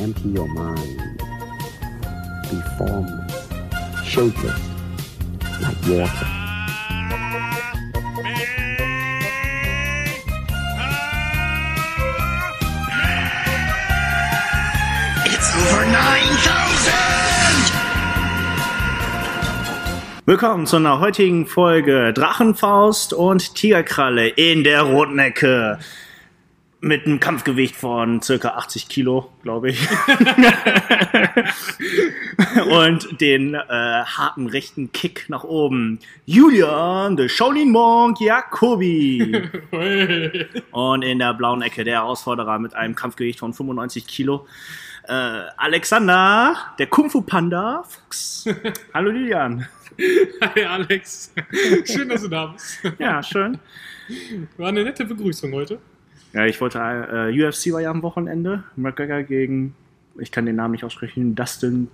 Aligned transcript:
empty 0.00 0.30
your 0.30 0.48
mind. 0.48 1.18
Be 2.50 2.58
formless, 2.78 3.48
shapeless, 4.02 4.60
like 5.60 5.76
water. 5.86 6.26
It's 15.26 15.54
over 15.54 15.84
9000! 15.84 16.94
Willkommen 20.24 20.66
zu 20.66 20.76
einer 20.76 21.00
heutigen 21.00 21.46
Folge 21.46 22.14
Drachenfaust 22.14 23.12
und 23.12 23.54
Tigerkralle 23.54 24.28
in 24.28 24.64
der 24.64 24.82
roten 24.82 25.18
Ecke. 25.18 25.78
Mit 26.82 27.04
einem 27.04 27.20
Kampfgewicht 27.20 27.76
von 27.76 28.22
circa 28.22 28.54
80 28.54 28.88
Kilo, 28.88 29.30
glaube 29.42 29.68
ich. 29.68 29.86
und 32.70 33.20
den 33.20 33.52
äh, 33.52 33.58
harten 33.68 34.46
rechten 34.46 34.90
Kick 34.90 35.26
nach 35.28 35.44
oben. 35.44 35.98
Julian, 36.24 37.18
der 37.18 37.28
Shaolin 37.28 37.70
Monk 37.70 38.18
Jacobi. 38.18 39.42
und 40.70 41.02
in 41.02 41.18
der 41.18 41.34
blauen 41.34 41.60
Ecke 41.60 41.84
der 41.84 41.96
Herausforderer 41.96 42.58
mit 42.58 42.74
einem 42.74 42.94
Kampfgewicht 42.94 43.40
von 43.40 43.52
95 43.52 44.06
Kilo. 44.06 44.46
Äh, 45.06 45.12
Alexander, 45.58 46.56
der 46.78 46.86
Kung 46.86 47.10
Fu 47.10 47.20
Panda. 47.20 47.84
Fuchs. 47.86 48.48
Hallo 48.94 49.10
Julian. 49.10 49.68
Hi 50.40 50.64
Alex, 50.64 51.34
schön, 51.84 52.08
dass 52.08 52.22
du 52.22 52.28
da 52.28 52.46
bist. 52.46 52.78
Ja, 52.98 53.22
schön. 53.22 53.58
War 54.56 54.68
eine 54.68 54.82
nette 54.82 55.04
Begrüßung 55.04 55.52
heute. 55.52 55.78
Ja, 56.32 56.46
ich 56.46 56.60
wollte, 56.60 56.78
äh, 56.78 57.46
UFC 57.46 57.72
war 57.72 57.80
ja 57.80 57.90
am 57.90 58.02
Wochenende. 58.02 58.64
McGregor 58.76 59.22
gegen, 59.22 59.74
ich 60.18 60.30
kann 60.30 60.46
den 60.46 60.56
Namen 60.56 60.72
nicht 60.72 60.84
aussprechen, 60.84 61.34
Dustin 61.34 61.88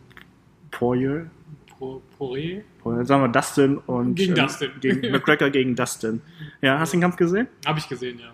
Poirier. 0.70 1.31
Poirier, 2.19 2.62
sagen 3.03 3.23
wir 3.23 3.28
Dustin 3.28 3.78
und 3.78 4.15
Gegen 4.15 4.33
äh, 4.33 4.43
Dustin. 4.43 4.70
Gegen 4.81 5.01
McGregor 5.12 5.51
gegen 5.51 5.75
Dustin. 5.75 6.23
Ja, 6.61 6.78
hast 6.78 6.93
du 6.93 6.97
den 6.97 7.03
Kampf 7.03 7.17
gesehen? 7.17 7.48
Habe 7.67 7.78
ich 7.78 7.89
gesehen, 7.89 8.19
ja. 8.19 8.33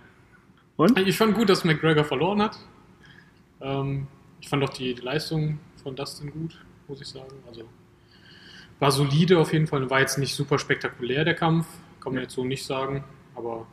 Und? 0.77 0.99
Ich 0.99 1.17
fand 1.17 1.35
gut, 1.35 1.49
dass 1.49 1.65
McGregor 1.65 2.05
verloren 2.05 2.43
hat. 2.43 2.59
Ähm, 3.61 4.07
ich 4.41 4.49
fand 4.49 4.63
auch 4.65 4.71
die, 4.71 4.95
die 4.95 5.03
Leistung 5.03 5.59
von 5.83 5.95
Dustin 5.95 6.31
gut, 6.31 6.61
muss 6.89 7.01
ich 7.01 7.09
sagen. 7.09 7.33
Also 7.47 7.65
war 8.79 8.91
solide 8.91 9.39
auf 9.39 9.53
jeden 9.53 9.67
Fall. 9.69 9.89
War 9.91 10.01
jetzt 10.01 10.19
nicht 10.19 10.35
super 10.35 10.59
spektakulär 10.59 11.25
der 11.25 11.35
Kampf, 11.35 11.67
kann 12.01 12.15
man 12.15 12.23
jetzt 12.23 12.35
so 12.35 12.45
nicht 12.45 12.65
sagen. 12.65 13.05
Aber 13.35 13.67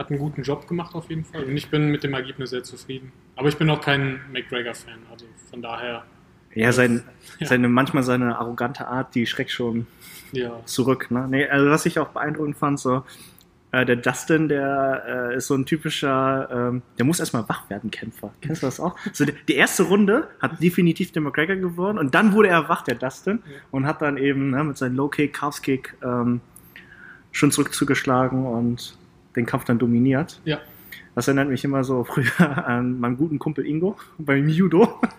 hat 0.00 0.10
einen 0.10 0.18
guten 0.18 0.42
Job 0.42 0.66
gemacht 0.66 0.94
auf 0.94 1.10
jeden 1.10 1.24
Fall. 1.26 1.44
Und 1.44 1.54
ich 1.54 1.68
bin 1.68 1.90
mit 1.90 2.02
dem 2.02 2.14
Ergebnis 2.14 2.50
sehr 2.50 2.62
zufrieden. 2.62 3.12
Aber 3.36 3.48
ich 3.48 3.58
bin 3.58 3.68
auch 3.68 3.82
kein 3.82 4.20
McGregor-Fan. 4.32 4.98
Also 5.10 5.26
von 5.50 5.60
daher, 5.60 6.04
Ja, 6.54 6.72
sein, 6.72 7.04
Ja. 7.38 7.46
seine, 7.46 7.68
manchmal 7.68 8.02
seine 8.02 8.38
arrogante 8.38 8.88
Art, 8.88 9.14
die 9.14 9.26
schreckt 9.26 9.50
schon 9.50 9.86
ja. 10.32 10.64
zurück. 10.64 11.10
Ne? 11.10 11.26
Nee, 11.28 11.46
also 11.46 11.70
was 11.70 11.84
ich 11.84 11.98
auch 11.98 12.08
beeindruckend 12.08 12.56
fand, 12.56 12.80
so, 12.80 13.04
äh, 13.72 13.84
der 13.84 13.96
Dustin, 13.96 14.48
der 14.48 15.30
äh, 15.32 15.36
ist 15.36 15.46
so 15.48 15.54
ein 15.54 15.66
typischer, 15.66 16.48
ähm, 16.50 16.82
der 16.98 17.04
muss 17.04 17.20
erstmal 17.20 17.46
wach 17.48 17.68
werden, 17.68 17.90
Kämpfer. 17.90 18.32
Kennst 18.40 18.62
du 18.62 18.66
das 18.66 18.80
auch? 18.80 18.96
So, 19.12 19.26
die, 19.26 19.34
die 19.48 19.54
erste 19.54 19.82
Runde 19.84 20.28
hat 20.40 20.62
definitiv 20.62 21.12
der 21.12 21.20
McGregor 21.22 21.56
gewonnen 21.56 21.98
und 21.98 22.14
dann 22.14 22.32
wurde 22.32 22.48
er 22.48 22.68
wach, 22.70 22.82
der 22.82 22.94
Dustin, 22.94 23.42
und 23.70 23.86
hat 23.86 24.00
dann 24.00 24.16
eben 24.16 24.50
ne, 24.50 24.64
mit 24.64 24.78
seinem 24.78 24.96
Low-Kick, 24.96 25.34
Calf-Kick 25.34 25.94
ähm, 26.02 26.40
schon 27.32 27.52
zurück 27.52 27.74
zugeschlagen 27.74 28.46
und 28.46 28.96
den 29.36 29.46
Kampf 29.46 29.64
dann 29.64 29.78
dominiert. 29.78 30.40
Ja. 30.44 30.58
Das 31.14 31.28
erinnert 31.28 31.48
mich 31.48 31.64
immer 31.64 31.84
so 31.84 32.04
früher 32.08 32.66
an 32.66 33.00
meinen 33.00 33.16
guten 33.16 33.38
Kumpel 33.38 33.66
Ingo 33.66 33.96
beim 34.18 34.48
Judo. 34.48 35.00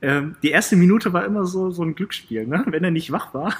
Ähm, 0.00 0.36
die 0.44 0.50
erste 0.50 0.76
Minute 0.76 1.12
war 1.12 1.24
immer 1.24 1.44
so, 1.44 1.72
so 1.72 1.82
ein 1.82 1.96
Glücksspiel, 1.96 2.46
ne? 2.46 2.64
Wenn 2.68 2.84
er 2.84 2.92
nicht 2.92 3.10
wach 3.10 3.34
war, 3.34 3.52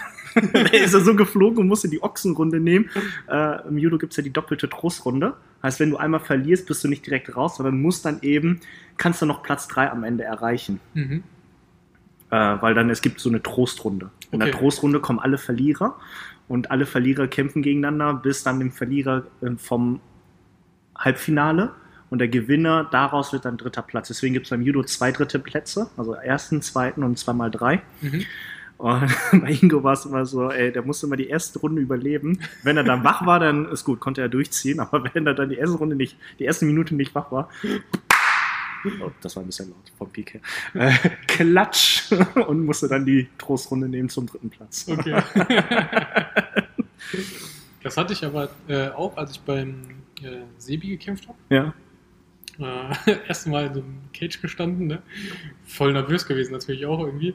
ist 0.71 0.95
er 0.95 1.01
so 1.01 1.17
geflogen 1.17 1.59
und 1.59 1.67
musste 1.67 1.89
die 1.89 2.01
Ochsenrunde 2.01 2.61
nehmen. 2.61 2.91
Äh, 3.28 3.67
Im 3.67 3.77
Judo 3.77 3.99
gibt's 3.99 4.19
ja 4.19 4.23
die 4.23 4.33
doppelte 4.33 4.69
Trostrunde. 4.69 5.34
Heißt, 5.65 5.81
wenn 5.81 5.91
du 5.91 5.97
einmal 5.97 6.21
verlierst, 6.21 6.69
bist 6.69 6.84
du 6.84 6.89
nicht 6.89 7.05
direkt 7.05 7.34
raus, 7.34 7.57
sondern 7.57 7.83
musst 7.83 8.05
dann 8.05 8.19
eben, 8.23 8.61
kannst 8.99 9.21
du 9.21 9.27
noch 9.27 9.43
Platz 9.43 9.67
drei 9.67 9.91
am 9.91 10.05
Ende 10.05 10.23
erreichen. 10.23 10.78
Mhm. 10.95 11.25
Äh, 12.31 12.37
weil 12.37 12.75
dann 12.75 12.89
es 12.89 13.01
gibt 13.03 13.19
so 13.19 13.28
eine 13.28 13.43
Trostrunde. 13.43 14.11
In 14.31 14.39
der 14.39 14.51
Okay. 14.51 14.59
Trostrunde 14.59 15.01
kommen 15.01 15.19
alle 15.19 15.39
Verlierer 15.39 15.97
und 16.48 16.70
alle 16.70 16.86
Verlierer 16.86 17.28
kämpfen 17.28 17.62
gegeneinander 17.62 18.14
bis 18.14 18.42
dann 18.42 18.59
dem 18.59 18.72
Verlierer 18.72 19.25
äh, 19.41 19.50
vom 19.56 20.00
Halbfinale 20.97 21.72
und 22.10 22.19
der 22.19 22.28
Gewinner 22.28 22.88
daraus 22.91 23.32
wird 23.32 23.44
dann 23.44 23.56
dritter 23.56 23.82
Platz. 23.82 24.09
Deswegen 24.09 24.34
gibt 24.34 24.47
es 24.47 24.50
beim 24.50 24.62
Judo 24.62 24.82
zwei 24.82 25.12
dritte 25.12 25.38
Plätze, 25.38 25.91
also 25.97 26.14
ersten, 26.14 26.62
zweiten 26.62 27.03
und 27.03 27.19
zweimal 27.19 27.50
drei. 27.50 27.82
Mhm. 28.00 28.25
Und 28.78 29.10
bei 29.32 29.59
Ingo 29.60 29.82
war 29.82 29.92
es 29.92 30.06
immer 30.06 30.25
so, 30.25 30.50
ey, 30.50 30.72
der 30.72 30.82
musste 30.82 31.06
immer 31.06 31.16
die 31.16 31.28
erste 31.28 31.59
Runde 31.59 31.82
überleben. 31.82 32.41
Wenn 32.62 32.76
er 32.76 32.84
dann 32.84 33.04
wach 33.04 33.26
war, 33.26 33.41
dann 33.41 33.66
ist 33.66 33.84
gut, 33.84 34.00
konnte 34.00 34.20
er 34.22 34.28
durchziehen. 34.28 34.80
Aber 34.80 35.04
wenn 35.15 35.26
er 35.26 35.34
dann 35.34 35.50
die 35.50 35.56
erste 35.56 35.76
Runde 35.76 35.97
nicht, 35.97 36.16
die 36.38 36.44
erste 36.44 36.65
Minute 36.65 36.94
nicht 36.94 37.15
wach 37.15 37.30
war, 37.30 37.50
oh, 39.00 39.11
das 39.21 39.37
war 39.37 39.43
ein 39.43 39.47
bisschen 39.47 39.71
laut 39.71 39.93
vom 39.97 40.11
Peak 40.11 40.34
her, 40.34 40.41
äh, 40.75 40.93
klatsch 41.27 42.12
und 42.47 42.65
musste 42.65 42.89
dann 42.89 43.05
die 43.05 43.28
Trostrunde 43.39 43.89
nehmen 43.89 44.09
zum 44.09 44.27
dritten 44.27 44.50
Platz. 44.50 44.87
Okay. 44.89 45.22
das 47.83 47.97
hatte 47.97 48.12
ich 48.12 48.25
aber 48.25 48.50
äh, 48.69 48.89
auch, 48.89 49.16
als 49.16 49.33
ich 49.33 49.41
beim 49.41 49.83
äh, 50.22 50.43
Sebi 50.59 50.89
gekämpft 50.89 51.28
habe. 51.28 51.39
Ja. 51.49 51.75
Äh, 52.59 53.16
erstmal 53.28 53.66
in 53.66 53.75
so 53.75 53.81
einem 53.81 54.00
Cage 54.12 54.41
gestanden, 54.41 54.87
ne? 54.89 55.03
voll 55.66 55.93
nervös 55.93 56.27
gewesen 56.27 56.53
natürlich 56.53 56.87
auch 56.87 57.00
irgendwie. 57.00 57.34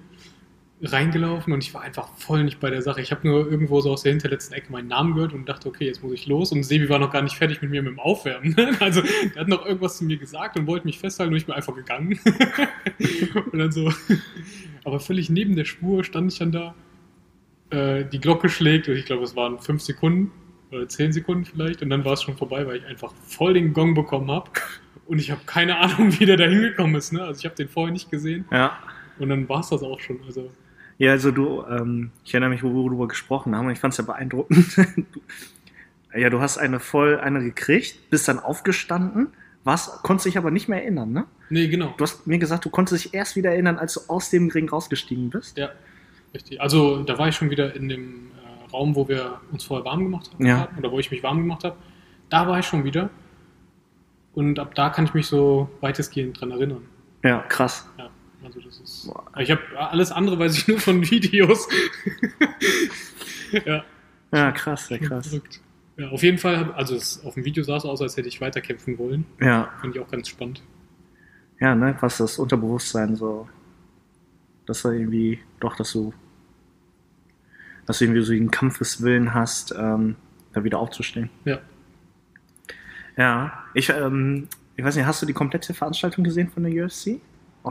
Reingelaufen 0.86 1.54
und 1.54 1.64
ich 1.64 1.74
war 1.74 1.82
einfach 1.82 2.10
voll 2.18 2.44
nicht 2.44 2.60
bei 2.60 2.70
der 2.70 2.82
Sache. 2.82 3.02
Ich 3.02 3.12
habe 3.12 3.28
nur 3.28 3.50
irgendwo 3.50 3.80
so 3.82 3.92
aus 3.92 4.04
der 4.04 4.12
hinterletzten 4.12 4.54
Ecke 4.54 4.72
meinen 4.72 4.90
Namen 4.90 5.14
gehört 5.16 5.34
und 5.34 5.48
dachte, 5.48 5.70
okay, 5.70 5.86
jetzt 5.86 6.04
muss 6.04 6.12
ich 6.14 6.28
los. 6.28 6.52
Und 6.52 6.64
Sebi 6.64 6.90
war 6.90 7.00
noch 7.00 7.12
gar 7.12 7.22
nicht 7.22 7.36
fertig 7.36 7.62
mit 7.62 7.72
mir 7.72 7.82
mit 7.82 7.92
dem 7.92 8.00
Aufwärmen. 8.00 8.56
Also 8.80 9.02
der 9.02 9.42
hat 9.42 9.48
noch 9.48 9.66
irgendwas 9.66 9.98
zu 9.98 10.06
mir 10.06 10.18
gesagt 10.18 10.58
und 10.58 10.68
wollte 10.68 10.86
mich 10.86 11.00
festhalten 11.00 11.32
und 11.34 11.38
ich 11.38 11.46
bin 11.46 11.56
einfach 11.56 11.76
gegangen. 11.76 12.20
und 13.52 13.58
dann 13.60 13.72
so, 13.72 13.92
aber 14.84 15.00
völlig 15.00 15.30
neben 15.30 15.56
der 15.56 15.66
Spur 15.66 16.04
stand 16.04 16.32
ich 16.32 16.40
dann 16.40 16.52
da. 16.52 16.76
Äh, 17.70 18.06
die 18.06 18.20
Glocke 18.20 18.50
schlägt 18.50 18.90
und 18.90 18.96
ich 18.96 19.06
glaube, 19.06 19.24
es 19.24 19.36
waren 19.36 19.60
fünf 19.60 19.82
Sekunden 19.82 20.32
oder 20.72 20.88
zehn 20.90 21.14
Sekunden 21.14 21.46
vielleicht 21.46 21.82
und 21.82 21.90
dann 21.90 22.04
war 22.04 22.14
es 22.14 22.24
schon 22.24 22.36
vorbei, 22.36 22.66
weil 22.68 22.78
ich 22.78 22.86
einfach 22.86 23.14
voll 23.26 23.54
den 23.54 23.74
Gong 23.74 23.94
bekommen 23.94 24.30
habe 24.30 24.52
und 25.06 25.20
ich 25.20 25.32
habe 25.32 25.42
keine 25.46 25.78
Ahnung, 25.78 26.20
wie 26.20 26.26
der 26.26 26.36
da 26.38 26.46
hingekommen 26.46 26.96
ist. 26.96 27.14
Ne? 27.14 27.24
Also 27.24 27.40
ich 27.40 27.46
habe 27.46 27.56
den 27.56 27.70
vorher 27.70 27.94
nicht 27.94 28.12
gesehen 28.12 28.46
Ja. 28.52 28.78
und 29.20 29.30
dann 29.30 29.48
war 29.48 29.62
es 29.62 29.70
das 29.70 29.82
auch 29.84 30.00
schon. 30.00 30.20
Also 30.26 30.52
Ja, 30.98 31.12
also 31.12 31.32
du, 31.32 31.64
ähm, 31.70 32.12
ich 32.24 32.34
erinnere 32.34 32.52
mich, 32.52 32.64
wo 32.64 32.70
wir 32.70 32.84
darüber 32.90 33.08
gesprochen 33.08 33.56
haben 33.56 33.66
und 33.66 33.72
ich 33.72 33.80
fand 33.80 33.94
es 33.94 33.98
ja 33.98 34.04
beeindruckend. 34.04 34.78
Du, 34.78 35.22
ja, 36.18 36.30
du 36.30 36.40
hast 36.40 36.58
eine 36.58 36.80
voll 36.80 37.20
eine 37.20 37.42
gekriegt, 37.44 38.10
bist 38.10 38.28
dann 38.28 38.40
aufgestanden, 38.40 39.30
warst, 39.64 40.04
konntest 40.04 40.28
dich 40.28 40.38
aber 40.38 40.52
nicht 40.52 40.68
mehr 40.70 40.82
erinnern, 40.82 41.12
ne? 41.12 41.26
nee, 41.50 41.68
genau. 41.68 41.94
Du 41.98 42.04
hast 42.04 42.28
mir 42.28 42.38
gesagt, 42.38 42.66
du 42.66 42.70
konntest 42.70 43.06
dich 43.06 43.14
erst 43.14 43.36
wieder 43.36 43.52
erinnern, 43.52 43.78
als 43.78 43.94
du 43.94 44.02
aus 44.08 44.30
dem 44.30 44.50
Ring 44.50 44.70
rausgestiegen 44.70 45.30
bist. 45.30 45.58
Ja, 45.58 45.70
richtig. 46.34 46.62
Also 46.62 47.04
da 47.04 47.18
war 47.18 47.28
ich 47.28 47.36
schon 47.36 47.50
wieder 47.50 47.76
in 47.76 47.90
dem 47.90 48.32
äh, 48.38 48.72
Raum, 48.72 48.96
wo 48.96 49.08
wir 49.08 49.40
uns 49.52 49.64
vorher 49.64 49.86
warm 49.86 50.04
gemacht 50.04 50.32
haben 50.34 50.46
Ja. 50.46 50.68
oder 50.78 50.92
wo 50.92 51.00
ich 51.00 51.12
mich 51.12 51.24
warm 51.24 51.40
gemacht 51.40 51.64
habe. 51.64 51.76
Da 52.30 52.48
war 52.48 52.60
ich 52.60 52.66
schon 52.66 52.84
wieder 52.84 53.10
und 54.34 54.60
ab 54.60 54.74
da 54.76 54.90
kann 54.90 55.06
ich 55.06 55.14
mich 55.14 55.28
so 55.28 55.70
weitestgehend 55.82 56.40
dran 56.40 56.52
erinnern. 56.52 56.82
Ja, 57.24 57.40
krass. 57.48 57.88
Also 58.44 58.60
das 58.62 58.80
ist. 58.80 59.08
Boah. 59.08 59.24
Ich 59.40 59.50
habe 59.52 59.62
alles 59.76 60.12
andere 60.12 60.38
weiß 60.40 60.58
ich 60.58 60.68
nur 60.68 60.80
von 60.80 61.02
Videos. 61.10 61.68
ja, 63.66 63.84
Ja, 64.32 64.52
krass, 64.52 64.88
sehr 64.88 65.00
krass. 65.00 65.28
verrückt. 65.28 65.62
Ja, 65.96 66.10
auf 66.10 66.24
jeden 66.24 66.40
Fall, 66.40 66.72
also 66.74 66.96
es, 66.96 67.24
auf 67.24 67.36
dem 67.36 67.46
Video 67.46 67.64
sah 67.64 67.78
es 67.78 67.86
aus, 67.86 68.02
als 68.02 68.18
hätte 68.18 68.28
ich 68.28 68.42
weiterkämpfen 68.42 68.98
wollen. 68.98 69.26
Ja, 69.40 69.72
Fand 69.80 69.96
ich 69.96 70.02
auch 70.02 70.10
ganz 70.10 70.28
spannend. 70.28 70.62
ja, 71.60 71.76
ne, 71.76 71.96
was 72.00 72.18
das 72.18 72.40
Unterbewusstsein 72.40 73.16
so, 73.16 73.48
dass 74.66 74.82
du 74.82 74.90
irgendwie, 74.90 75.40
doch, 75.60 75.76
dass 75.76 75.92
du, 75.92 76.14
dass 77.86 78.00
du 78.00 78.06
irgendwie 78.06 78.24
so 78.24 78.34
den 78.34 78.50
Kampfeswillen 78.50 79.34
hast, 79.36 79.74
ähm, 79.78 80.16
da 80.54 80.64
wieder 80.64 80.80
aufzustehen. 80.80 81.30
Ja. 81.46 81.60
Ja, 83.16 83.64
ich, 83.76 83.90
ähm, 83.90 84.48
ich 84.76 84.84
weiß 84.84 84.96
nicht, 84.96 85.06
hast 85.06 85.22
du 85.22 85.28
die 85.28 85.34
komplette 85.34 85.76
Veranstaltung 85.76 86.24
gesehen 86.24 86.50
von 86.50 86.64
der 86.64 86.86
UFC? 86.86 87.20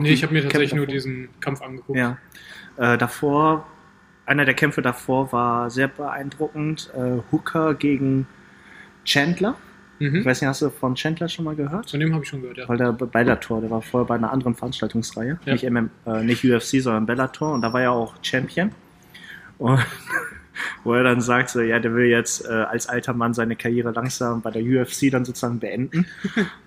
Nee, 0.01 0.09
ich 0.13 0.23
habe 0.23 0.33
mir 0.33 0.39
Kämpfe 0.41 0.53
tatsächlich 0.53 0.75
nur 0.75 0.85
davor? 0.85 0.93
diesen 0.93 1.29
Kampf 1.39 1.61
angeguckt. 1.61 1.97
Ja. 1.99 2.17
Äh, 2.77 2.97
davor, 2.97 3.65
einer 4.25 4.45
der 4.45 4.53
Kämpfe 4.53 4.81
davor 4.81 5.31
war 5.31 5.69
sehr 5.69 5.87
beeindruckend. 5.87 6.91
Äh, 6.95 7.19
Hooker 7.31 7.73
gegen 7.75 8.27
Chandler. 9.05 9.55
Ich 9.99 10.11
Mhm. 10.11 10.25
weiß 10.25 10.41
nicht, 10.41 10.47
hast 10.49 10.61
du 10.61 10.69
von 10.69 10.95
Chandler 10.95 11.29
schon 11.29 11.45
mal 11.45 11.55
gehört? 11.55 11.91
Von 11.91 11.99
dem 11.99 12.13
habe 12.13 12.23
ich 12.23 12.29
schon 12.29 12.41
gehört, 12.41 12.57
ja. 12.57 12.67
Weil 12.67 12.77
der 12.77 12.91
bei 12.93 13.05
Bellator, 13.05 13.61
der 13.61 13.69
war 13.69 13.81
vorher 13.81 14.07
bei 14.07 14.15
einer 14.15 14.31
anderen 14.33 14.55
Veranstaltungsreihe. 14.55 15.39
Ja. 15.45 15.53
Nicht, 15.53 15.63
MM, 15.65 15.89
äh, 16.05 16.23
nicht 16.23 16.43
UFC, 16.43 16.79
sondern 16.81 17.05
Bellator. 17.05 17.53
Und 17.53 17.61
da 17.61 17.71
war 17.71 17.81
er 17.81 17.91
auch 17.91 18.15
Champion. 18.23 18.71
Und 19.59 19.79
wo 20.83 20.93
er 20.93 21.03
dann 21.03 21.21
sagt, 21.21 21.49
so, 21.49 21.61
ja, 21.61 21.79
der 21.79 21.93
will 21.93 22.05
jetzt 22.05 22.45
äh, 22.45 22.51
als 22.51 22.87
alter 22.87 23.13
Mann 23.13 23.33
seine 23.33 23.55
Karriere 23.55 23.91
langsam 23.91 24.41
bei 24.41 24.51
der 24.51 24.63
UFC 24.63 25.11
dann 25.11 25.25
sozusagen 25.25 25.59
beenden. 25.59 26.05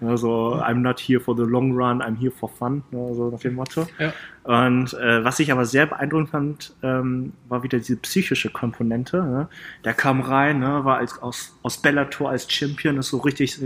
Also, 0.00 0.60
I'm 0.62 0.80
not 0.80 1.00
here 1.00 1.20
for 1.20 1.36
the 1.36 1.42
long 1.42 1.72
run, 1.72 2.00
I'm 2.02 2.16
here 2.16 2.30
for 2.30 2.48
fun, 2.48 2.82
ne, 2.90 3.14
so 3.14 3.30
nach 3.30 3.40
dem 3.40 3.54
Motto. 3.54 3.86
Ja. 3.98 4.12
Und 4.44 4.94
äh, 4.94 5.24
was 5.24 5.40
ich 5.40 5.50
aber 5.50 5.64
sehr 5.64 5.86
beeindruckend 5.86 6.30
fand, 6.30 6.74
ähm, 6.82 7.32
war 7.48 7.62
wieder 7.62 7.78
diese 7.78 7.96
psychische 7.96 8.50
Komponente. 8.50 9.16
Ne? 9.16 9.48
Der 9.84 9.92
kam 9.92 10.20
rein, 10.20 10.60
ne, 10.60 10.84
war 10.84 10.98
als, 10.98 11.20
aus, 11.20 11.58
aus 11.62 11.78
Bellator 11.78 12.30
als 12.30 12.50
Champion, 12.50 12.98
ist 12.98 13.08
so 13.08 13.18
richtig, 13.18 13.58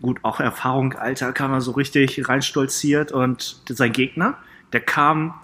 gut, 0.00 0.20
auch 0.22 0.38
Erfahrung, 0.38 0.92
Alter, 0.92 1.32
kam 1.32 1.52
er 1.52 1.60
so 1.60 1.72
richtig 1.72 2.28
reinstolziert 2.28 3.10
und 3.10 3.60
sein 3.68 3.92
Gegner, 3.92 4.36
der 4.72 4.80
kam 4.80 5.34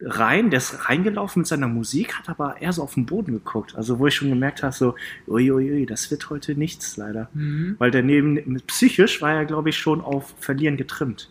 rein, 0.00 0.50
der 0.50 0.58
ist 0.58 0.88
reingelaufen 0.88 1.40
mit 1.40 1.46
seiner 1.46 1.68
Musik, 1.68 2.14
hat 2.14 2.28
aber 2.28 2.60
eher 2.60 2.72
so 2.72 2.82
auf 2.82 2.94
den 2.94 3.06
Boden 3.06 3.32
geguckt. 3.32 3.74
Also 3.76 3.98
wo 3.98 4.06
ich 4.06 4.14
schon 4.14 4.28
gemerkt 4.28 4.62
habe, 4.62 4.72
so, 4.72 4.94
uiuiui, 5.26 5.86
das 5.86 6.10
wird 6.10 6.30
heute 6.30 6.54
nichts 6.54 6.96
leider. 6.96 7.28
Mhm. 7.34 7.76
Weil 7.78 7.90
daneben, 7.90 8.62
psychisch 8.66 9.20
war 9.22 9.32
er, 9.32 9.44
glaube 9.44 9.70
ich, 9.70 9.78
schon 9.78 10.00
auf 10.00 10.34
Verlieren 10.38 10.76
getrimmt. 10.76 11.30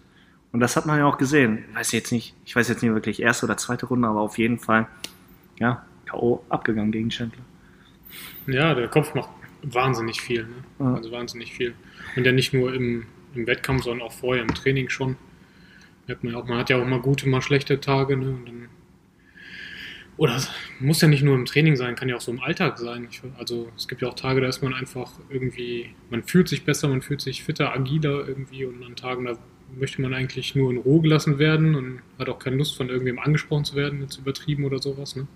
Und 0.52 0.60
das 0.60 0.76
hat 0.76 0.86
man 0.86 1.00
ja 1.00 1.06
auch 1.06 1.18
gesehen. 1.18 1.66
Ich 1.70 1.76
weiß 1.76 1.92
jetzt 1.92 2.12
nicht, 2.12 2.36
ich 2.46 2.56
weiß 2.56 2.68
jetzt 2.68 2.82
nicht 2.82 2.94
wirklich 2.94 3.22
erste 3.22 3.46
oder 3.46 3.58
zweite 3.58 3.86
Runde, 3.86 4.08
aber 4.08 4.22
auf 4.22 4.38
jeden 4.38 4.60
Fall, 4.60 4.88
ja, 5.60 5.86
K.O. 6.06 6.44
abgegangen 6.50 6.92
gegen 6.92 7.10
Chandler. 7.10 7.44
Ja, 8.48 8.74
der 8.74 8.88
Kopf 8.88 9.14
macht 9.14 9.30
wahnsinnig 9.64 10.22
viel. 10.22 10.44
Ne? 10.44 10.56
Ja. 10.80 10.94
Also 10.96 11.12
wahnsinnig 11.12 11.54
viel. 11.54 11.74
Und 12.16 12.26
ja 12.26 12.32
nicht 12.32 12.54
nur 12.54 12.74
im, 12.74 13.06
im 13.36 13.48
Wettkampf, 13.48 13.84
sondern 13.84 14.08
auch 14.08 14.14
vorher 14.14 14.44
im 14.44 14.54
Training 14.54 14.90
schon. 14.90 15.18
Merkt 16.08 16.24
man, 16.24 16.36
auch, 16.36 16.48
man 16.48 16.58
hat 16.58 16.70
ja 16.70 16.82
auch 16.82 16.86
mal 16.86 17.02
gute, 17.02 17.28
mal 17.28 17.42
schlechte 17.42 17.80
Tage. 17.80 18.18
Ne? 18.18 18.38
Dann, 18.46 18.70
oder 20.16 20.42
muss 20.80 21.02
ja 21.02 21.08
nicht 21.08 21.22
nur 21.22 21.36
im 21.36 21.46
Training 21.46 21.76
sein, 21.76 21.96
kann 21.96 22.10
ja 22.10 22.16
auch 22.16 22.22
so 22.22 22.32
im 22.32 22.40
Alltag 22.40 22.80
sein. 22.80 23.08
Ich, 23.10 23.22
also 23.38 23.70
es 23.78 23.88
gibt 23.88 24.02
ja 24.02 24.08
auch 24.08 24.16
Tage, 24.16 24.42
da 24.42 24.48
ist 24.48 24.64
man 24.64 24.74
einfach 24.74 25.12
irgendwie, 25.30 25.94
man 26.10 26.24
fühlt 26.24 26.48
sich 26.48 26.66
besser, 26.66 26.88
man 26.88 27.02
fühlt 27.02 27.22
sich 27.22 27.44
fitter, 27.44 27.74
agiler 27.74 28.28
irgendwie. 28.28 28.66
Und 28.66 28.84
an 28.84 28.96
Tagen, 28.96 29.26
da 29.26 29.38
möchte 29.76 30.02
man 30.02 30.14
eigentlich 30.14 30.56
nur 30.56 30.72
in 30.72 30.78
Ruhe 30.78 31.02
gelassen 31.02 31.40
werden 31.40 31.76
und 31.76 32.02
hat 32.18 32.30
auch 32.30 32.40
keine 32.40 32.56
Lust 32.56 32.78
von 32.78 32.90
irgendwem 32.90 33.20
angesprochen 33.20 33.66
zu 33.66 33.76
werden, 33.76 34.02
jetzt 34.02 34.18
übertrieben 34.18 34.66
oder 34.66 34.80
sowas. 34.80 35.16
Ne? 35.16 35.28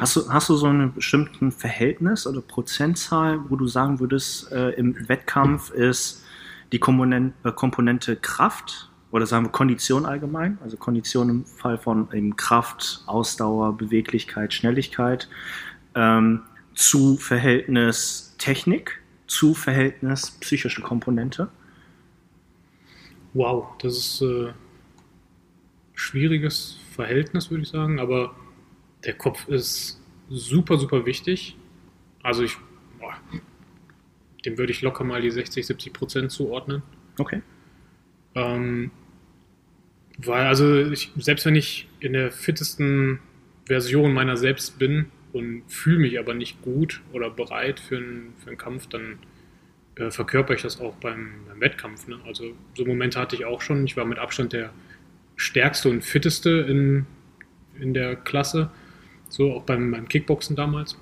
Hast 0.00 0.16
du, 0.16 0.28
hast 0.28 0.48
du 0.48 0.56
so 0.56 0.66
ein 0.66 0.92
bestimmten 0.94 1.52
Verhältnis 1.52 2.26
oder 2.26 2.40
Prozentzahl, 2.40 3.38
wo 3.48 3.56
du 3.56 3.66
sagen 3.66 4.00
würdest, 4.00 4.50
äh, 4.50 4.70
im 4.70 5.08
Wettkampf 5.08 5.70
ist 5.70 6.24
die 6.72 6.78
Komponente, 6.78 7.34
äh, 7.44 7.52
Komponente 7.52 8.16
Kraft 8.16 8.90
oder 9.14 9.26
sagen 9.26 9.44
wir 9.44 9.52
Kondition 9.52 10.06
allgemein, 10.06 10.58
also 10.60 10.76
Kondition 10.76 11.28
im 11.28 11.44
Fall 11.44 11.78
von 11.78 12.12
eben 12.12 12.34
Kraft, 12.34 13.04
Ausdauer, 13.06 13.76
Beweglichkeit, 13.76 14.52
Schnelligkeit, 14.52 15.28
ähm, 15.94 16.42
zu 16.74 17.16
Verhältnis 17.16 18.34
Technik, 18.38 19.00
zu 19.28 19.54
Verhältnis 19.54 20.32
psychische 20.40 20.82
Komponente? 20.82 21.48
Wow, 23.34 23.68
das 23.78 23.96
ist 23.96 24.22
äh, 24.22 24.52
schwieriges 25.94 26.80
Verhältnis, 26.90 27.52
würde 27.52 27.62
ich 27.62 27.68
sagen, 27.68 28.00
aber 28.00 28.34
der 29.04 29.14
Kopf 29.14 29.46
ist 29.46 30.02
super, 30.28 30.76
super 30.76 31.06
wichtig. 31.06 31.56
Also 32.24 32.42
ich, 32.42 32.56
boah, 32.98 33.14
dem 34.44 34.58
würde 34.58 34.72
ich 34.72 34.82
locker 34.82 35.04
mal 35.04 35.22
die 35.22 35.30
60, 35.30 35.64
70 35.64 35.92
Prozent 35.92 36.32
zuordnen. 36.32 36.82
Okay. 37.16 37.42
Ähm, 38.34 38.90
weil, 40.18 40.46
also 40.46 40.76
ich, 40.78 41.10
selbst 41.16 41.46
wenn 41.46 41.56
ich 41.56 41.88
in 42.00 42.12
der 42.12 42.30
fittesten 42.30 43.20
Version 43.66 44.12
meiner 44.12 44.36
selbst 44.36 44.78
bin 44.78 45.06
und 45.32 45.62
fühle 45.68 45.98
mich 45.98 46.18
aber 46.18 46.34
nicht 46.34 46.62
gut 46.62 47.00
oder 47.12 47.30
bereit 47.30 47.80
für 47.80 47.96
einen, 47.96 48.34
für 48.38 48.50
einen 48.50 48.58
Kampf, 48.58 48.86
dann 48.88 49.18
äh, 49.96 50.10
verkörper 50.10 50.54
ich 50.54 50.62
das 50.62 50.80
auch 50.80 50.94
beim, 50.96 51.32
beim 51.48 51.60
Wettkampf. 51.60 52.06
Ne? 52.06 52.18
Also 52.26 52.52
so 52.76 52.84
Momente 52.84 53.18
hatte 53.18 53.36
ich 53.36 53.44
auch 53.44 53.60
schon. 53.60 53.84
Ich 53.84 53.96
war 53.96 54.04
mit 54.04 54.18
Abstand 54.18 54.52
der 54.52 54.70
stärkste 55.36 55.88
und 55.88 56.04
fitteste 56.04 56.50
in, 56.50 57.06
in 57.80 57.94
der 57.94 58.16
Klasse, 58.16 58.70
so 59.28 59.52
auch 59.52 59.62
beim, 59.64 59.90
beim 59.90 60.08
Kickboxen 60.08 60.54
damals. 60.54 60.98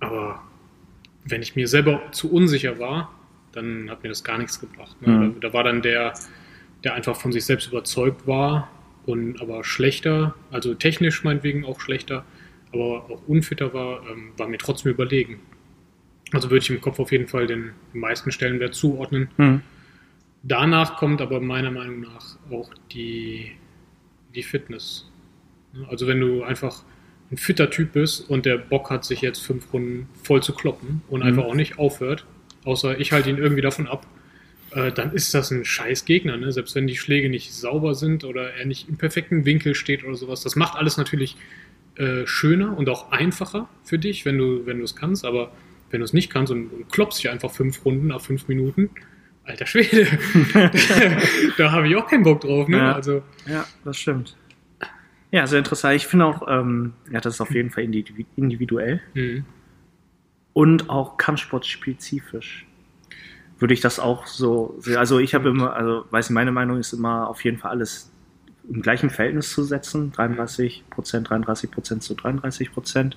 Aber 0.00 0.42
wenn 1.24 1.42
ich 1.42 1.54
mir 1.54 1.68
selber 1.68 2.02
zu 2.10 2.32
unsicher 2.32 2.80
war, 2.80 3.14
dann 3.52 3.90
hat 3.90 4.02
mir 4.02 4.08
das 4.08 4.24
gar 4.24 4.38
nichts 4.38 4.58
gebracht. 4.58 5.00
Ne? 5.02 5.08
Mhm. 5.08 5.34
Da, 5.40 5.48
da 5.48 5.54
war 5.54 5.62
dann 5.62 5.82
der, 5.82 6.14
der 6.84 6.94
einfach 6.94 7.16
von 7.16 7.32
sich 7.32 7.44
selbst 7.44 7.68
überzeugt 7.68 8.26
war 8.26 8.70
und 9.06 9.40
aber 9.40 9.64
schlechter, 9.64 10.34
also 10.50 10.74
technisch 10.74 11.24
meinetwegen 11.24 11.64
auch 11.64 11.80
schlechter, 11.80 12.24
aber 12.72 13.10
auch 13.10 13.22
unfitter 13.26 13.72
war, 13.74 14.02
ähm, 14.10 14.32
war 14.36 14.48
mir 14.48 14.58
trotzdem 14.58 14.92
überlegen. 14.92 15.40
Also 16.32 16.50
würde 16.50 16.62
ich 16.64 16.70
im 16.70 16.80
Kopf 16.80 16.98
auf 16.98 17.12
jeden 17.12 17.28
Fall 17.28 17.46
den 17.46 17.72
meisten 17.92 18.32
Stellenwert 18.32 18.74
zuordnen. 18.74 19.28
Hm. 19.36 19.60
Danach 20.42 20.96
kommt 20.96 21.20
aber 21.20 21.40
meiner 21.40 21.70
Meinung 21.70 22.00
nach 22.00 22.36
auch 22.50 22.70
die, 22.92 23.52
die 24.34 24.42
Fitness. 24.42 25.10
Ne? 25.72 25.86
Also 25.88 26.06
wenn 26.06 26.20
du 26.20 26.42
einfach 26.42 26.82
ein 27.30 27.36
fitter 27.36 27.70
Typ 27.70 27.92
bist 27.92 28.28
und 28.28 28.44
der 28.46 28.58
Bock 28.58 28.90
hat, 28.90 29.04
sich 29.04 29.20
jetzt 29.20 29.40
fünf 29.40 29.72
Runden 29.72 30.08
voll 30.22 30.42
zu 30.42 30.52
kloppen 30.54 31.02
und 31.08 31.20
Mhm. 31.20 31.26
einfach 31.26 31.44
auch 31.44 31.54
nicht 31.54 31.78
aufhört, 31.78 32.26
außer 32.64 32.98
ich 32.98 33.12
halte 33.12 33.30
ihn 33.30 33.38
irgendwie 33.38 33.62
davon 33.62 33.86
ab, 33.86 34.06
äh, 34.74 34.92
dann 34.92 35.12
ist 35.12 35.34
das 35.34 35.50
ein 35.50 35.64
scheiß 35.64 36.04
Gegner. 36.04 36.36
Ne? 36.36 36.52
Selbst 36.52 36.74
wenn 36.74 36.86
die 36.86 36.96
Schläge 36.96 37.28
nicht 37.28 37.52
sauber 37.52 37.94
sind 37.94 38.24
oder 38.24 38.54
er 38.54 38.66
nicht 38.66 38.88
im 38.88 38.96
perfekten 38.96 39.44
Winkel 39.44 39.74
steht 39.74 40.04
oder 40.04 40.14
sowas. 40.14 40.42
Das 40.42 40.56
macht 40.56 40.76
alles 40.76 40.96
natürlich 40.96 41.36
äh, 41.96 42.26
schöner 42.26 42.76
und 42.76 42.88
auch 42.88 43.12
einfacher 43.12 43.68
für 43.84 43.98
dich, 43.98 44.24
wenn 44.24 44.38
du 44.38 44.66
wenn 44.66 44.78
du 44.78 44.84
es 44.84 44.96
kannst. 44.96 45.24
Aber 45.24 45.52
wenn 45.90 46.00
du 46.00 46.04
es 46.04 46.12
nicht 46.12 46.30
kannst 46.30 46.52
und, 46.52 46.68
und 46.68 46.90
klopfst 46.90 47.18
dich 47.18 47.30
einfach 47.30 47.50
fünf 47.50 47.84
Runden 47.84 48.08
nach 48.08 48.20
fünf 48.20 48.48
Minuten, 48.48 48.90
alter 49.44 49.66
Schwede, 49.66 50.06
da 51.58 51.72
habe 51.72 51.88
ich 51.88 51.96
auch 51.96 52.06
keinen 52.06 52.22
Bock 52.22 52.40
drauf. 52.40 52.68
Ne? 52.68 52.78
Ja. 52.78 52.92
Also 52.92 53.22
Ja, 53.46 53.66
das 53.84 53.98
stimmt. 53.98 54.36
Ja, 55.30 55.46
sehr 55.46 55.58
interessant. 55.58 55.96
Ich 55.96 56.06
finde 56.06 56.26
auch, 56.26 56.46
ähm, 56.46 56.92
ja, 57.10 57.20
das 57.20 57.34
ist 57.34 57.40
auf 57.40 57.54
jeden 57.54 57.70
Fall 57.70 57.84
individu- 57.84 58.26
individuell 58.36 59.00
hm. 59.14 59.46
und 60.52 60.90
auch 60.90 61.16
kampfsportspezifisch. 61.16 62.66
Würde 63.62 63.74
ich 63.74 63.80
das 63.80 64.00
auch 64.00 64.26
so 64.26 64.74
sehen. 64.80 64.96
Also 64.96 65.20
ich 65.20 65.36
habe 65.36 65.48
immer, 65.48 65.72
also 65.72 66.04
weiß 66.10 66.26
ich, 66.30 66.34
meine 66.34 66.50
Meinung 66.50 66.78
ist 66.78 66.92
immer 66.92 67.28
auf 67.28 67.44
jeden 67.44 67.58
Fall 67.58 67.70
alles 67.70 68.10
im 68.68 68.82
gleichen 68.82 69.08
Verhältnis 69.08 69.52
zu 69.52 69.62
setzen. 69.62 70.10
33 70.10 70.82
Prozent, 70.90 71.30
33 71.30 71.70
Prozent 71.70 72.02
zu 72.02 72.14
33 72.14 72.72
Prozent. 72.72 73.16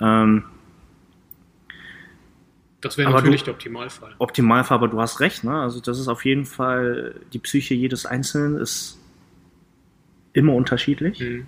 Ähm, 0.00 0.42
das 2.80 2.98
wäre 2.98 3.12
natürlich 3.12 3.42
du- 3.42 3.44
der 3.46 3.54
Optimalfall. 3.54 4.14
Optimalfall, 4.18 4.78
aber 4.78 4.88
du 4.88 5.00
hast 5.00 5.20
recht, 5.20 5.44
ne? 5.44 5.60
Also 5.60 5.78
das 5.80 6.00
ist 6.00 6.08
auf 6.08 6.24
jeden 6.24 6.46
Fall, 6.46 7.14
die 7.32 7.38
Psyche 7.38 7.74
jedes 7.74 8.06
Einzelnen 8.06 8.56
ist 8.56 8.98
immer 10.32 10.54
unterschiedlich. 10.54 11.20
Hm. 11.20 11.46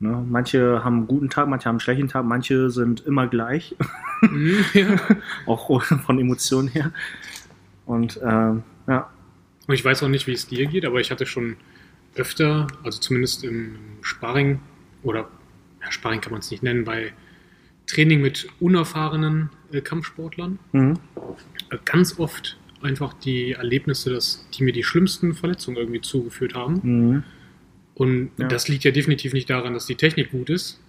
Ne? 0.00 0.24
Manche 0.28 0.84
haben 0.84 0.96
einen 0.98 1.06
guten 1.06 1.28
Tag, 1.28 1.48
manche 1.48 1.66
haben 1.66 1.74
einen 1.74 1.80
schlechten 1.80 2.08
Tag, 2.08 2.24
manche 2.24 2.70
sind 2.70 3.00
immer 3.06 3.26
gleich, 3.26 3.74
Hm, 4.20 4.64
ja. 4.74 4.96
auch 5.46 5.82
von 5.82 6.18
Emotionen 6.18 6.68
her. 6.68 6.92
Und 7.86 8.20
ähm, 8.22 8.62
ja, 8.86 9.10
Und 9.66 9.74
ich 9.74 9.84
weiß 9.84 10.02
auch 10.02 10.08
nicht, 10.08 10.26
wie 10.26 10.32
es 10.32 10.46
dir 10.46 10.66
geht, 10.66 10.84
aber 10.84 11.00
ich 11.00 11.10
hatte 11.10 11.26
schon 11.26 11.56
öfter, 12.14 12.66
also 12.82 13.00
zumindest 13.00 13.44
im 13.44 13.76
Sparring 14.02 14.60
oder 15.02 15.28
ja, 15.82 15.90
Sparring 15.92 16.20
kann 16.20 16.32
man 16.32 16.40
es 16.40 16.50
nicht 16.50 16.62
nennen, 16.62 16.84
bei 16.84 17.12
Training 17.86 18.20
mit 18.20 18.48
unerfahrenen 18.60 19.50
äh, 19.72 19.80
Kampfsportlern 19.80 20.58
mhm. 20.72 20.98
äh, 21.70 21.78
ganz 21.84 22.18
oft 22.18 22.58
einfach 22.82 23.14
die 23.14 23.52
Erlebnisse, 23.52 24.10
dass 24.10 24.46
die 24.54 24.64
mir 24.64 24.72
die 24.72 24.84
schlimmsten 24.84 25.34
Verletzungen 25.34 25.76
irgendwie 25.76 26.00
zugeführt 26.00 26.54
haben. 26.54 26.80
Mhm. 26.82 27.24
Und 27.98 28.30
Ja. 28.38 28.46
das 28.46 28.68
liegt 28.68 28.84
ja 28.84 28.92
definitiv 28.92 29.32
nicht 29.32 29.50
daran, 29.50 29.74
dass 29.74 29.86
die 29.86 29.96
Technik 29.96 30.30
gut 30.30 30.50
ist, 30.50 30.80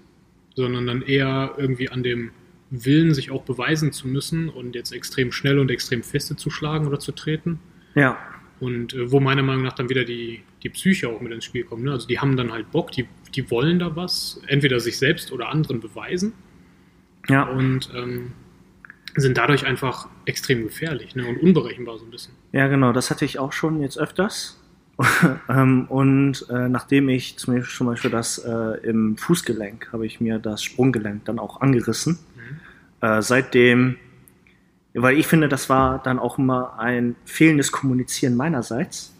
sondern 0.55 0.85
dann 0.85 1.01
eher 1.01 1.55
irgendwie 1.57 1.89
an 1.89 2.03
dem 2.03 2.29
Willen, 2.69 3.15
sich 3.15 3.31
auch 3.31 3.43
beweisen 3.43 3.91
zu 3.91 4.07
müssen 4.07 4.47
und 4.47 4.75
jetzt 4.75 4.91
extrem 4.93 5.31
schnell 5.31 5.57
und 5.57 5.71
extrem 5.71 6.03
feste 6.03 6.35
zu 6.35 6.51
schlagen 6.51 6.85
oder 6.85 6.99
zu 6.99 7.11
treten. 7.11 7.59
ja, 7.95 8.15
Und 8.59 8.93
äh, 8.93 9.11
wo 9.11 9.19
meiner 9.19 9.41
Meinung 9.41 9.63
nach 9.63 9.73
dann 9.73 9.89
wieder 9.89 10.03
die, 10.05 10.41
die 10.61 10.69
Psyche 10.69 11.09
auch 11.09 11.19
mit 11.19 11.31
ins 11.31 11.45
Spiel 11.45 11.63
kommt. 11.63 11.83
Ne? 11.83 11.91
Also 11.91 12.07
die 12.07 12.19
haben 12.19 12.37
dann 12.37 12.51
halt 12.51 12.69
Bock, 12.71 12.91
die, 12.91 13.07
die 13.33 13.49
wollen 13.49 13.79
da 13.79 13.95
was, 13.95 14.39
entweder 14.45 14.79
sich 14.79 14.99
selbst 14.99 15.31
oder 15.31 15.49
anderen 15.49 15.79
beweisen 15.79 16.33
ja. 17.27 17.43
und 17.43 17.89
ähm, 17.95 18.33
sind 19.15 19.37
dadurch 19.37 19.65
einfach 19.65 20.07
extrem 20.25 20.63
gefährlich 20.63 21.15
ne? 21.15 21.25
und 21.25 21.37
unberechenbar 21.37 21.97
so 21.97 22.05
ein 22.05 22.11
bisschen. 22.11 22.33
Ja, 22.51 22.67
genau, 22.67 22.91
das 22.93 23.09
hatte 23.09 23.25
ich 23.25 23.39
auch 23.39 23.51
schon 23.53 23.81
jetzt 23.81 23.97
öfters. 23.97 24.58
Ähm, 25.49 25.85
und 25.89 26.45
äh, 26.49 26.69
nachdem 26.69 27.09
ich 27.09 27.37
zum 27.37 27.55
Beispiel, 27.55 27.75
zum 27.75 27.87
Beispiel 27.87 28.11
das 28.11 28.37
äh, 28.37 28.87
im 28.87 29.17
Fußgelenk, 29.17 29.89
habe 29.91 30.05
ich 30.05 30.21
mir 30.21 30.37
das 30.39 30.61
Sprunggelenk 30.63 31.25
dann 31.25 31.39
auch 31.39 31.61
angerissen. 31.61 32.19
Äh, 33.01 33.21
seitdem, 33.21 33.95
weil 34.93 35.17
ich 35.17 35.25
finde, 35.27 35.47
das 35.49 35.69
war 35.69 36.03
dann 36.03 36.19
auch 36.19 36.37
immer 36.37 36.77
ein 36.77 37.15
fehlendes 37.25 37.71
Kommunizieren 37.71 38.35
meinerseits. 38.35 39.13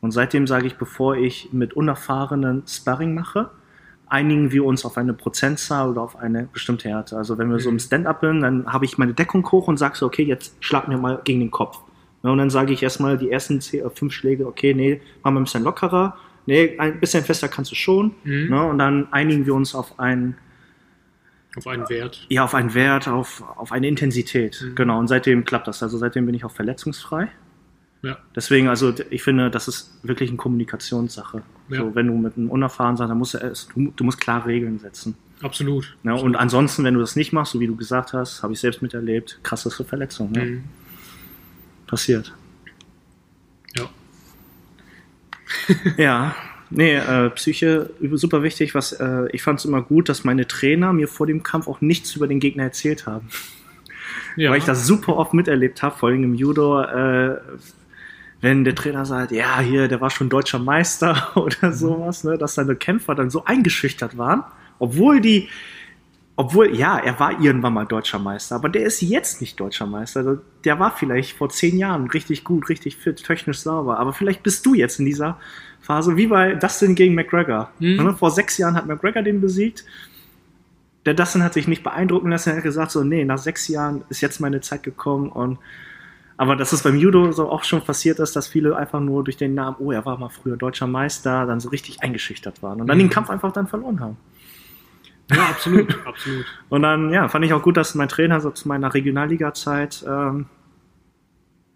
Und 0.00 0.12
seitdem 0.12 0.46
sage 0.46 0.66
ich, 0.66 0.76
bevor 0.76 1.16
ich 1.16 1.48
mit 1.52 1.74
unerfahrenen 1.74 2.62
Sparring 2.66 3.14
mache, 3.14 3.50
einigen 4.06 4.52
wir 4.52 4.64
uns 4.64 4.84
auf 4.84 4.96
eine 4.96 5.14
Prozentzahl 5.14 5.88
oder 5.88 6.02
auf 6.02 6.16
eine 6.16 6.44
bestimmte 6.52 6.88
Härte. 6.88 7.16
Also 7.16 7.36
wenn 7.38 7.50
wir 7.50 7.58
so 7.58 7.68
im 7.68 7.76
Mhm. 7.76 7.80
Stand-up 7.80 8.20
sind, 8.20 8.40
dann 8.40 8.72
habe 8.72 8.84
ich 8.84 8.98
meine 8.98 9.14
Deckung 9.14 9.50
hoch 9.50 9.66
und 9.66 9.78
sage 9.78 9.96
so, 9.96 10.06
okay, 10.06 10.22
jetzt 10.22 10.54
schlag 10.60 10.88
mir 10.88 10.98
mal 10.98 11.20
gegen 11.24 11.40
den 11.40 11.50
Kopf. 11.50 11.78
Ja, 12.24 12.30
und 12.30 12.38
dann 12.38 12.50
sage 12.50 12.72
ich 12.72 12.82
erstmal 12.82 13.18
die 13.18 13.30
ersten 13.30 13.60
zehn, 13.60 13.84
äh, 13.84 13.90
fünf 13.90 14.12
Schläge, 14.14 14.46
okay, 14.46 14.72
nee, 14.74 15.00
mach 15.22 15.30
mal 15.30 15.40
ein 15.40 15.44
bisschen 15.44 15.62
lockerer. 15.62 16.16
Nee, 16.46 16.76
ein 16.78 16.98
bisschen 16.98 17.22
fester 17.22 17.48
kannst 17.48 17.70
du 17.70 17.74
schon. 17.74 18.14
Mhm. 18.24 18.48
Ne? 18.48 18.64
Und 18.64 18.78
dann 18.78 19.12
einigen 19.12 19.46
wir 19.46 19.54
uns 19.54 19.74
auf 19.74 19.98
einen, 19.98 20.36
Auf 21.56 21.66
einen 21.66 21.88
Wert. 21.88 22.26
ja, 22.28 22.44
auf 22.44 22.54
einen 22.54 22.74
Wert, 22.74 23.08
auf, 23.08 23.42
auf 23.56 23.72
eine 23.72 23.88
Intensität. 23.88 24.62
Mhm. 24.62 24.74
Genau, 24.74 24.98
und 24.98 25.08
seitdem 25.08 25.44
klappt 25.44 25.68
das. 25.68 25.82
Also 25.82 25.98
seitdem 25.98 26.26
bin 26.26 26.34
ich 26.34 26.44
auch 26.44 26.50
verletzungsfrei. 26.50 27.28
Ja. 28.02 28.18
Deswegen, 28.36 28.68
also 28.68 28.92
ich 29.10 29.22
finde, 29.22 29.50
das 29.50 29.68
ist 29.68 29.98
wirklich 30.02 30.28
eine 30.28 30.36
Kommunikationssache. 30.36 31.42
Ja. 31.70 31.78
So, 31.78 31.94
wenn 31.94 32.06
du 32.06 32.14
mit 32.14 32.36
einem 32.36 32.50
Unerfahren 32.50 32.96
sagst, 32.96 33.10
dann 33.10 33.18
musst 33.18 33.34
du, 33.34 33.92
du, 33.96 34.04
musst 34.04 34.20
klar 34.20 34.44
Regeln 34.44 34.78
setzen. 34.78 35.14
Absolut. 35.42 35.96
Ja, 36.04 36.14
und 36.14 36.36
ansonsten, 36.36 36.84
wenn 36.84 36.94
du 36.94 37.00
das 37.00 37.16
nicht 37.16 37.32
machst, 37.32 37.52
so 37.52 37.60
wie 37.60 37.66
du 37.66 37.76
gesagt 37.76 38.12
hast, 38.12 38.42
habe 38.42 38.52
ich 38.52 38.60
selbst 38.60 38.82
miterlebt, 38.82 39.40
krasseste 39.42 39.84
Verletzung. 39.84 40.32
Ne? 40.32 40.44
Mhm. 40.44 40.64
Passiert. 41.94 42.32
Ja. 43.76 43.88
Ja, 45.96 46.34
nee, 46.68 46.96
äh, 46.96 47.30
Psyche 47.30 47.90
super 48.14 48.42
wichtig. 48.42 48.74
Was 48.74 48.90
äh, 48.94 49.28
ich 49.30 49.44
fand 49.44 49.60
es 49.60 49.64
immer 49.64 49.80
gut, 49.80 50.08
dass 50.08 50.24
meine 50.24 50.48
Trainer 50.48 50.92
mir 50.92 51.06
vor 51.06 51.28
dem 51.28 51.44
Kampf 51.44 51.68
auch 51.68 51.80
nichts 51.80 52.16
über 52.16 52.26
den 52.26 52.40
Gegner 52.40 52.64
erzählt 52.64 53.06
haben, 53.06 53.28
ja. 54.36 54.50
weil 54.50 54.58
ich 54.58 54.64
das 54.64 54.88
super 54.88 55.14
oft 55.14 55.34
miterlebt 55.34 55.84
habe, 55.84 55.96
vor 55.96 56.08
allem 56.08 56.24
im 56.24 56.34
Judo. 56.34 56.82
Äh, 56.82 57.38
wenn 58.40 58.64
der 58.64 58.74
Trainer 58.74 59.06
sagt, 59.06 59.30
ja, 59.30 59.60
hier, 59.60 59.86
der 59.86 60.00
war 60.00 60.10
schon 60.10 60.28
deutscher 60.28 60.58
Meister 60.58 61.30
oder 61.36 61.72
sowas, 61.72 62.24
ne, 62.24 62.36
dass 62.36 62.56
seine 62.56 62.74
Kämpfer 62.74 63.14
dann 63.14 63.30
so 63.30 63.44
eingeschüchtert 63.44 64.18
waren, 64.18 64.42
obwohl 64.80 65.20
die, 65.20 65.48
obwohl, 66.34 66.74
ja, 66.74 66.98
er 66.98 67.20
war 67.20 67.40
irgendwann 67.40 67.74
mal 67.74 67.86
deutscher 67.86 68.18
Meister, 68.18 68.56
aber 68.56 68.68
der 68.68 68.82
ist 68.82 69.00
jetzt 69.00 69.40
nicht 69.40 69.60
deutscher 69.60 69.86
Meister. 69.86 70.40
Der 70.64 70.78
war 70.78 70.90
vielleicht 70.96 71.36
vor 71.36 71.50
zehn 71.50 71.78
Jahren 71.78 72.08
richtig 72.08 72.44
gut, 72.44 72.68
richtig 72.68 72.96
fit, 72.96 73.22
technisch 73.22 73.58
sauber, 73.60 73.98
aber 73.98 74.12
vielleicht 74.12 74.42
bist 74.42 74.64
du 74.64 74.74
jetzt 74.74 74.98
in 74.98 75.04
dieser 75.04 75.38
Phase, 75.80 76.16
wie 76.16 76.26
bei 76.26 76.54
Dustin 76.54 76.94
gegen 76.94 77.14
McGregor. 77.14 77.70
Mhm. 77.78 77.96
Ne, 77.96 78.14
Vor 78.16 78.30
sechs 78.30 78.56
Jahren 78.56 78.74
hat 78.74 78.86
McGregor 78.86 79.22
den 79.22 79.40
besiegt. 79.40 79.84
Der 81.04 81.12
Dustin 81.12 81.42
hat 81.42 81.52
sich 81.52 81.68
nicht 81.68 81.82
beeindrucken 81.82 82.30
lassen, 82.30 82.50
er 82.50 82.56
hat 82.56 82.62
gesagt, 82.62 82.90
so, 82.90 83.04
nee, 83.04 83.24
nach 83.26 83.36
sechs 83.38 83.68
Jahren 83.68 84.04
ist 84.08 84.22
jetzt 84.22 84.40
meine 84.40 84.62
Zeit 84.62 84.82
gekommen 84.82 85.28
und 85.28 85.58
aber 86.36 86.56
dass 86.56 86.72
es 86.72 86.82
beim 86.82 86.96
Judo 86.96 87.30
so 87.30 87.48
auch 87.48 87.62
schon 87.62 87.80
passiert 87.82 88.18
ist, 88.18 88.34
dass 88.34 88.48
viele 88.48 88.76
einfach 88.76 88.98
nur 88.98 89.22
durch 89.22 89.36
den 89.36 89.54
Namen, 89.54 89.76
oh, 89.78 89.92
er 89.92 90.04
war 90.04 90.18
mal 90.18 90.30
früher 90.30 90.56
deutscher 90.56 90.88
Meister, 90.88 91.46
dann 91.46 91.60
so 91.60 91.68
richtig 91.68 92.02
eingeschüchtert 92.02 92.60
waren 92.60 92.80
und 92.80 92.88
dann 92.88 92.96
Mhm. 92.96 93.02
den 93.02 93.10
Kampf 93.10 93.30
einfach 93.30 93.52
dann 93.52 93.68
verloren 93.68 94.00
haben. 94.00 94.16
Ja, 95.30 95.46
absolut, 95.48 95.98
absolut. 96.06 96.44
Und 96.68 96.82
dann, 96.82 97.10
ja, 97.10 97.28
fand 97.28 97.44
ich 97.44 97.52
auch 97.52 97.62
gut, 97.62 97.76
dass 97.76 97.94
mein 97.94 98.08
Trainer 98.08 98.40
so 98.40 98.50
zu 98.50 98.68
meiner 98.68 98.92
Regionalliga-Zeit, 98.92 100.04
ähm, 100.06 100.46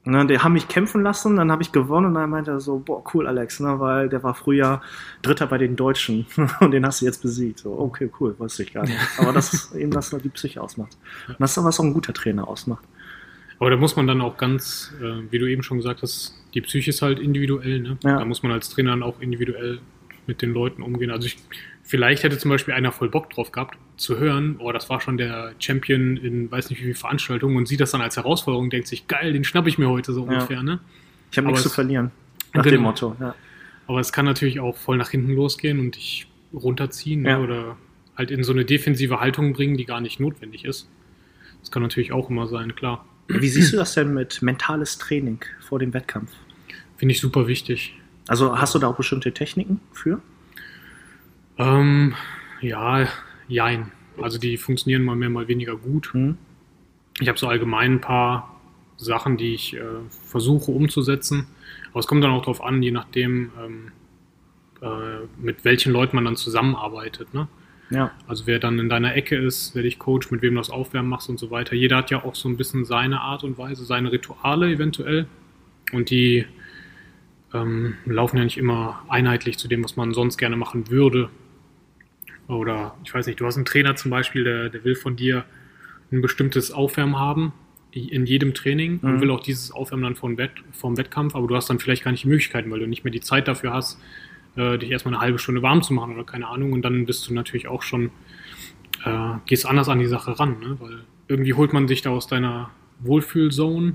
ne, 0.04 0.26
die 0.26 0.38
haben 0.38 0.52
mich 0.52 0.68
kämpfen 0.68 1.02
lassen, 1.02 1.36
dann 1.36 1.50
habe 1.50 1.62
ich 1.62 1.72
gewonnen 1.72 2.06
und 2.06 2.14
dann 2.14 2.30
meinte 2.30 2.50
er 2.50 2.60
so, 2.60 2.78
boah, 2.78 3.02
cool, 3.14 3.26
Alex, 3.26 3.60
ne, 3.60 3.80
weil 3.80 4.08
der 4.08 4.22
war 4.22 4.34
früher 4.34 4.82
Dritter 5.22 5.46
bei 5.46 5.58
den 5.58 5.76
Deutschen 5.76 6.26
und 6.60 6.70
den 6.72 6.84
hast 6.84 7.00
du 7.00 7.06
jetzt 7.06 7.22
besiegt. 7.22 7.60
So, 7.60 7.78
okay, 7.78 8.10
cool, 8.20 8.34
wusste 8.38 8.62
ich 8.62 8.72
gar 8.72 8.84
nicht. 8.84 8.98
Aber 9.18 9.32
das 9.32 9.52
ist 9.52 9.74
eben 9.74 9.90
das, 9.90 10.12
was 10.12 10.22
die 10.22 10.30
Psyche 10.30 10.60
ausmacht. 10.60 10.96
Und 11.28 11.40
das 11.40 11.52
ist 11.52 11.58
aber, 11.58 11.68
was 11.68 11.80
auch 11.80 11.84
ein 11.84 11.94
guter 11.94 12.12
Trainer 12.12 12.48
ausmacht. 12.48 12.84
Aber 13.60 13.70
da 13.70 13.76
muss 13.76 13.96
man 13.96 14.06
dann 14.06 14.20
auch 14.20 14.36
ganz, 14.36 14.94
äh, 15.00 15.22
wie 15.30 15.38
du 15.38 15.46
eben 15.46 15.62
schon 15.62 15.78
gesagt 15.78 16.02
hast, 16.02 16.34
die 16.54 16.60
Psyche 16.60 16.90
ist 16.90 17.02
halt 17.02 17.18
individuell. 17.18 17.80
Ne? 17.80 17.98
Ja. 18.04 18.18
Da 18.18 18.24
muss 18.24 18.42
man 18.42 18.52
als 18.52 18.68
Trainer 18.68 18.90
dann 18.90 19.02
auch 19.02 19.20
individuell 19.20 19.80
mit 20.26 20.42
den 20.42 20.52
Leuten 20.52 20.82
umgehen. 20.82 21.10
Also 21.10 21.26
ich, 21.26 21.38
vielleicht 21.88 22.22
hätte 22.22 22.36
zum 22.36 22.50
Beispiel 22.50 22.74
einer 22.74 22.92
voll 22.92 23.08
Bock 23.08 23.30
drauf 23.30 23.50
gehabt, 23.50 23.78
zu 23.96 24.18
hören, 24.18 24.56
oh, 24.58 24.70
das 24.72 24.90
war 24.90 25.00
schon 25.00 25.16
der 25.16 25.54
Champion 25.58 26.18
in 26.18 26.50
weiß 26.50 26.68
nicht 26.68 26.78
wie 26.80 26.84
vielen 26.84 26.94
Veranstaltungen 26.94 27.56
und 27.56 27.66
sieht 27.66 27.80
das 27.80 27.90
dann 27.92 28.02
als 28.02 28.16
Herausforderung 28.16 28.66
und 28.66 28.72
denkt 28.72 28.86
sich, 28.88 29.08
geil, 29.08 29.32
den 29.32 29.42
schnapp 29.42 29.66
ich 29.66 29.78
mir 29.78 29.88
heute 29.88 30.12
so 30.12 30.24
Ja. 30.24 30.32
ungefähr. 30.32 30.62
Ne? 30.62 30.80
Ich 31.32 31.38
habe 31.38 31.46
nichts 31.48 31.62
zu 31.62 31.70
verlieren. 31.70 32.10
Nach 32.52 32.62
Genau. 32.62 32.76
dem 32.76 32.82
Motto, 32.82 33.16
ja. 33.18 33.34
Aber 33.86 34.00
es 34.00 34.12
kann 34.12 34.26
natürlich 34.26 34.60
auch 34.60 34.76
voll 34.76 34.98
nach 34.98 35.08
hinten 35.10 35.32
losgehen 35.32 35.80
und 35.80 35.96
dich 35.96 36.26
runterziehen 36.52 37.22
ne? 37.22 37.30
Ja. 37.30 37.38
oder 37.40 37.76
halt 38.16 38.30
in 38.30 38.42
so 38.44 38.52
eine 38.52 38.64
defensive 38.66 39.20
Haltung 39.20 39.54
bringen, 39.54 39.76
die 39.78 39.84
gar 39.86 40.00
nicht 40.02 40.20
notwendig 40.20 40.64
ist. 40.66 40.88
Das 41.60 41.70
kann 41.70 41.82
natürlich 41.82 42.12
auch 42.12 42.28
immer 42.28 42.46
sein, 42.48 42.76
klar. 42.76 43.06
Wie 43.28 43.48
siehst 43.48 43.72
du 43.72 43.76
das 43.78 43.94
denn 43.94 44.12
mit 44.14 44.42
mentales 44.42 44.98
Training 44.98 45.40
vor 45.60 45.78
dem 45.78 45.92
Wettkampf? 45.94 46.30
Finde 46.96 47.12
ich 47.12 47.20
super 47.20 47.46
wichtig. 47.46 47.94
Also 48.26 48.58
hast 48.58 48.74
du 48.74 48.78
da 48.78 48.88
auch 48.88 48.96
bestimmte 48.96 49.32
Techniken 49.32 49.80
für? 49.92 50.20
Ähm, 51.58 52.14
ja, 52.60 53.06
jein. 53.48 53.92
Also 54.20 54.38
die 54.38 54.56
funktionieren 54.56 55.04
mal 55.04 55.16
mehr, 55.16 55.30
mal 55.30 55.48
weniger 55.48 55.76
gut. 55.76 56.12
Hm? 56.12 56.38
Ich 57.20 57.28
habe 57.28 57.38
so 57.38 57.48
allgemein 57.48 57.94
ein 57.94 58.00
paar 58.00 58.60
Sachen, 58.96 59.36
die 59.36 59.54
ich 59.54 59.76
äh, 59.76 59.80
versuche 60.08 60.70
umzusetzen. 60.70 61.46
Aber 61.90 62.00
es 62.00 62.06
kommt 62.06 62.22
dann 62.24 62.32
auch 62.32 62.42
darauf 62.42 62.62
an, 62.62 62.82
je 62.82 62.90
nachdem, 62.90 63.50
ähm, 63.60 63.92
äh, 64.80 65.26
mit 65.40 65.64
welchen 65.64 65.92
Leuten 65.92 66.16
man 66.16 66.24
dann 66.24 66.36
zusammenarbeitet. 66.36 67.32
Ne? 67.34 67.48
Ja. 67.90 68.12
Also 68.26 68.46
wer 68.46 68.58
dann 68.58 68.78
in 68.78 68.88
deiner 68.88 69.14
Ecke 69.14 69.36
ist, 69.36 69.74
wer 69.74 69.82
dich 69.82 69.98
coacht, 69.98 70.30
mit 70.30 70.42
wem 70.42 70.54
du 70.54 70.60
das 70.60 70.70
Aufwärmen 70.70 71.08
machst 71.08 71.28
und 71.28 71.38
so 71.38 71.50
weiter. 71.50 71.74
Jeder 71.74 71.96
hat 71.96 72.10
ja 72.10 72.24
auch 72.24 72.34
so 72.34 72.48
ein 72.48 72.56
bisschen 72.56 72.84
seine 72.84 73.20
Art 73.20 73.44
und 73.44 73.58
Weise, 73.58 73.84
seine 73.84 74.12
Rituale 74.12 74.70
eventuell. 74.70 75.26
Und 75.92 76.10
die 76.10 76.44
ähm, 77.54 77.94
laufen 78.04 78.36
ja 78.36 78.44
nicht 78.44 78.58
immer 78.58 79.02
einheitlich 79.08 79.58
zu 79.58 79.68
dem, 79.68 79.82
was 79.82 79.96
man 79.96 80.12
sonst 80.12 80.36
gerne 80.36 80.56
machen 80.56 80.90
würde. 80.90 81.30
Oder 82.48 82.96
ich 83.04 83.12
weiß 83.14 83.26
nicht, 83.26 83.40
du 83.40 83.46
hast 83.46 83.56
einen 83.56 83.64
Trainer 83.66 83.94
zum 83.96 84.10
Beispiel, 84.10 84.42
der, 84.44 84.68
der 84.70 84.82
will 84.84 84.94
von 84.96 85.16
dir 85.16 85.44
ein 86.10 86.22
bestimmtes 86.22 86.72
Aufwärmen 86.72 87.16
haben 87.18 87.52
in 87.92 88.26
jedem 88.26 88.54
Training 88.54 88.98
und 89.02 89.16
Mhm. 89.16 89.20
will 89.20 89.30
auch 89.30 89.40
dieses 89.40 89.70
Aufwärmen 89.70 90.04
dann 90.04 90.16
vom, 90.16 90.38
Wett, 90.38 90.52
vom 90.72 90.96
Wettkampf, 90.96 91.34
aber 91.34 91.46
du 91.46 91.56
hast 91.56 91.68
dann 91.68 91.78
vielleicht 91.78 92.04
gar 92.04 92.10
nicht 92.10 92.24
die 92.24 92.28
Möglichkeiten, 92.28 92.70
weil 92.70 92.80
du 92.80 92.86
nicht 92.86 93.04
mehr 93.04 93.10
die 93.10 93.20
Zeit 93.20 93.48
dafür 93.48 93.72
hast, 93.72 94.00
äh, 94.56 94.78
dich 94.78 94.90
erstmal 94.90 95.14
eine 95.14 95.22
halbe 95.22 95.38
Stunde 95.38 95.62
warm 95.62 95.82
zu 95.82 95.92
machen 95.94 96.14
oder 96.14 96.24
keine 96.24 96.48
Ahnung. 96.48 96.72
Und 96.72 96.82
dann 96.82 97.06
bist 97.06 97.28
du 97.28 97.34
natürlich 97.34 97.68
auch 97.68 97.82
schon, 97.82 98.10
äh, 99.04 99.34
gehst 99.46 99.66
anders 99.66 99.88
an 99.88 99.98
die 99.98 100.06
Sache 100.06 100.38
ran, 100.38 100.58
ne? 100.60 100.76
weil 100.80 101.00
irgendwie 101.28 101.54
holt 101.54 101.72
man 101.72 101.86
dich 101.86 102.02
da 102.02 102.10
aus 102.10 102.26
deiner 102.26 102.70
Wohlfühlzone 103.00 103.94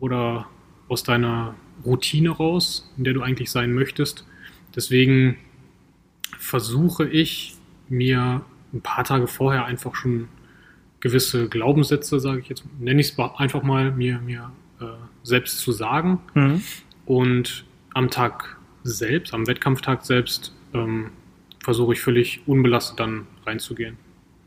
oder 0.00 0.46
aus 0.88 1.02
deiner 1.02 1.54
Routine 1.84 2.30
raus, 2.30 2.92
in 2.96 3.04
der 3.04 3.14
du 3.14 3.22
eigentlich 3.22 3.50
sein 3.50 3.72
möchtest. 3.72 4.26
Deswegen 4.74 5.36
versuche 6.42 7.08
ich 7.08 7.54
mir 7.88 8.42
ein 8.74 8.80
paar 8.80 9.04
Tage 9.04 9.28
vorher 9.28 9.64
einfach 9.64 9.94
schon 9.94 10.28
gewisse 11.00 11.48
Glaubenssätze, 11.48 12.18
sage 12.18 12.40
ich 12.40 12.48
jetzt, 12.48 12.64
nenne 12.80 13.00
ich 13.00 13.12
es 13.12 13.18
einfach 13.18 13.62
mal, 13.62 13.92
mir, 13.92 14.18
mir 14.18 14.50
äh, 14.80 14.84
selbst 15.22 15.60
zu 15.60 15.72
sagen. 15.72 16.20
Mhm. 16.34 16.62
Und 17.06 17.64
am 17.94 18.10
Tag 18.10 18.56
selbst, 18.82 19.32
am 19.34 19.46
Wettkampftag 19.46 20.04
selbst, 20.04 20.54
ähm, 20.74 21.10
versuche 21.62 21.92
ich 21.92 22.00
völlig 22.00 22.42
unbelastet 22.46 22.98
dann 22.98 23.26
reinzugehen. 23.46 23.96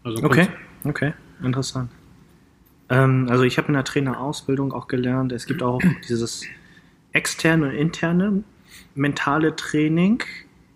Also 0.04 0.22
Okay, 0.24 0.48
okay, 0.84 1.14
interessant. 1.42 1.90
Ähm, 2.90 3.28
also 3.30 3.44
ich 3.44 3.58
habe 3.58 3.70
in 3.70 3.74
der 3.74 3.86
Trainerausbildung 3.86 4.74
auch 4.74 4.88
gelernt, 4.88 5.32
es 5.32 5.46
gibt 5.46 5.64
auch 5.64 5.82
dieses 6.10 6.44
externe 7.14 7.70
und 7.70 7.76
interne 7.76 8.44
mentale 8.96 9.56
Training 9.56 10.22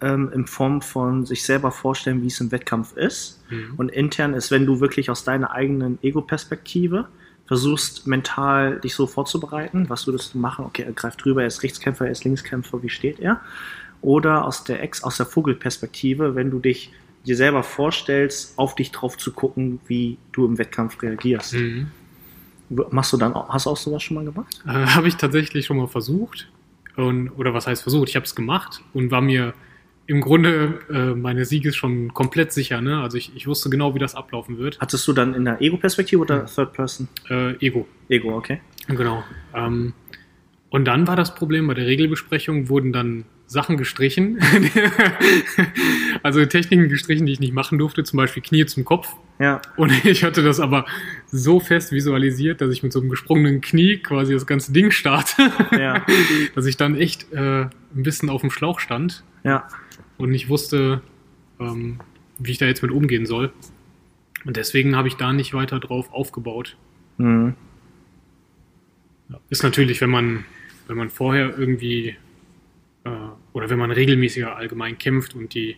ähm, 0.02 0.32
in 0.34 0.46
Form 0.46 0.82
von 0.82 1.26
sich 1.26 1.44
selber 1.44 1.72
vorstellen, 1.72 2.22
wie 2.22 2.28
es 2.28 2.40
im 2.40 2.52
Wettkampf 2.52 2.96
ist. 2.96 3.44
Mhm. 3.50 3.74
Und 3.78 3.90
intern 3.90 4.34
ist, 4.34 4.52
wenn 4.52 4.66
du 4.66 4.80
wirklich 4.80 5.10
aus 5.10 5.24
deiner 5.24 5.52
eigenen 5.52 6.00
Ego-Perspektive 6.02 7.08
versuchst, 7.46 8.06
mental 8.08 8.80
dich 8.80 8.94
so 8.94 9.08
vorzubereiten, 9.08 9.90
was 9.90 10.06
würdest 10.08 10.34
du 10.34 10.38
machen? 10.38 10.66
Okay, 10.66 10.84
er 10.84 10.94
greift 10.94 11.24
drüber, 11.24 11.42
er 11.42 11.48
ist 11.48 11.64
Rechtskämpfer, 11.64 12.06
er 12.06 12.12
ist 12.12 12.24
Linkskämpfer, 12.24 12.82
wie 12.84 12.90
steht 12.90 13.20
er? 13.20 13.42
Oder 14.02 14.46
aus 14.46 14.64
der 14.64 14.82
Ex, 14.82 15.04
aus 15.04 15.18
der 15.18 15.26
Vogelperspektive, 15.26 16.36
wenn 16.36 16.52
du 16.52 16.60
dich 16.60 16.94
dir 17.26 17.36
selber 17.36 17.64
vorstellst, 17.64 18.58
auf 18.58 18.76
dich 18.76 18.92
drauf 18.92 19.18
zu 19.18 19.34
gucken, 19.34 19.80
wie 19.88 20.18
du 20.32 20.46
im 20.46 20.58
Wettkampf 20.58 21.02
reagierst. 21.02 21.54
Mhm. 21.54 21.88
Machst 22.92 23.12
du 23.14 23.18
dann 23.18 23.34
auch, 23.34 23.50
hast 23.50 23.66
du 23.66 23.72
auch 23.72 23.78
sowas 23.78 24.04
schon 24.04 24.16
mal 24.16 24.26
gemacht? 24.26 24.62
Äh, 24.66 24.70
habe 24.70 25.08
ich 25.08 25.16
tatsächlich 25.16 25.66
schon 25.66 25.78
mal 25.78 25.88
versucht. 25.88 26.48
Und, 26.96 27.30
oder 27.32 27.54
was 27.54 27.66
heißt 27.66 27.82
versucht? 27.82 28.10
Ich 28.10 28.16
habe 28.16 28.26
es 28.26 28.36
gemacht 28.36 28.82
und 28.94 29.10
war 29.10 29.22
mir 29.22 29.54
im 30.10 30.22
Grunde 30.22 30.80
äh, 30.90 31.14
meine 31.14 31.46
Siege 31.46 31.72
schon 31.72 32.16
komplett 32.16 32.52
sicher. 32.52 32.82
Ne? 32.82 33.00
Also 33.00 33.16
ich, 33.18 33.32
ich 33.36 33.46
wusste 33.46 33.70
genau, 33.70 33.94
wie 33.94 34.00
das 34.00 34.16
ablaufen 34.16 34.58
wird. 34.58 34.80
Hattest 34.80 35.08
du 35.08 35.14
dann 35.14 35.36
in 35.36 35.46
der 35.46 35.62
Ego-Perspektive 35.62 36.20
oder 36.20 36.48
Third 36.48 36.74
Person? 36.74 37.08
Äh, 37.30 37.54
Ego. 37.64 37.88
Ego, 38.10 38.36
okay. 38.36 38.60
Genau. 38.88 39.24
Ähm, 39.54 39.94
und 40.72 40.86
dann 40.86 41.08
war 41.08 41.16
das 41.16 41.36
Problem, 41.36 41.68
bei 41.68 41.76
der 41.76 41.86
Regelbesprechung 41.86 42.70
wurden 42.70 42.92
dann 42.92 43.26
Sachen 43.50 43.78
gestrichen. 43.78 44.40
also 46.24 46.46
Techniken 46.46 46.88
gestrichen, 46.88 47.26
die 47.26 47.34
ich 47.34 47.40
nicht 47.40 47.52
machen 47.54 47.80
durfte, 47.80 48.04
zum 48.04 48.18
Beispiel 48.18 48.44
Knie 48.44 48.68
zum 48.68 48.86
Kopf. 48.86 49.16
Ja, 49.40 49.60
Und 49.76 49.92
ich 50.06 50.24
hatte 50.24 50.44
das 50.44 50.60
aber 50.60 50.86
so 51.32 51.60
fest 51.60 51.92
visualisiert, 51.92 52.62
dass 52.62 52.72
ich 52.72 52.84
mit 52.84 52.94
so 52.94 53.00
einem 53.00 53.10
gesprungenen 53.10 53.60
Knie 53.62 53.98
quasi 53.98 54.34
das 54.34 54.46
ganze 54.46 54.72
Ding 54.72 54.92
starte. 54.92 55.52
ja, 55.72 56.06
dass 56.56 56.68
ich 56.68 56.78
dann 56.78 56.96
echt 56.96 57.34
äh, 57.34 57.62
ein 57.64 57.72
bisschen 57.96 58.30
auf 58.30 58.42
dem 58.42 58.52
Schlauch 58.52 58.80
stand 58.80 59.24
ja. 59.44 59.68
und 60.18 60.30
nicht 60.30 60.48
wusste, 60.48 61.02
ähm, 61.60 62.00
wie 62.38 62.52
ich 62.52 62.60
da 62.60 62.68
jetzt 62.68 62.84
mit 62.84 62.92
umgehen 62.92 63.26
soll. 63.26 63.52
Und 64.46 64.58
deswegen 64.58 64.96
habe 64.96 65.08
ich 65.08 65.16
da 65.16 65.34
nicht 65.34 65.56
weiter 65.56 65.80
drauf 65.80 66.14
aufgebaut. 66.14 66.78
Mhm. 67.18 67.56
Ist 69.50 69.64
natürlich, 69.64 70.02
wenn 70.02 70.12
man, 70.12 70.46
wenn 70.88 70.98
man 70.98 71.10
vorher 71.10 71.58
irgendwie 71.58 72.16
äh, 73.04 73.10
oder 73.54 73.70
wenn 73.70 73.80
man 73.80 73.92
regelmäßiger 73.92 74.56
allgemein 74.56 74.98
kämpft 74.98 75.36
und 75.36 75.54
die 75.54 75.78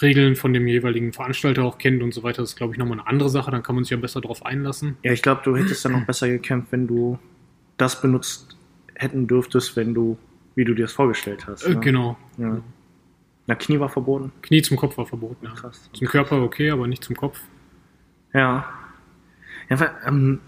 Regeln 0.00 0.36
von 0.36 0.52
dem 0.52 0.66
jeweiligen 0.66 1.12
Veranstalter 1.12 1.64
auch 1.64 1.78
kennt 1.78 2.02
und 2.02 2.14
so 2.14 2.22
weiter, 2.22 2.42
ist, 2.42 2.56
glaube 2.56 2.72
ich, 2.72 2.78
nochmal 2.78 2.98
eine 2.98 3.06
andere 3.06 3.28
Sache. 3.28 3.50
Dann 3.50 3.62
kann 3.62 3.74
man 3.74 3.84
sich 3.84 3.90
ja 3.90 3.96
besser 3.96 4.20
darauf 4.20 4.44
einlassen. 4.44 4.96
Ja, 5.02 5.12
ich 5.12 5.22
glaube, 5.22 5.42
du 5.44 5.56
hättest 5.56 5.84
dann 5.84 5.92
noch 5.92 6.06
besser 6.06 6.28
gekämpft, 6.28 6.72
wenn 6.72 6.86
du 6.86 7.18
das 7.76 8.00
benutzt 8.00 8.56
hätten 8.94 9.26
dürftest, 9.26 9.76
wenn 9.76 9.94
du, 9.94 10.18
wie 10.54 10.64
du 10.64 10.74
dir 10.74 10.82
das 10.84 10.92
vorgestellt 10.92 11.46
hast. 11.46 11.64
Äh, 11.64 11.74
ne? 11.74 11.80
genau. 11.80 12.16
Ja. 12.38 12.62
Na, 13.46 13.54
Knie 13.54 13.80
war 13.80 13.88
verboten. 13.88 14.32
Knie 14.42 14.62
zum 14.62 14.76
Kopf 14.76 14.96
war 14.96 15.06
verboten. 15.06 15.44
Ja. 15.44 15.52
Krass. 15.52 15.90
Zum 15.92 16.06
Körper 16.06 16.42
okay, 16.42 16.70
aber 16.70 16.86
nicht 16.86 17.04
zum 17.04 17.16
Kopf. 17.16 17.40
Ja. 18.32 18.72
Ja, 19.68 19.80
weil, 19.80 19.90
ähm, 20.06 20.40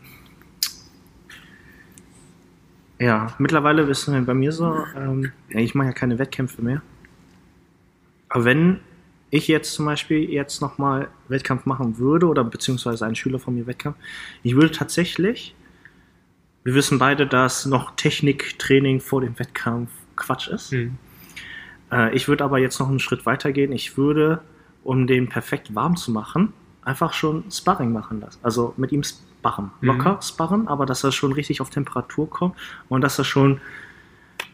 ja, 3.04 3.34
mittlerweile 3.38 3.82
ist 3.82 4.08
es 4.08 4.26
bei 4.26 4.34
mir 4.34 4.50
so, 4.50 4.84
ähm, 4.96 5.32
ich 5.50 5.74
mache 5.74 5.88
ja 5.88 5.92
keine 5.92 6.18
Wettkämpfe 6.18 6.62
mehr. 6.62 6.80
Aber 8.30 8.46
wenn 8.46 8.80
ich 9.30 9.46
jetzt 9.46 9.74
zum 9.74 9.84
Beispiel 9.84 10.30
jetzt 10.30 10.62
nochmal 10.62 11.08
Wettkampf 11.28 11.66
machen 11.66 11.98
würde, 11.98 12.26
oder 12.26 12.44
beziehungsweise 12.44 13.04
ein 13.04 13.14
Schüler 13.14 13.38
von 13.38 13.54
mir 13.54 13.66
Wettkampf, 13.66 13.96
ich 14.42 14.54
würde 14.54 14.70
tatsächlich, 14.70 15.54
wir 16.62 16.74
wissen 16.74 16.98
beide, 16.98 17.26
dass 17.26 17.66
noch 17.66 17.94
Techniktraining 17.96 19.00
vor 19.00 19.20
dem 19.20 19.38
Wettkampf 19.38 19.90
Quatsch 20.16 20.48
ist. 20.48 20.70
Hm. 20.70 20.96
Äh, 21.92 22.14
ich 22.16 22.26
würde 22.26 22.42
aber 22.42 22.58
jetzt 22.58 22.78
noch 22.80 22.88
einen 22.88 23.00
Schritt 23.00 23.26
weiter 23.26 23.52
gehen. 23.52 23.72
Ich 23.72 23.98
würde, 23.98 24.40
um 24.82 25.06
den 25.06 25.28
perfekt 25.28 25.74
warm 25.74 25.96
zu 25.96 26.10
machen, 26.10 26.54
einfach 26.82 27.12
schon 27.12 27.44
Sparring 27.50 27.92
machen 27.92 28.20
lassen. 28.20 28.38
Also 28.42 28.72
mit 28.78 28.92
ihm 28.92 29.02
sparren. 29.44 29.70
Mhm. 29.80 29.86
Locker 29.88 30.18
sparren, 30.22 30.68
aber 30.68 30.86
dass 30.86 31.04
er 31.04 31.12
schon 31.12 31.32
richtig 31.32 31.60
auf 31.60 31.70
Temperatur 31.70 32.28
kommt 32.30 32.56
und 32.88 33.02
dass 33.02 33.18
er 33.18 33.24
schon 33.24 33.60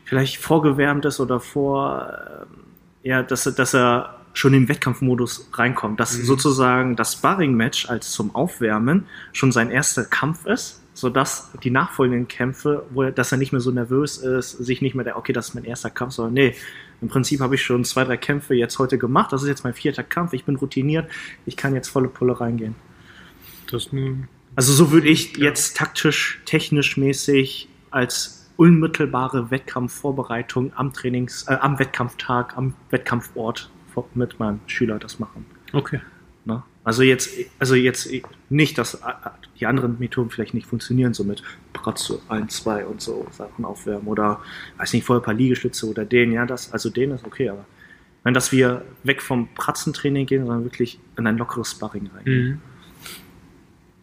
vielleicht 0.05 0.39
vorgewärmt 0.39 1.05
ist 1.05 1.21
oder 1.21 1.39
vor, 1.41 2.09
äh, 3.05 3.09
ja, 3.09 3.23
dass, 3.23 3.47
er- 3.47 3.53
dass 3.53 3.75
er 3.75 4.17
schon 4.33 4.53
im 4.55 4.69
Wettkampfmodus 4.69 5.49
reinkommt. 5.55 5.99
Dass 6.01 6.19
Mhm. 6.19 6.25
sozusagen 6.25 6.97
das 6.97 7.15
Sparring-Match 7.15 7.89
als 7.89 8.11
zum 8.13 8.35
Aufwärmen 8.35 9.07
schon 9.33 9.53
sein 9.53 9.71
erster 9.71 10.05
Kampf 10.05 10.47
ist, 10.47 10.83
sodass 10.95 11.51
die 11.63 11.71
nachfolgenden 11.71 12.27
Kämpfe, 12.29 12.85
wo 12.91 13.05
er, 13.05 13.13
dass 13.13 13.33
er 13.33 13.39
nicht 13.39 13.53
mehr 13.53 13.61
so 13.61 13.71
nervös 13.71 14.19
ist, 14.19 14.51
sich 14.53 14.83
nicht 14.83 14.95
mehr 14.95 15.05
der, 15.05 15.17
okay, 15.17 15.33
das 15.33 15.49
ist 15.51 15.55
mein 15.55 15.65
erster 15.65 15.91
Kampf, 15.91 16.13
sondern 16.15 16.35
nee, 16.35 16.55
im 17.01 17.09
Prinzip 17.09 17.41
habe 17.41 17.55
ich 17.55 17.63
schon 17.63 17.85
zwei, 17.85 18.05
drei 18.05 18.17
Kämpfe 18.17 18.55
jetzt 18.55 18.79
heute 18.79 18.99
gemacht, 18.99 19.33
das 19.33 19.43
ist 19.43 19.49
jetzt 19.49 19.65
mein 19.65 19.73
vierter 19.75 20.03
Kampf, 20.03 20.33
ich 20.33 20.45
bin 20.45 20.57
routiniert, 20.57 21.11
ich 21.47 21.57
kann 21.57 21.75
jetzt 21.75 21.89
volle 21.89 22.09
Pulle 22.09 22.39
reingehen. 22.41 22.75
Das 23.71 23.87
ist 23.87 23.93
eine, 23.93 24.29
Also 24.61 24.75
so 24.75 24.93
würde 24.93 25.09
ich 25.09 25.39
Ja. 25.39 25.45
jetzt 25.45 25.79
taktisch, 25.79 26.43
technisch 26.45 26.99
mäßig 26.99 27.67
als 27.91 28.51
unmittelbare 28.59 29.51
Wettkampfvorbereitung 29.51 30.75
am 30.77 30.93
Trainings, 30.93 31.47
äh, 31.49 31.55
am 31.55 31.79
Wettkampftag, 31.79 32.59
am 32.59 32.75
Wettkampfort 32.91 33.71
mit 34.13 34.39
meinem 34.39 34.61
Schüler 34.67 34.99
das 34.99 35.19
machen. 35.19 35.47
okay. 35.73 36.03
Ne? 36.45 36.63
Also 36.85 37.03
jetzt, 37.03 37.31
also 37.59 37.75
jetzt 37.75 38.11
nicht, 38.51 38.77
dass 38.77 38.97
äh, 38.97 38.99
die 39.59 39.65
anderen 39.65 39.99
Methoden 39.99 40.29
vielleicht 40.29 40.53
nicht 40.53 40.67
funktionieren, 40.67 41.15
so 41.15 41.25
mit 41.25 41.43
Pratze 41.73 42.21
1, 42.29 42.55
2 42.57 42.85
und 42.85 43.01
so 43.01 43.27
Sachen 43.31 43.65
aufwärmen 43.65 44.09
oder 44.09 44.43
weiß 44.77 44.93
nicht, 44.93 45.07
vorher 45.07 45.23
ein 45.23 45.25
paar 45.25 45.33
Liegestütze 45.33 45.89
oder 45.89 46.05
den, 46.05 46.33
ja, 46.33 46.45
das, 46.45 46.71
also 46.71 46.91
den 46.91 47.13
ist 47.13 47.25
okay, 47.25 47.49
aber 47.49 47.65
wenn 48.25 48.35
dass 48.35 48.53
wir 48.53 48.85
weg 49.05 49.23
vom 49.23 49.49
Pratzentraining 49.55 50.27
gehen, 50.27 50.45
sondern 50.45 50.65
wirklich 50.65 50.99
in 51.17 51.27
ein 51.27 51.39
lockeres 51.39 51.71
Sparring 51.71 52.11
rein. 52.15 52.25
Mhm. 52.27 52.61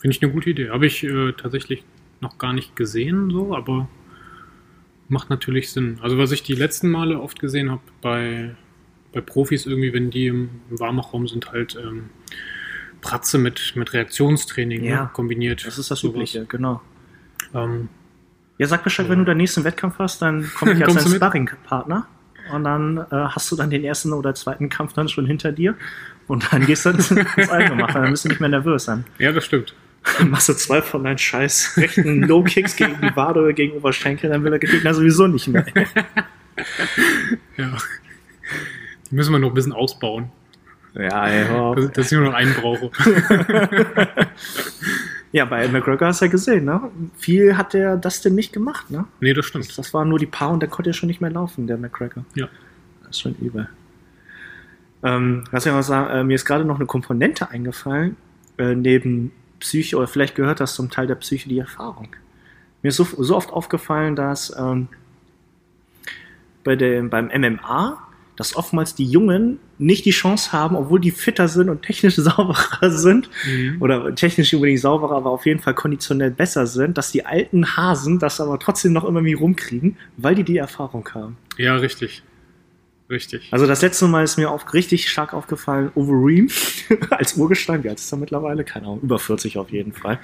Finde 0.08 0.16
ich 0.20 0.24
eine 0.24 0.32
gute 0.32 0.50
Idee. 0.52 0.70
Habe 0.70 0.86
ich 0.86 1.04
äh, 1.04 1.34
tatsächlich 1.34 1.84
noch 2.22 2.38
gar 2.38 2.54
nicht 2.54 2.78
gesehen, 2.78 3.30
so, 3.30 3.54
aber 3.54 3.90
macht 5.10 5.30
natürlich 5.30 5.70
Sinn. 5.70 6.00
Also, 6.02 6.18
was 6.18 6.32
ich 6.32 6.44
die 6.44 6.54
letzten 6.56 6.90
Male 6.90 7.20
oft 7.20 7.42
gesehen 7.42 7.70
habe 7.70 7.82
bei, 8.02 8.56
bei 9.12 9.20
Profis, 9.20 9.66
irgendwie, 9.66 9.92
wenn 9.92 10.10
die 10.10 10.28
im, 10.28 10.50
im 10.70 10.80
Warmachraum 10.80 11.28
sind, 11.28 11.52
halt 11.52 11.76
ähm, 11.76 12.10
Pratze 13.02 13.38
mit, 13.38 13.74
mit 13.76 13.92
Reaktionstraining 13.92 14.86
Ja. 14.86 15.04
ne, 15.04 15.10
kombiniert. 15.12 15.68
Das 15.68 15.78
ist 15.78 15.92
das 15.92 16.00
Sowas. 16.00 16.16
Übliche, 16.16 16.46
genau. 16.46 16.82
Ähm, 17.54 17.90
Ja, 18.58 18.68
sag 18.68 18.86
Bescheid, 18.86 19.10
wenn 19.10 19.20
du 19.20 19.26
deinen 19.26 19.38
nächsten 19.40 19.66
Wettkampf 19.66 20.00
hast, 20.00 20.22
dann 20.22 20.50
komme 20.56 20.72
ich 20.72 20.86
als 20.86 20.94
Kommst 20.94 21.06
dein? 21.08 21.16
Sparringpartner. 21.18 22.08
Und 22.54 22.64
dann 22.64 22.98
äh, 22.98 23.04
hast 23.12 23.52
du 23.52 23.58
dann 23.58 23.70
den 23.70 23.84
ersten 23.84 24.14
oder 24.14 24.34
zweiten 24.36 24.70
Kampf 24.70 24.94
dann 24.94 25.10
schon 25.10 25.26
hinter 25.26 25.52
dir. 25.52 25.76
Und 26.28 26.54
dann 26.54 26.66
gehst 26.66 26.86
du 26.86 26.90
ins 26.92 27.12
ins 27.12 27.50
Eingemacht. 27.50 27.94
Dann 27.94 28.10
bist 28.12 28.24
du 28.24 28.30
nicht 28.30 28.40
mehr 28.40 28.50
nervös. 28.50 28.86
Dann 28.86 29.04
ja, 29.20 29.34
das 29.34 29.44
stimmt. 29.44 29.76
Machst 30.28 30.50
du 30.50 30.54
zwei 30.54 30.82
von 30.82 31.04
deinen 31.04 31.18
scheiß 31.18 31.78
rechten 31.78 32.24
Low-Kicks 32.24 32.76
gegen 32.76 33.00
die 33.02 33.16
Wade 33.16 33.42
oder 33.42 33.54
gegen 33.54 33.78
Oberschenkel, 33.78 34.30
dann 34.30 34.44
will 34.44 34.52
der 34.52 34.60
Gegner 34.60 34.94
sowieso 34.94 35.28
nicht 35.28 35.48
mehr. 35.48 35.66
Ja. 37.56 37.78
Die 39.12 39.16
müssen 39.16 39.32
wir 39.32 39.38
noch 39.38 39.50
ein 39.50 39.54
bisschen 39.54 39.74
ausbauen, 39.74 40.32
Ja, 40.96 41.28
ey, 41.28 41.46
dass, 41.76 41.92
dass 41.92 42.12
ich 42.12 42.18
nur 42.18 42.26
noch 42.28 42.34
einen 42.34 42.54
brauche. 42.56 42.90
Ja, 45.32 45.46
bei 45.46 45.68
McGregor 45.68 46.08
hast 46.08 46.22
du 46.22 46.26
ja 46.26 46.32
gesehen, 46.32 46.66
ne? 46.66 46.90
Viel 47.18 47.58
hat 47.58 47.74
der 47.74 47.98
Dustin 47.98 48.34
nicht 48.34 48.54
gemacht, 48.54 48.90
ne? 48.90 49.06
nee, 49.20 49.34
das 49.34 49.46
stimmt. 49.46 49.78
Das 49.78 49.94
waren 49.94 50.10
nur 50.10 50.20
die 50.20 50.26
paar 50.26 50.52
und 50.52 50.62
der 50.62 50.70
konnte 50.70 50.90
ja 50.90 50.94
schon 50.94 51.08
nicht 51.08 51.22
mehr 51.22 51.30
laufen, 51.30 51.68
der 51.68 51.78
McGregor. 51.78 52.26
Ja. 52.34 52.48
Das 53.02 53.12
ist 53.12 53.22
schon 53.22 53.36
übel. 53.36 53.70
Ähm, 55.04 55.44
was 55.52 55.66
ich 55.66 55.72
noch 55.72 55.82
sagen, 55.84 56.10
äh, 56.10 56.24
mir 56.24 56.36
ist 56.36 56.46
gerade 56.46 56.66
noch 56.66 56.78
eine 56.78 56.86
Komponente 56.86 57.50
eingefallen, 57.50 58.16
äh, 58.58 58.74
neben 58.74 59.32
Psyche, 59.60 59.98
oder 59.98 60.08
vielleicht 60.08 60.36
gehört 60.36 60.60
das 60.60 60.76
zum 60.76 60.90
Teil 60.90 61.08
der 61.08 61.16
Psyche 61.16 61.50
die 61.50 61.60
Erfahrung. 61.60 62.10
Mir 62.82 62.90
ist 62.90 62.98
so, 62.98 63.08
so 63.18 63.36
oft 63.36 63.52
aufgefallen, 63.52 64.16
dass 64.16 64.56
ähm, 64.58 64.88
bei 66.64 66.76
dem, 66.76 67.10
beim 67.10 67.28
MMA, 67.28 67.98
dass 68.36 68.56
oftmals 68.56 68.94
die 68.94 69.06
Jungen 69.06 69.60
nicht 69.80 70.06
die 70.06 70.12
Chance 70.12 70.52
haben, 70.52 70.76
obwohl 70.76 71.00
die 71.00 71.12
fitter 71.12 71.48
sind 71.48 71.70
und 71.70 71.82
technisch 71.82 72.16
sauberer 72.18 72.92
sind, 72.92 73.30
Mhm. 73.46 73.78
oder 73.82 74.14
technisch 74.16 74.52
nicht 74.52 74.56
unbedingt 74.56 74.80
sauberer, 74.80 75.16
aber 75.16 75.32
auf 75.32 75.46
jeden 75.46 75.60
Fall 75.60 75.74
konditionell 75.74 76.32
besser 76.32 76.68
sind, 76.68 76.98
dass 76.98 77.12
die 77.12 77.26
alten 77.26 77.78
Hasen 77.78 78.20
das 78.20 78.40
aber 78.42 78.60
trotzdem 78.60 78.94
noch 78.94 79.06
immer 79.06 79.24
wie 79.24 79.34
rumkriegen, 79.34 79.98
weil 80.18 80.36
die 80.36 80.44
die 80.44 80.58
Erfahrung 80.58 81.08
haben. 81.14 81.38
Ja, 81.58 81.76
richtig. 81.78 82.22
Richtig. 83.10 83.48
Also 83.52 83.66
das 83.68 83.82
letzte 83.82 84.08
Mal 84.08 84.24
ist 84.24 84.38
mir 84.38 84.52
auch 84.52 84.74
richtig 84.74 85.10
stark 85.10 85.34
aufgefallen, 85.34 85.92
Overeem 85.96 86.50
als 87.10 87.36
Urgestein, 87.36 87.84
wie 87.84 87.90
alt 87.90 88.00
ist 88.00 88.12
er 88.12 88.18
mittlerweile? 88.18 88.66
Keine 88.66 88.88
Ahnung, 88.88 89.00
über 89.02 89.18
40 89.18 89.58
auf 89.58 89.70
jeden 89.72 89.94
Fall. 89.94 90.20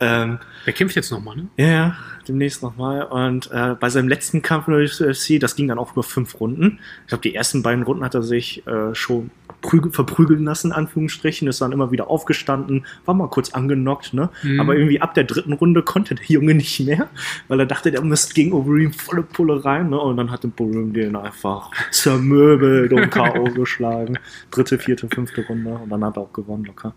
Ähm, 0.00 0.38
Der 0.64 0.72
kämpft 0.72 0.96
jetzt 0.96 1.10
nochmal, 1.10 1.36
ne? 1.36 1.48
ja, 1.58 1.66
ja, 1.66 1.96
demnächst 2.26 2.62
nochmal. 2.62 3.02
Und 3.02 3.50
äh, 3.52 3.74
bei 3.78 3.90
seinem 3.90 4.08
letzten 4.08 4.40
Kampf 4.40 4.68
in 4.68 4.74
der 4.74 4.84
UFC, 4.84 5.38
das 5.38 5.54
ging 5.54 5.68
dann 5.68 5.78
auch 5.78 5.92
über 5.92 6.02
fünf 6.02 6.40
Runden. 6.40 6.78
Ich 7.02 7.08
glaube, 7.08 7.22
die 7.22 7.34
ersten 7.34 7.62
beiden 7.62 7.84
Runden 7.84 8.04
hat 8.04 8.14
er 8.14 8.22
sich 8.22 8.66
äh, 8.66 8.94
schon 8.94 9.30
verprügeln 9.62 10.44
lassen, 10.44 10.68
in 10.68 10.72
Anführungsstrichen. 10.72 11.48
Ist 11.48 11.60
dann 11.60 11.72
immer 11.72 11.90
wieder 11.90 12.08
aufgestanden, 12.08 12.86
war 13.04 13.14
mal 13.14 13.28
kurz 13.28 13.50
angenockt, 13.50 14.14
ne? 14.14 14.30
Mhm. 14.42 14.60
Aber 14.60 14.76
irgendwie 14.76 15.00
ab 15.00 15.14
der 15.14 15.24
dritten 15.24 15.52
Runde 15.52 15.82
konnte 15.82 16.14
der 16.14 16.26
Junge 16.26 16.54
nicht 16.56 16.80
mehr, 16.80 17.08
weil 17.48 17.60
er 17.60 17.66
dachte, 17.66 17.90
der 17.90 18.02
müsste 18.02 18.34
gegen 18.34 18.52
Overeem 18.52 18.92
volle 18.92 19.22
Pulle 19.22 19.64
rein, 19.64 19.90
ne? 19.90 19.98
Und 19.98 20.16
dann 20.16 20.30
hat 20.30 20.44
Overeem 20.44 20.92
den 20.92 21.16
einfach 21.16 21.70
zermöbelt 21.90 22.92
und 22.92 23.10
K.O. 23.10 23.44
geschlagen. 23.54 24.18
Dritte, 24.50 24.78
vierte, 24.78 25.08
fünfte 25.08 25.44
Runde. 25.46 25.70
Und 25.70 25.90
dann 25.90 26.04
hat 26.04 26.16
er 26.16 26.22
auch 26.22 26.32
gewonnen, 26.32 26.64
locker. 26.64 26.94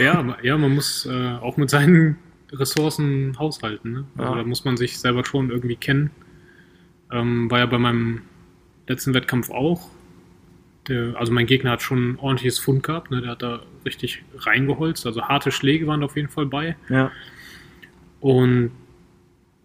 Ja, 0.00 0.36
ja, 0.42 0.56
man 0.56 0.74
muss 0.74 1.06
äh, 1.06 1.34
auch 1.40 1.56
mit 1.56 1.70
seinen 1.70 2.18
Ressourcen 2.52 3.36
haushalten. 3.38 3.92
Ne? 3.92 4.04
Also 4.16 4.32
Ja. 4.32 4.38
da 4.38 4.44
muss 4.44 4.64
man 4.64 4.76
sich 4.76 4.98
selber 4.98 5.24
schon 5.24 5.50
irgendwie 5.50 5.76
kennen. 5.76 6.10
Ähm, 7.10 7.50
war 7.50 7.58
ja 7.60 7.66
bei 7.66 7.78
meinem 7.78 8.22
letzten 8.88 9.14
Wettkampf 9.14 9.50
auch. 9.50 9.90
Der, 10.88 11.16
also 11.16 11.32
mein 11.32 11.46
Gegner 11.46 11.72
hat 11.72 11.82
schon 11.82 12.12
ein 12.12 12.18
ordentliches 12.18 12.58
Fund 12.58 12.82
gehabt. 12.82 13.10
Ne? 13.10 13.20
Der 13.20 13.30
hat 13.32 13.42
da 13.42 13.60
richtig 13.84 14.22
reingeholzt. 14.38 15.06
Also 15.06 15.22
harte 15.22 15.50
Schläge 15.50 15.86
waren 15.86 16.02
auf 16.02 16.16
jeden 16.16 16.28
Fall 16.28 16.46
bei. 16.46 16.76
Ja. 16.88 17.10
Und 18.20 18.70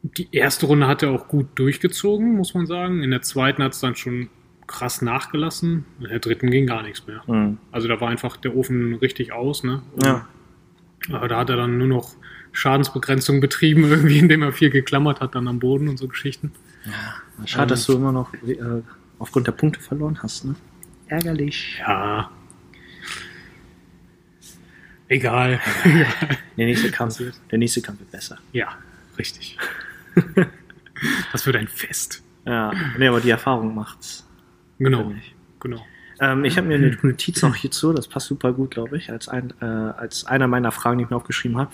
die 0.04 0.28
erste 0.32 0.66
Runde 0.66 0.88
hat 0.88 1.04
er 1.04 1.12
auch 1.12 1.28
gut 1.28 1.48
durchgezogen, 1.56 2.36
muss 2.36 2.54
man 2.54 2.66
sagen. 2.66 3.04
In 3.04 3.12
der 3.12 3.22
zweiten 3.22 3.64
hat 3.64 3.74
es 3.74 3.80
dann 3.80 3.96
schon 3.96 4.30
krass 4.68 5.02
nachgelassen. 5.02 5.86
In 6.00 6.10
der 6.10 6.20
dritten 6.20 6.50
ging 6.50 6.66
gar 6.66 6.82
nichts 6.82 7.06
mehr. 7.06 7.22
Mhm. 7.28 7.58
Also 7.72 7.88
da 7.88 8.02
war 8.02 8.10
einfach 8.10 8.38
der 8.38 8.56
Ofen 8.56 8.96
richtig 8.96 9.32
aus, 9.32 9.64
ne? 9.64 9.82
Ja. 10.04 10.28
Aber 11.12 11.28
da 11.28 11.40
hat 11.40 11.50
er 11.50 11.58
dann 11.58 11.78
nur 11.78 11.88
noch 11.88 12.16
Schadensbegrenzung 12.52 13.42
betrieben, 13.42 13.84
irgendwie, 13.90 14.20
indem 14.20 14.42
er 14.44 14.54
viel 14.54 14.70
geklammert 14.70 15.22
hat 15.22 15.36
dann 15.36 15.48
am 15.48 15.60
Boden 15.60 15.88
und 15.88 15.98
so 15.98 16.08
Geschichten. 16.08 16.52
Schade, 17.46 17.64
Ähm, 17.64 17.70
dass 17.70 17.86
du 17.86 17.94
immer 17.94 18.12
noch 18.12 18.34
äh, 18.34 18.82
aufgrund 19.20 19.48
der 19.48 19.52
Punkte 19.52 19.80
verloren 19.80 20.20
hast, 20.24 20.46
ne? 20.46 20.56
Ärgerlich. 21.12 21.78
Ja. 21.80 22.32
Egal. 25.10 25.60
Der 26.58 26.66
nächste 26.66 26.90
Kampf, 26.90 27.22
der 27.52 27.60
nächste 27.60 27.82
Kampf 27.82 28.00
wird 28.00 28.12
besser. 28.12 28.38
ja, 28.54 28.78
richtig. 29.18 29.58
Das 31.32 31.48
wird 31.48 31.56
ein 31.56 31.68
Fest. 31.68 32.22
Ja, 32.46 32.72
nee, 32.96 33.08
aber 33.08 33.22
die 33.22 33.32
Erfahrung 33.32 33.74
macht's. 33.74 34.30
Genau. 34.78 35.12
ich. 35.18 35.34
Genau. 35.60 35.84
Ähm, 36.20 36.46
ich 36.46 36.58
habe 36.58 36.68
mir 36.68 36.76
eine 36.76 36.96
Notiz 37.02 37.42
noch 37.42 37.56
hierzu, 37.56 37.92
das 37.92 38.08
passt 38.08 38.28
super 38.28 38.54
gut, 38.54 38.70
glaube 38.70 38.98
ich, 38.98 39.10
als, 39.10 39.28
ein, 39.28 39.52
äh, 39.62 39.66
als 39.66 40.26
einer 40.26 40.48
meiner 40.48 40.72
Fragen, 40.72 41.00
die 41.00 41.06
ich 41.06 41.10
mir 41.10 41.16
aufgeschrieben 41.16 41.58
habe. 41.58 41.72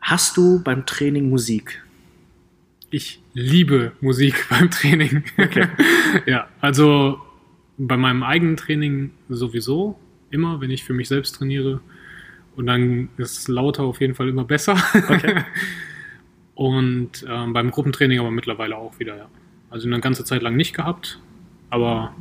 Hast 0.00 0.38
du 0.38 0.62
beim 0.62 0.86
Training 0.86 1.28
Musik? 1.28 1.84
Ich 2.88 3.20
liebe 3.34 3.92
Musik 4.00 4.46
beim 4.50 4.70
Training. 4.70 5.22
Okay. 5.36 5.68
ja, 6.24 6.48
also 6.62 7.20
bei 7.78 7.96
meinem 7.96 8.22
eigenen 8.22 8.56
Training 8.56 9.10
sowieso 9.28 9.98
immer, 10.30 10.60
wenn 10.60 10.70
ich 10.70 10.84
für 10.84 10.94
mich 10.94 11.08
selbst 11.08 11.36
trainiere. 11.36 11.80
Und 12.56 12.66
dann 12.66 13.10
ist 13.18 13.48
lauter 13.48 13.82
auf 13.84 14.00
jeden 14.00 14.14
Fall 14.14 14.28
immer 14.28 14.44
besser. 14.44 14.76
Okay. 15.08 15.42
Und 16.54 17.26
ähm, 17.28 17.52
beim 17.52 17.70
Gruppentraining 17.70 18.18
aber 18.18 18.30
mittlerweile 18.30 18.76
auch 18.76 18.98
wieder, 18.98 19.16
ja. 19.16 19.28
Also 19.68 19.88
eine 19.88 20.00
ganze 20.00 20.24
Zeit 20.24 20.40
lang 20.40 20.56
nicht 20.56 20.74
gehabt, 20.74 21.20
aber 21.68 22.14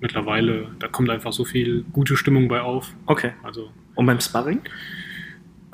mittlerweile, 0.00 0.68
da 0.80 0.88
kommt 0.88 1.10
einfach 1.10 1.32
so 1.32 1.44
viel 1.44 1.84
gute 1.92 2.16
Stimmung 2.16 2.48
bei 2.48 2.60
auf. 2.60 2.92
Okay. 3.06 3.32
Also 3.44 3.70
Und 3.94 4.06
beim 4.06 4.20
Sparring? 4.20 4.62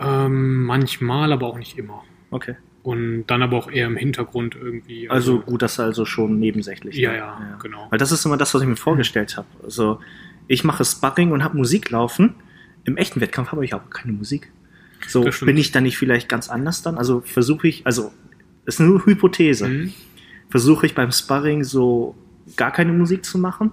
ähm, 0.00 0.64
manchmal, 0.64 1.32
aber 1.32 1.46
auch 1.46 1.58
nicht 1.58 1.78
immer. 1.78 2.02
Okay. 2.30 2.56
Und 2.84 3.24
dann 3.28 3.42
aber 3.42 3.56
auch 3.56 3.70
eher 3.70 3.86
im 3.86 3.96
Hintergrund 3.96 4.54
irgendwie. 4.54 5.08
Also 5.08 5.40
gut, 5.40 5.62
das 5.62 5.72
ist 5.72 5.80
also 5.80 6.04
schon 6.04 6.38
nebensächlich. 6.38 6.96
Ja, 6.96 7.12
ne? 7.12 7.16
ja, 7.18 7.58
genau. 7.60 7.86
Weil 7.88 7.98
das 7.98 8.12
ist 8.12 8.26
immer 8.26 8.36
das, 8.36 8.52
was 8.52 8.60
ich 8.60 8.68
mir 8.68 8.76
vorgestellt 8.76 9.38
habe. 9.38 9.48
Also 9.62 10.00
ich 10.48 10.64
mache 10.64 10.84
Sparring 10.84 11.32
und 11.32 11.42
habe 11.42 11.56
Musik 11.56 11.88
laufen. 11.88 12.34
Im 12.84 12.98
echten 12.98 13.22
Wettkampf 13.22 13.52
habe 13.52 13.64
ich 13.64 13.72
aber 13.72 13.88
keine 13.88 14.12
Musik. 14.12 14.52
So 15.08 15.22
bin 15.22 15.56
ich 15.56 15.72
dann 15.72 15.84
nicht 15.84 15.96
vielleicht 15.96 16.28
ganz 16.28 16.50
anders 16.50 16.82
dann? 16.82 16.98
Also 16.98 17.22
versuche 17.22 17.68
ich, 17.68 17.86
also 17.86 18.12
ist 18.66 18.80
nur 18.80 19.04
Hypothese. 19.06 19.66
Mhm. 19.66 19.92
Versuche 20.50 20.84
ich 20.84 20.94
beim 20.94 21.10
Sparring 21.10 21.64
so 21.64 22.14
gar 22.56 22.70
keine 22.70 22.92
Musik 22.92 23.24
zu 23.24 23.38
machen, 23.38 23.70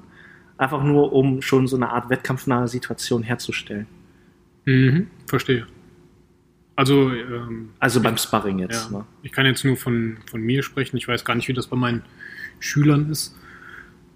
einfach 0.58 0.84
nur 0.84 1.12
um 1.12 1.42
schon 1.42 1.68
so 1.68 1.76
eine 1.76 1.90
Art 1.90 2.10
wettkampfnahe 2.10 2.70
Situation 2.70 3.24
herzustellen. 3.24 3.88
Mhm. 4.64 5.08
Verstehe. 5.28 5.68
Also, 6.76 7.12
ähm, 7.12 7.70
Also 7.80 8.02
beim 8.02 8.18
Sparring 8.18 8.60
jetzt. 8.60 8.92
Ja. 8.92 9.00
Ne? 9.00 9.06
Ich 9.24 9.32
kann 9.32 9.46
jetzt 9.46 9.64
nur 9.66 9.78
von, 9.78 10.18
von 10.30 10.42
mir 10.42 10.64
sprechen. 10.64 10.98
Ich 10.98 11.08
weiß 11.08 11.26
gar 11.26 11.36
nicht, 11.36 11.48
wie 11.48 11.54
das 11.54 11.68
bei 11.68 11.76
meinen 11.78 12.04
Schülern 12.60 13.10
ist. 13.10 13.36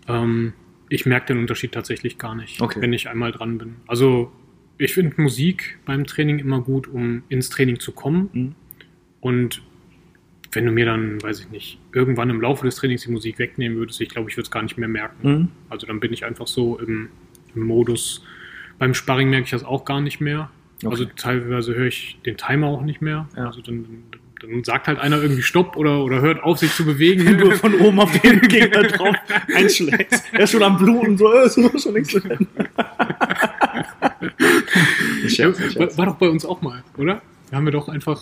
Ähm, 0.08 0.54
ich 0.90 1.06
merke 1.06 1.28
den 1.28 1.40
Unterschied 1.40 1.72
tatsächlich 1.74 2.18
gar 2.18 2.36
nicht, 2.36 2.62
Okay. 2.62 2.80
wenn 2.82 2.94
ich 2.94 3.10
einmal 3.10 3.32
dran 3.32 3.58
bin. 3.58 3.76
Also 3.88 4.32
ich 4.78 4.94
finde 4.94 5.22
Musik 5.22 5.80
beim 5.86 6.06
Training 6.06 6.40
immer 6.40 6.62
gut, 6.62 6.88
um 6.88 7.24
ins 7.30 7.50
Training 7.50 7.80
zu 7.80 7.92
kommen. 7.92 8.30
Mhm. 8.34 8.56
Und 9.20 9.62
wenn 10.52 10.66
du 10.66 10.72
mir 10.72 10.86
dann, 10.86 11.22
weiß 11.22 11.42
ich 11.42 11.50
nicht, 11.50 11.80
irgendwann 11.92 12.30
im 12.30 12.40
Laufe 12.40 12.66
des 12.66 12.76
Trainings 12.76 13.02
die 13.04 13.12
Musik 13.12 13.40
wegnehmen 13.40 13.78
würdest, 13.78 14.00
ich 14.00 14.10
glaube, 14.10 14.30
ich 14.30 14.38
würde 14.38 14.46
es 14.46 14.52
gar 14.52 14.62
nicht 14.64 14.78
mehr 14.78 14.88
merken. 14.88 15.28
Mhm. 15.30 15.48
Also 15.70 15.88
dann 15.88 16.00
bin 16.00 16.14
ich 16.14 16.24
einfach 16.24 16.48
so 16.48 16.80
im, 16.80 17.10
im 17.56 17.64
Modus. 17.64 18.24
Beim 18.78 18.94
Sparring 18.94 19.30
merke 19.30 19.46
ich 19.46 19.52
das 19.52 19.64
auch 19.64 19.86
gar 19.86 20.02
nicht 20.02 20.22
mehr. 20.22 20.50
Okay. 20.84 20.88
Also 20.92 21.06
teilweise 21.16 21.74
höre 21.76 21.88
ich 21.88 22.20
den 22.26 22.38
Timer 22.38 22.68
auch 22.68 22.82
nicht 22.82 23.02
mehr. 23.02 23.28
Ja. 23.38 23.46
Also 23.48 23.62
dann, 23.62 24.04
dann, 24.42 24.64
sagt 24.64 24.88
halt 24.88 25.00
einer 25.00 25.22
irgendwie 25.22 25.42
Stopp 25.42 25.78
oder, 25.78 26.04
oder 26.04 26.22
hört 26.22 26.44
auf, 26.44 26.60
sich 26.60 26.74
zu 26.74 26.86
bewegen. 26.86 27.26
Wenn 27.26 27.38
du 27.38 27.52
von 27.52 27.74
oben 27.80 28.00
auf 28.00 28.12
den 28.20 28.42
Gegner 28.48 28.84
drauf 28.84 29.16
einschlägst. 29.56 30.26
Er 30.34 30.42
ist 30.42 30.52
schon 30.52 30.64
am 30.64 30.78
Bluten, 30.78 31.18
so, 31.18 31.34
äh, 31.34 31.50
so 31.50 31.78
schon 31.78 31.94
nichts 31.94 32.14
ja, 35.38 35.48
war, 35.80 35.98
war 35.98 36.06
doch 36.06 36.16
bei 36.16 36.30
uns 36.30 36.46
auch 36.46 36.62
mal, 36.62 36.84
oder? 36.98 37.22
Da 37.50 37.58
haben 37.58 37.66
wir 37.66 37.72
doch 37.72 37.88
einfach 37.90 38.22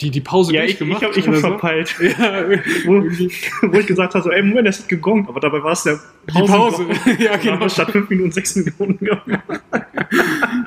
die, 0.00 0.10
die 0.10 0.20
Pause 0.20 0.54
Ja, 0.54 0.64
ich, 0.64 0.72
ich 0.72 0.78
durchgemacht. 0.78 1.02
habe 1.04 1.18
ich 1.18 1.28
oder 1.28 1.36
hab 1.42 1.60
verpeilt. 1.60 1.94
Ja, 2.00 2.44
Wo, 2.84 3.02
wo 3.02 3.78
ich 3.78 3.86
gesagt 3.86 4.14
habe, 4.14 4.24
so, 4.24 4.30
ey, 4.30 4.42
Moment, 4.42 4.66
das 4.66 4.80
ist 4.80 4.88
gegongt. 4.88 5.28
Aber 5.28 5.40
dabei 5.40 5.62
war 5.62 5.72
es 5.72 5.84
der 5.84 6.00
die 6.28 6.42
Pause. 6.46 6.86
ja, 7.18 7.36
Genau. 7.36 7.68
statt 7.68 7.90
fünf 7.92 8.10
Minuten 8.10 8.32
sechs 8.32 8.56
Minuten 8.56 8.98
gemacht. 8.98 9.22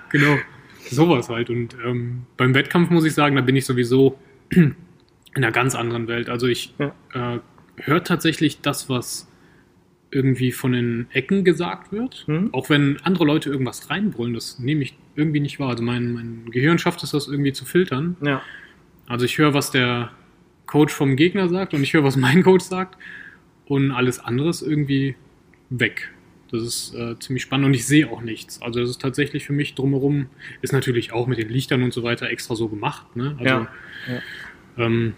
Genau. 0.10 0.38
Sowas 0.90 1.30
halt. 1.30 1.50
Und 1.50 1.76
ähm, 1.86 2.24
beim 2.38 2.54
Wettkampf 2.54 2.90
muss 2.90 3.06
ich 3.06 3.14
sagen, 3.14 3.36
da 3.36 3.42
bin 3.42 3.56
ich 3.56 3.66
sowieso 3.66 4.18
in 4.50 4.76
einer 5.34 5.52
ganz 5.52 5.76
anderen 5.76 6.08
Welt. 6.08 6.30
Also 6.30 6.48
ich 6.48 6.74
Ja. 6.80 6.94
äh, 7.14 7.40
höre 7.78 8.04
tatsächlich 8.04 8.62
das, 8.62 8.90
was 8.90 9.30
irgendwie 10.12 10.52
von 10.52 10.72
den 10.72 11.08
Ecken 11.12 11.44
gesagt 11.44 11.92
wird. 11.92 12.26
Mhm. 12.28 12.50
Auch 12.54 12.70
wenn 12.70 13.00
andere 13.04 13.26
Leute 13.26 13.50
irgendwas 13.50 13.90
reinbrüllen, 13.90 14.34
das 14.34 14.60
nehme 14.60 14.84
ich 14.84 14.96
irgendwie 15.16 15.40
nicht 15.42 15.60
wahr. 15.60 15.70
Also 15.72 15.84
mein, 15.84 16.14
mein 16.14 16.52
Gehirn 16.52 16.78
schafft 16.78 17.04
es, 17.04 17.12
das 17.12 17.28
irgendwie 17.28 17.52
zu 17.54 17.66
filtern. 17.66 18.16
Ja. 18.22 18.42
Also 19.08 19.26
ich 19.26 19.38
höre, 19.38 19.54
was 19.54 19.72
der 19.72 20.12
Coach 20.68 20.94
vom 20.94 21.16
Gegner 21.16 21.50
sagt 21.50 21.74
und 21.74 21.84
ich 21.84 21.94
höre, 21.94 22.04
was 22.04 22.16
mein 22.16 22.44
Coach 22.44 22.64
sagt 22.64 22.98
und 23.66 23.92
alles 23.92 24.20
andere 24.20 24.50
ist 24.50 24.62
irgendwie 24.62 25.16
weg. 25.70 26.12
Das 26.52 26.62
ist 26.62 26.94
äh, 26.94 27.18
ziemlich 27.20 27.44
spannend 27.44 27.66
und 27.68 27.74
ich 27.74 27.86
sehe 27.88 28.10
auch 28.10 28.22
nichts. 28.22 28.62
Also 28.62 28.80
das 28.80 28.90
ist 28.92 29.02
tatsächlich 29.02 29.46
für 29.46 29.54
mich 29.54 29.74
drumherum, 29.76 30.28
ist 30.62 30.74
natürlich 30.74 31.12
auch 31.12 31.26
mit 31.28 31.38
den 31.40 31.50
Lichtern 31.50 31.82
und 31.84 31.92
so 31.94 32.04
weiter 32.04 32.30
extra 32.30 32.56
so 32.56 32.68
gemacht. 32.70 33.16
Ne? 33.16 33.32
Also, 33.40 33.46
Ja, 33.46 33.68
Ähm, 34.78 35.14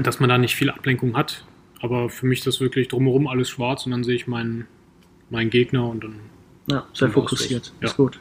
dass 0.00 0.20
man 0.20 0.28
da 0.28 0.38
nicht 0.38 0.54
viel 0.54 0.70
Ablenkung 0.70 1.16
hat. 1.16 1.44
Aber 1.80 2.08
für 2.08 2.26
mich 2.26 2.38
ist 2.40 2.46
das 2.46 2.60
wirklich 2.60 2.88
drumherum 2.88 3.26
alles 3.26 3.48
schwarz 3.50 3.84
und 3.84 3.92
dann 3.92 4.04
sehe 4.04 4.14
ich 4.14 4.26
meinen, 4.26 4.66
meinen 5.30 5.50
Gegner 5.50 5.88
und 5.88 6.04
dann 6.04 6.20
Ja, 6.70 6.86
sehr 6.94 7.08
Und 7.08 7.14
fokussiert. 7.14 7.72
Ja. 7.80 7.88
Ist 7.88 7.96
gut. 7.96 8.20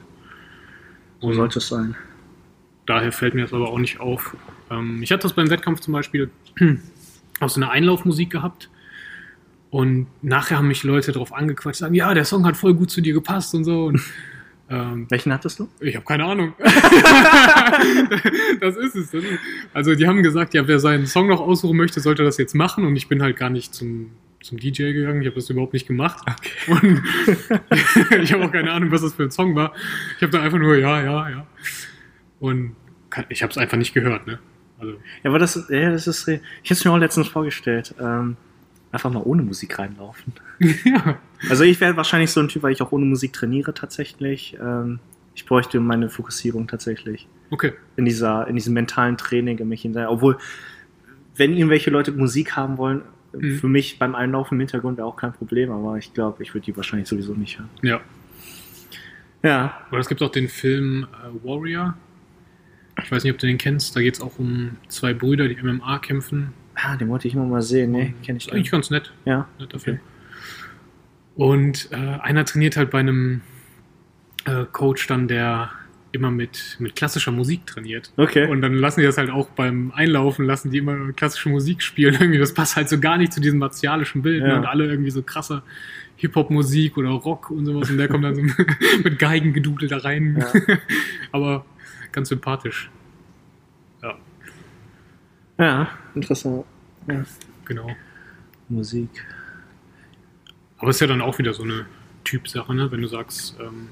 So 1.22 1.28
und 1.28 1.36
sollte 1.36 1.60
es 1.60 1.68
sein. 1.70 1.96
daher 2.86 3.12
fällt 3.14 3.34
mir 3.36 3.44
das 3.44 3.54
aber 3.54 3.70
auch 3.70 3.80
nicht 3.80 4.00
auf. 4.00 4.36
Ähm, 4.70 5.02
ich 5.02 5.12
hatte 5.12 5.22
das 5.24 5.34
beim 5.34 5.50
Wettkampf 5.50 5.80
zum 5.80 5.94
Beispiel 5.94 6.30
auch 7.40 7.50
so 7.50 7.62
eine 7.62 7.70
Einlaufmusik 7.70 8.30
gehabt. 8.30 8.70
Und 9.74 10.06
nachher 10.22 10.60
haben 10.60 10.68
mich 10.68 10.84
Leute 10.84 11.12
darauf 11.12 11.34
angequatscht, 11.34 11.80
sagen, 11.80 11.96
ja, 11.96 12.14
der 12.14 12.26
Song 12.26 12.46
hat 12.46 12.56
voll 12.56 12.76
gut 12.76 12.92
zu 12.92 13.02
dir 13.02 13.12
gepasst 13.12 13.56
und 13.56 13.64
so. 13.64 13.86
Und, 13.86 14.00
ähm, 14.70 15.08
Welchen 15.10 15.34
hattest 15.34 15.58
du? 15.58 15.68
ich 15.80 15.96
habe 15.96 16.06
keine 16.06 16.26
Ahnung. 16.26 16.54
das 18.62 18.78
ist 18.78 18.96
es. 18.96 19.10
Das 19.10 19.24
ist, 19.24 19.40
also 19.74 19.96
die 19.96 20.06
haben 20.06 20.22
gesagt, 20.22 20.54
ja, 20.54 20.68
wer 20.68 20.80
seinen 20.80 21.08
Song 21.08 21.28
noch 21.28 21.42
aussuchen 21.42 21.76
möchte, 21.76 22.02
sollte 22.02 22.24
das 22.24 22.38
jetzt 22.38 22.54
machen. 22.54 22.86
Und 22.86 22.96
ich 22.96 23.08
bin 23.08 23.24
halt 23.24 23.36
gar 23.36 23.50
nicht 23.50 23.74
zum, 23.74 24.12
zum 24.44 24.60
DJ 24.60 24.94
gegangen. 24.94 25.22
Ich 25.22 25.28
habe 25.28 25.38
das 25.38 25.50
überhaupt 25.50 25.74
nicht 25.74 25.88
gemacht. 25.88 26.24
Und 26.68 27.02
ich 28.22 28.32
habe 28.32 28.46
auch 28.46 28.52
keine 28.52 28.72
Ahnung, 28.74 28.92
was 28.92 29.02
das 29.02 29.16
für 29.16 29.24
ein 29.24 29.32
Song 29.32 29.56
war. 29.56 29.74
Ich 30.18 30.22
habe 30.22 30.32
da 30.32 30.44
einfach 30.44 30.60
nur, 30.60 30.78
ja, 30.78 31.02
ja, 31.02 31.30
ja. 31.32 31.48
Und 32.40 32.76
ich 33.30 33.42
habe 33.42 33.50
es 33.50 33.58
einfach 33.58 33.78
nicht 33.78 33.96
gehört. 33.96 34.28
Ne? 34.28 34.38
Also, 34.78 34.92
Ja, 35.24 35.32
aber 35.32 35.40
das, 35.40 35.66
ja, 35.68 35.90
das 35.90 36.06
ist. 36.06 36.28
Ich 36.28 36.40
hätte 36.70 36.74
es 36.74 36.86
mir 36.86 36.92
auch 36.92 36.98
letztens 36.98 37.28
vorgestellt. 37.28 37.96
Ähm, 38.00 38.38
einfach 38.94 39.12
mal 39.12 39.22
ohne 39.24 39.42
Musik 39.42 39.78
reinlaufen. 39.80 40.32
ja. 40.86 41.18
Also 41.50 41.64
ich 41.66 41.82
wäre 41.82 41.98
wahrscheinlich 41.98 42.32
so 42.32 42.40
ein 42.40 42.48
Typ, 42.48 42.64
weil 42.64 42.72
ich 42.72 42.82
auch 42.82 42.92
ohne 42.94 43.06
Musik 43.06 43.34
trainiere 43.34 43.74
tatsächlich. 43.74 44.58
Ähm, 44.62 45.00
ich 45.36 45.46
bräuchte 45.46 45.80
meine 45.80 46.10
Fokussierung 46.10 46.68
tatsächlich 46.68 47.28
Okay. 47.50 47.74
in 47.98 48.06
dieser, 48.06 48.48
in 48.48 48.56
diesem 48.56 48.74
mentalen 48.74 49.18
Training 49.18 49.58
in 49.58 49.68
mich 49.68 49.82
hinein. 49.82 50.06
Obwohl, 50.08 50.38
wenn 51.36 51.54
irgendwelche 51.58 51.90
Leute 51.90 52.12
Musik 52.14 52.56
haben 52.56 52.78
wollen, 52.78 53.02
Mhm. 53.36 53.56
für 53.58 53.68
mich 53.68 53.98
beim 53.98 54.14
Einlaufen 54.14 54.58
im 54.58 54.60
Hintergrund 54.60 54.98
wäre 55.00 55.08
auch 55.08 55.16
kein 55.18 55.34
Problem, 55.34 55.72
aber 55.72 55.98
ich 55.98 56.14
glaube, 56.14 56.44
ich 56.44 56.54
würde 56.54 56.66
die 56.66 56.78
wahrscheinlich 56.78 57.08
sowieso 57.10 57.34
nicht 57.34 57.58
hören. 57.58 57.70
Ja. 57.82 58.00
Ja. 59.42 59.78
Oder 59.92 60.00
es 60.02 60.08
gibt 60.08 60.22
auch 60.22 60.30
den 60.32 60.48
Film 60.48 61.08
äh, 61.12 61.44
Warrior. 61.48 61.98
Ich 63.04 63.12
weiß 63.12 63.24
nicht, 63.24 63.34
ob 63.34 63.40
du 63.40 63.48
den 63.48 63.58
kennst. 63.58 63.96
Da 63.96 64.02
geht 64.02 64.14
es 64.14 64.22
auch 64.22 64.38
um 64.38 64.78
zwei 64.88 65.16
Brüder, 65.16 65.48
die 65.48 65.56
MMA 65.62 65.98
kämpfen. 65.98 66.54
Ah, 66.76 66.96
den 66.98 67.10
wollte 67.10 67.28
ich 67.28 67.36
immer 67.36 67.46
mal 67.46 67.62
sehen. 67.62 67.92
Nee, 67.92 68.14
kenne 68.24 68.38
ich 68.38 68.52
eigentlich 68.52 68.72
ganz 68.72 68.90
nett. 68.90 69.12
Ja. 69.26 69.48
netter 69.60 69.80
Film. 69.80 70.00
Und 71.36 71.90
äh, 71.92 71.96
einer 71.96 72.46
trainiert 72.46 72.78
halt 72.78 72.92
bei 72.92 73.00
einem 73.00 73.42
äh, 74.46 74.66
Coach 74.72 75.08
dann, 75.08 75.28
der 75.28 75.72
immer 76.12 76.30
mit, 76.30 76.78
mit 76.80 76.96
klassischer 76.96 77.32
Musik 77.32 77.66
trainiert. 77.66 78.14
Okay. 78.18 78.48
Und 78.48 78.62
dann 78.62 78.76
lassen 78.76 79.00
die 79.00 79.06
das 79.06 79.18
halt 79.18 79.32
auch 79.32 79.50
beim 79.50 79.92
Einlaufen, 79.96 80.46
lassen 80.46 80.70
die 80.70 80.78
immer 80.78 81.12
klassische 81.14 81.50
Musik 81.50 81.82
spielen. 81.82 82.14
Irgendwie, 82.20 82.38
das 82.38 82.54
passt 82.54 82.76
halt 82.76 82.88
so 82.88 83.00
gar 83.00 83.18
nicht 83.18 83.34
zu 83.34 83.42
diesem 83.42 83.60
martialischen 83.60 84.22
Bild. 84.22 84.42
Ja. 84.42 84.48
Ne? 84.48 84.58
Und 84.58 84.66
alle 84.66 84.86
irgendwie 84.86 85.12
so 85.12 85.24
krasse 85.24 85.64
Hip-Hop-Musik 86.18 86.98
oder 86.98 87.10
Rock 87.10 87.50
und 87.50 87.66
sowas. 87.66 87.90
Und 87.90 87.98
der 87.98 88.08
kommt 88.08 88.24
dann 88.24 88.36
so 88.36 88.42
mit 89.04 89.18
Geigengedudel 89.18 89.90
da 89.90 89.98
rein. 89.98 90.38
Ja. 90.40 90.78
Aber 91.32 91.66
ganz 92.12 92.30
sympathisch. 92.30 92.92
Ja, 95.58 95.90
interessant. 96.16 96.66
Ja. 97.08 97.24
genau. 97.66 97.90
Musik. 98.70 99.10
Aber 100.78 100.90
es 100.90 100.98
ist 100.98 101.02
ja 101.02 101.08
dann 101.08 101.22
auch 101.22 101.38
wieder 101.38 101.54
so 101.54 101.64
eine 101.64 101.86
Typsache, 102.24 102.74
ne? 102.74 102.92
wenn 102.92 103.02
du 103.02 103.08
sagst, 103.08 103.58
ähm, 103.60 103.90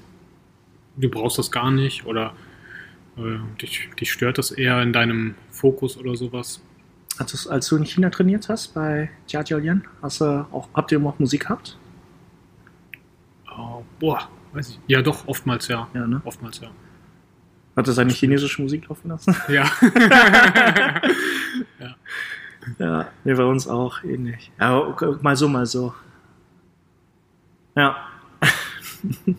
du 0.98 1.10
brauchst 1.10 1.38
das 1.38 1.52
gar 1.52 1.72
nicht 1.72 2.06
oder 2.06 2.34
äh, 3.18 3.38
dich, 3.62 3.90
dich 4.00 4.12
stört 4.12 4.38
das 4.38 4.52
eher 4.52 4.82
in 4.82 4.94
deinem 4.94 5.36
Fokus 5.50 5.98
oder 5.98 6.16
sowas. 6.16 6.62
Hattest, 7.20 7.50
als 7.50 7.68
du 7.68 7.76
in 7.76 7.86
China 7.86 8.10
trainiert 8.10 8.50
hast 8.50 8.74
bei 8.74 9.10
Jiajiaolian, 9.28 9.84
hast 10.02 10.22
du 10.22 10.48
auch, 10.52 10.70
habt 10.74 10.92
ihr 10.92 11.02
auch 11.06 11.20
Musik 11.20 11.42
gehabt? 11.42 11.78
Oh, 13.56 13.84
boah, 14.00 14.30
weiß 14.54 14.70
ich. 14.70 14.80
Ja, 14.88 15.02
doch, 15.02 15.28
oftmals 15.28 15.68
ja. 15.68 15.88
Ja, 15.94 16.08
ne? 16.08 16.22
Oftmals 16.24 16.60
ja. 16.62 16.72
Hat 17.76 17.88
er 17.88 17.94
seine 17.94 18.12
chinesische 18.12 18.62
Musik 18.62 18.88
laufen 18.90 19.10
lassen? 19.10 19.36
Ja. 21.80 21.96
ja, 22.78 23.08
nee, 23.24 23.34
bei 23.34 23.44
uns 23.44 23.68
auch 23.68 24.04
ähnlich. 24.04 24.52
Ja, 24.60 24.78
okay, 24.78 25.16
mal 25.22 25.36
so, 25.36 25.48
mal 25.48 25.66
so. 25.66 25.94
Ja. 27.76 28.08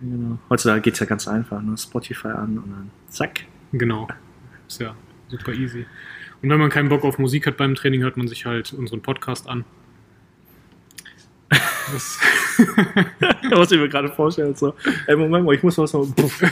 Genau. 0.00 0.38
Heutzutage 0.50 0.82
geht 0.82 0.94
es 0.94 1.00
ja 1.00 1.06
ganz 1.06 1.26
einfach, 1.26 1.62
nur 1.62 1.78
Spotify 1.78 2.28
an 2.28 2.58
und 2.58 2.70
dann 2.70 2.90
zack. 3.08 3.46
Genau. 3.72 4.06
Ist 4.68 4.80
ja 4.80 4.94
super 5.28 5.52
easy. 5.52 5.86
Und 6.42 6.50
wenn 6.50 6.58
man 6.58 6.68
keinen 6.68 6.90
Bock 6.90 7.04
auf 7.04 7.18
Musik 7.18 7.46
hat 7.46 7.56
beim 7.56 7.74
Training, 7.74 8.02
hört 8.02 8.18
man 8.18 8.28
sich 8.28 8.44
halt 8.44 8.74
unseren 8.74 9.00
Podcast 9.00 9.48
an. 9.48 9.64
Was 13.50 13.72
ich 13.72 13.78
mir 13.78 13.88
gerade 13.88 14.08
vorstelle, 14.08 14.54
so, 14.56 14.74
ey, 15.06 15.16
Moment 15.16 15.44
mal, 15.44 15.54
ich 15.54 15.62
muss 15.62 15.78
was. 15.78 15.92
Puff. 15.92 16.40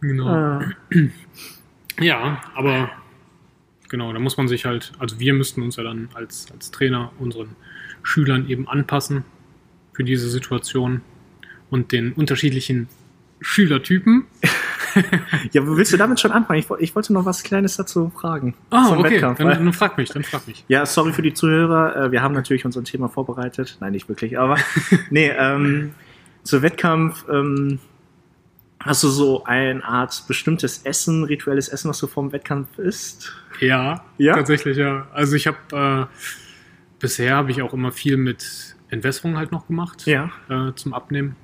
genau. 0.00 0.26
Ah. 0.26 0.64
Ja, 2.00 2.40
aber 2.54 2.90
genau, 3.88 4.12
da 4.12 4.18
muss 4.18 4.36
man 4.36 4.48
sich 4.48 4.64
halt, 4.64 4.92
also 4.98 5.20
wir 5.20 5.34
müssten 5.34 5.62
uns 5.62 5.76
ja 5.76 5.84
dann 5.84 6.08
als, 6.14 6.50
als 6.52 6.70
Trainer 6.70 7.12
unseren 7.18 7.56
Schülern 8.02 8.48
eben 8.48 8.68
anpassen 8.68 9.24
für 9.92 10.04
diese 10.04 10.28
Situation 10.28 11.02
und 11.70 11.92
den 11.92 12.12
unterschiedlichen 12.12 12.88
Schülertypen. 13.40 14.26
Ja, 15.52 15.62
willst 15.66 15.92
du 15.92 15.96
damit 15.96 16.20
schon 16.20 16.32
anfangen? 16.32 16.58
Ich, 16.60 16.66
ich 16.78 16.94
wollte 16.94 17.12
noch 17.12 17.24
was 17.24 17.42
Kleines 17.42 17.76
dazu 17.76 18.10
fragen. 18.14 18.54
Ah, 18.70 18.88
Zum 18.88 18.98
okay, 18.98 19.12
Wettkampf, 19.14 19.38
dann, 19.38 19.48
dann 19.48 19.72
frag 19.72 19.96
mich, 19.98 20.10
dann 20.10 20.24
frag 20.24 20.46
mich. 20.46 20.64
Ja, 20.68 20.84
sorry 20.86 21.12
für 21.12 21.22
die 21.22 21.34
Zuhörer. 21.34 21.96
Äh, 21.96 22.12
Wir 22.12 22.22
haben 22.22 22.34
natürlich 22.34 22.64
unser 22.64 22.82
Thema 22.84 23.08
vorbereitet. 23.08 23.76
Nein, 23.80 23.92
nicht 23.92 24.08
wirklich, 24.08 24.38
aber 24.38 24.56
nee, 25.10 25.28
ähm, 25.36 25.92
zu 26.42 26.62
Wettkampf 26.62 27.24
ähm, 27.30 27.78
hast 28.80 29.02
du 29.04 29.08
so 29.08 29.44
eine 29.44 29.84
Art 29.84 30.24
bestimmtes 30.26 30.82
Essen, 30.84 31.24
rituelles 31.24 31.68
Essen, 31.68 31.88
was 31.88 31.98
du 32.00 32.06
vorm 32.06 32.32
Wettkampf 32.32 32.78
isst? 32.78 33.32
Ja, 33.60 34.04
Ja? 34.18 34.34
tatsächlich, 34.34 34.76
ja. 34.76 35.06
Also 35.12 35.36
ich 35.36 35.46
habe 35.46 36.08
äh, 36.10 36.16
bisher 36.98 37.36
habe 37.36 37.50
ich 37.50 37.62
auch 37.62 37.72
immer 37.74 37.92
viel 37.92 38.16
mit 38.16 38.74
Entwässerung 38.88 39.36
halt 39.36 39.52
noch 39.52 39.66
gemacht 39.68 40.04
Ja. 40.06 40.30
äh, 40.48 40.72
zum 40.74 40.94
Abnehmen. 40.94 41.36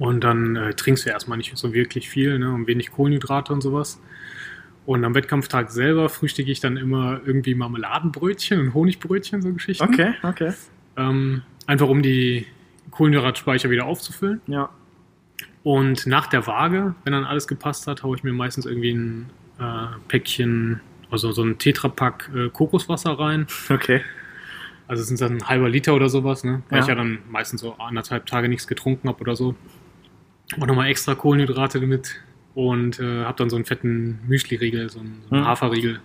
Und 0.00 0.24
dann 0.24 0.56
äh, 0.56 0.72
trinkst 0.72 1.04
du 1.04 1.10
erstmal 1.10 1.36
nicht 1.36 1.56
so 1.56 1.74
wirklich 1.74 2.08
viel, 2.08 2.38
ne, 2.38 2.50
und 2.52 2.66
wenig 2.66 2.90
Kohlenhydrate 2.90 3.52
und 3.52 3.60
sowas. 3.60 4.00
Und 4.86 5.04
am 5.04 5.14
Wettkampftag 5.14 5.70
selber 5.70 6.08
frühstücke 6.08 6.50
ich 6.50 6.58
dann 6.58 6.78
immer 6.78 7.20
irgendwie 7.24 7.54
Marmeladenbrötchen 7.54 8.58
und 8.60 8.74
Honigbrötchen, 8.74 9.42
so 9.42 9.52
Geschichten. 9.52 9.84
Okay, 9.84 10.14
okay. 10.22 10.52
Ähm, 10.96 11.42
einfach 11.66 11.86
um 11.88 12.00
die 12.02 12.46
Kohlenhydratspeicher 12.92 13.68
wieder 13.68 13.84
aufzufüllen. 13.84 14.40
Ja. 14.46 14.70
Und 15.62 16.06
nach 16.06 16.26
der 16.28 16.46
Waage, 16.46 16.94
wenn 17.04 17.12
dann 17.12 17.24
alles 17.24 17.46
gepasst 17.46 17.86
hat, 17.86 18.02
haue 18.02 18.16
ich 18.16 18.24
mir 18.24 18.32
meistens 18.32 18.64
irgendwie 18.64 18.92
ein 18.94 19.26
äh, 19.58 19.64
Päckchen, 20.08 20.80
also 21.10 21.30
so 21.32 21.42
ein 21.42 21.58
Tetrapack 21.58 22.30
äh, 22.34 22.48
Kokoswasser 22.48 23.18
rein. 23.18 23.46
Okay. 23.68 24.00
Also 24.88 25.02
es 25.02 25.08
sind 25.08 25.20
dann 25.20 25.36
ein 25.36 25.46
halber 25.48 25.68
Liter 25.68 25.94
oder 25.94 26.08
sowas, 26.08 26.42
ne? 26.42 26.62
Weil 26.70 26.78
Ja. 26.78 26.82
ich 26.84 26.88
ja 26.88 26.94
dann 26.94 27.18
meistens 27.30 27.60
so 27.60 27.74
anderthalb 27.74 28.24
Tage 28.26 28.48
nichts 28.48 28.66
getrunken 28.66 29.08
habe 29.08 29.20
oder 29.20 29.36
so. 29.36 29.54
Und 30.58 30.66
nochmal 30.66 30.88
extra 30.88 31.14
Kohlenhydrate 31.14 31.80
mit 31.80 32.16
und 32.54 32.98
äh, 32.98 33.24
habe 33.24 33.36
dann 33.38 33.50
so 33.50 33.56
einen 33.56 33.64
fetten 33.64 34.18
Müsli-Riegel, 34.26 34.90
so 34.90 34.98
einen, 35.00 35.22
so 35.28 35.34
einen 35.34 35.44
Hm. 35.44 35.48
Haferriegel. 35.48 36.00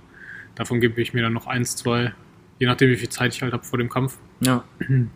Davon 0.55 0.79
gebe 0.79 1.01
ich 1.01 1.13
mir 1.13 1.23
dann 1.23 1.33
noch 1.33 1.47
eins, 1.47 1.75
zwei, 1.75 2.13
je 2.59 2.67
nachdem 2.67 2.89
wie 2.89 2.95
viel 2.95 3.09
Zeit 3.09 3.33
ich 3.35 3.41
halt 3.41 3.53
habe 3.53 3.63
vor 3.63 3.79
dem 3.79 3.89
Kampf. 3.89 4.17
Ja. 4.41 4.63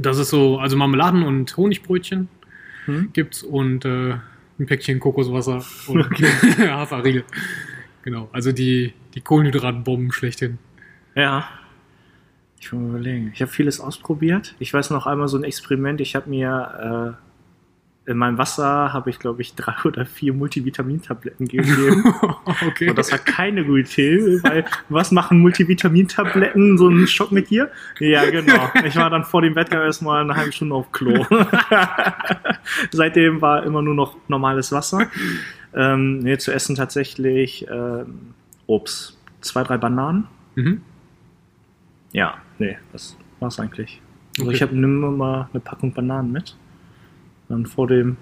Das 0.00 0.16
ist 0.18 0.30
so, 0.30 0.58
also 0.60 0.76
Marmeladen 0.76 1.24
und 1.24 1.56
Honigbrötchen 1.56 2.28
Hm? 2.84 3.10
gibt's 3.12 3.42
und 3.42 3.84
äh, 3.84 4.12
ein 4.60 4.66
Päckchen 4.66 5.00
Kokoswasser 5.00 5.64
und 5.88 6.04
Haferriegel. 6.58 7.24
Genau, 8.04 8.28
also 8.32 8.52
die, 8.52 8.92
die 9.14 9.20
Kohlenhydratbomben 9.20 10.12
schlechthin. 10.12 10.58
Ja. 11.16 11.48
Ich 12.60 12.70
will 12.72 12.78
mal 12.78 12.90
überlegen. 12.90 13.30
Ich 13.34 13.40
habe 13.42 13.50
vieles 13.50 13.80
ausprobiert. 13.80 14.54
Ich 14.60 14.72
weiß 14.72 14.90
noch 14.90 15.06
einmal 15.08 15.26
so 15.26 15.36
ein 15.36 15.42
Experiment. 15.42 16.00
Ich 16.00 16.14
habe 16.14 16.30
mir 16.30 17.16
äh, 17.18 17.27
in 18.08 18.16
meinem 18.16 18.38
Wasser 18.38 18.92
habe 18.92 19.10
ich 19.10 19.18
glaube 19.18 19.42
ich 19.42 19.54
drei 19.54 19.74
oder 19.84 20.06
vier 20.06 20.32
Multivitamintabletten 20.32 21.46
gegeben. 21.46 22.04
okay. 22.66 22.88
Und 22.88 22.96
das 22.98 23.12
hat 23.12 23.26
keine 23.26 23.64
Gute, 23.64 24.42
weil 24.42 24.64
was 24.88 25.12
machen 25.12 25.40
Multivitamintabletten? 25.40 26.78
So 26.78 26.88
einen 26.88 27.06
Schock 27.06 27.30
mit 27.32 27.50
dir? 27.50 27.70
Ja, 28.00 28.28
genau. 28.30 28.70
Ich 28.84 28.96
war 28.96 29.10
dann 29.10 29.24
vor 29.24 29.42
dem 29.42 29.54
Wettkampf 29.54 29.84
erstmal 29.84 30.22
eine 30.22 30.34
halbe 30.34 30.52
Stunde 30.52 30.74
auf 30.74 30.90
Klo. 30.90 31.26
Seitdem 32.90 33.40
war 33.42 33.62
immer 33.64 33.82
nur 33.82 33.94
noch 33.94 34.16
normales 34.28 34.72
Wasser. 34.72 35.06
Ähm, 35.74 36.20
nee, 36.20 36.38
zu 36.38 36.52
essen 36.52 36.76
tatsächlich 36.76 37.66
ähm, 37.70 38.34
Obst. 38.66 39.18
Zwei, 39.40 39.62
drei 39.62 39.76
Bananen. 39.76 40.26
mhm. 40.56 40.80
Ja, 42.12 42.38
nee, 42.58 42.78
das 42.92 43.16
war's 43.38 43.60
eigentlich. 43.60 44.00
Also 44.38 44.48
Okay. 44.48 44.56
ich 44.56 44.62
habe 44.62 44.72
immer 44.72 45.10
mal 45.10 45.48
eine 45.52 45.60
Packung 45.60 45.92
Bananen 45.92 46.32
mit. 46.32 46.56
Dann 47.48 47.66
vor 47.66 47.86
dem, 47.86 48.16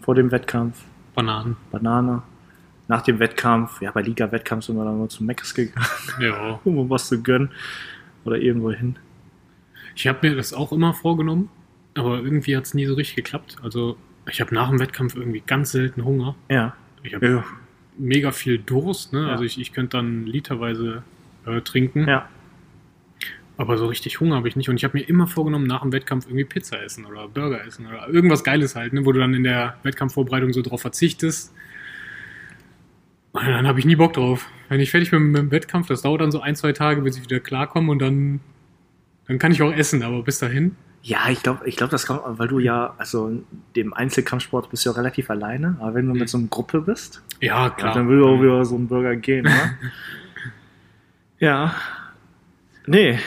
vor 0.00 0.14
dem 0.14 0.30
Wettkampf 0.30 0.84
Bananen. 1.14 1.56
Banane. 1.70 2.22
Nach 2.88 3.02
dem 3.02 3.18
Wettkampf, 3.18 3.80
ja, 3.80 3.90
bei 3.90 4.02
Liga-Wettkampf 4.02 4.64
sind 4.64 4.76
wir 4.76 4.84
dann 4.84 4.98
mal 4.98 5.08
zum 5.08 5.26
Meckes 5.26 5.54
gegangen, 5.54 5.86
Ja. 6.20 6.60
um 6.64 6.88
was 6.90 7.08
zu 7.08 7.22
gönnen. 7.22 7.50
Oder 8.24 8.38
irgendwo 8.38 8.70
hin. 8.72 8.96
Ich 9.94 10.06
habe 10.06 10.26
mir 10.28 10.36
das 10.36 10.52
auch 10.54 10.72
immer 10.72 10.94
vorgenommen, 10.94 11.48
aber 11.94 12.18
irgendwie 12.20 12.56
hat 12.56 12.64
es 12.64 12.74
nie 12.74 12.86
so 12.86 12.94
richtig 12.94 13.16
geklappt. 13.16 13.56
Also 13.62 13.96
ich 14.30 14.40
habe 14.40 14.54
nach 14.54 14.68
dem 14.70 14.78
Wettkampf 14.80 15.16
irgendwie 15.16 15.42
ganz 15.46 15.72
selten 15.72 16.04
Hunger. 16.04 16.34
Ja. 16.48 16.74
Ich 17.02 17.14
habe 17.14 17.26
Ja. 17.28 17.44
mega 17.98 18.30
viel 18.32 18.58
Durst, 18.58 19.12
ne? 19.12 19.22
Ja. 19.22 19.28
Also 19.32 19.44
ich, 19.44 19.60
ich 19.60 19.72
könnte 19.72 19.96
dann 19.98 20.24
literweise 20.26 21.02
äh, 21.46 21.60
trinken. 21.60 22.06
Ja. 22.08 22.28
Aber 23.62 23.78
so 23.78 23.86
richtig 23.86 24.18
Hunger 24.18 24.34
habe 24.34 24.48
ich 24.48 24.56
nicht. 24.56 24.68
Und 24.68 24.74
ich 24.74 24.82
habe 24.82 24.98
mir 24.98 25.08
immer 25.08 25.28
vorgenommen, 25.28 25.68
nach 25.68 25.82
dem 25.82 25.92
Wettkampf 25.92 26.26
irgendwie 26.26 26.44
Pizza 26.44 26.82
essen 26.82 27.06
oder 27.06 27.28
Burger 27.28 27.64
essen 27.64 27.86
oder 27.86 28.08
irgendwas 28.08 28.42
Geiles 28.42 28.74
halt, 28.74 28.92
ne? 28.92 29.06
wo 29.06 29.12
du 29.12 29.20
dann 29.20 29.34
in 29.34 29.44
der 29.44 29.76
Wettkampfvorbereitung 29.84 30.52
so 30.52 30.62
drauf 30.62 30.80
verzichtest. 30.80 31.54
Und 33.30 33.46
dann 33.46 33.68
habe 33.68 33.78
ich 33.78 33.84
nie 33.84 33.94
Bock 33.94 34.14
drauf. 34.14 34.48
Wenn 34.68 34.80
ich 34.80 34.90
fertig 34.90 35.12
bin 35.12 35.30
mit 35.30 35.40
dem 35.40 35.50
Wettkampf, 35.52 35.86
das 35.86 36.02
dauert 36.02 36.22
dann 36.22 36.32
so 36.32 36.40
ein, 36.40 36.56
zwei 36.56 36.72
Tage, 36.72 37.02
bis 37.02 37.16
ich 37.16 37.22
wieder 37.22 37.38
klarkomme 37.38 37.92
und 37.92 38.00
dann, 38.00 38.40
dann 39.28 39.38
kann 39.38 39.52
ich 39.52 39.62
auch 39.62 39.72
essen. 39.72 40.02
Aber 40.02 40.24
bis 40.24 40.40
dahin, 40.40 40.74
Ja, 41.04 41.28
ich 41.30 41.40
glaube, 41.44 41.60
ich 41.68 41.76
glaub, 41.76 41.90
das 41.90 42.04
kann, 42.04 42.18
weil 42.24 42.48
du 42.48 42.58
ja, 42.58 42.96
also 42.98 43.28
in 43.28 43.44
dem 43.76 43.94
Einzelkampfsport 43.94 44.70
bist 44.70 44.84
du 44.84 44.90
ja 44.90 44.96
relativ 44.96 45.30
alleine, 45.30 45.76
aber 45.78 45.94
wenn 45.94 46.08
du 46.08 46.14
mit 46.14 46.28
so 46.28 46.36
einer 46.36 46.48
Gruppe 46.48 46.80
bist, 46.80 47.22
ja 47.40 47.70
klar. 47.70 47.94
dann 47.94 48.08
will 48.08 48.24
auch 48.24 48.42
wieder 48.42 48.64
so 48.64 48.74
ein 48.74 48.88
Burger 48.88 49.14
gehen, 49.14 49.44
ne? 49.44 49.78
ja. 51.38 51.76
Nee. 52.86 53.20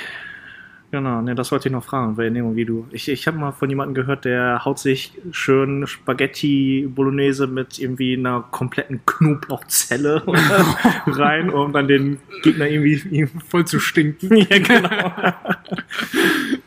Genau, 0.95 1.21
nee, 1.21 1.35
das 1.35 1.51
wollte 1.51 1.67
ich 1.67 1.73
noch 1.73 1.83
fragen, 1.83 2.15
weil, 2.15 2.31
nee, 2.31 2.41
wie 2.55 2.63
du. 2.63 2.87
Ich, 2.89 3.09
ich 3.09 3.27
habe 3.27 3.37
mal 3.37 3.51
von 3.51 3.69
jemandem 3.69 3.95
gehört, 3.95 4.23
der 4.23 4.63
haut 4.63 4.79
sich 4.79 5.11
schön 5.31 5.85
Spaghetti 5.87 6.87
Bolognese 6.89 7.47
mit 7.47 7.79
irgendwie 7.79 8.15
einer 8.15 8.45
kompletten 8.49 9.01
Knoblauchzelle 9.05 10.23
rein, 11.05 11.49
um 11.49 11.73
dann 11.73 11.89
den 11.89 12.19
Gegner 12.43 12.69
irgendwie. 12.69 13.27
voll 13.45 13.65
zu 13.65 13.81
stinken. 13.81 14.37
ja, 14.49 14.57
genau. 14.57 15.11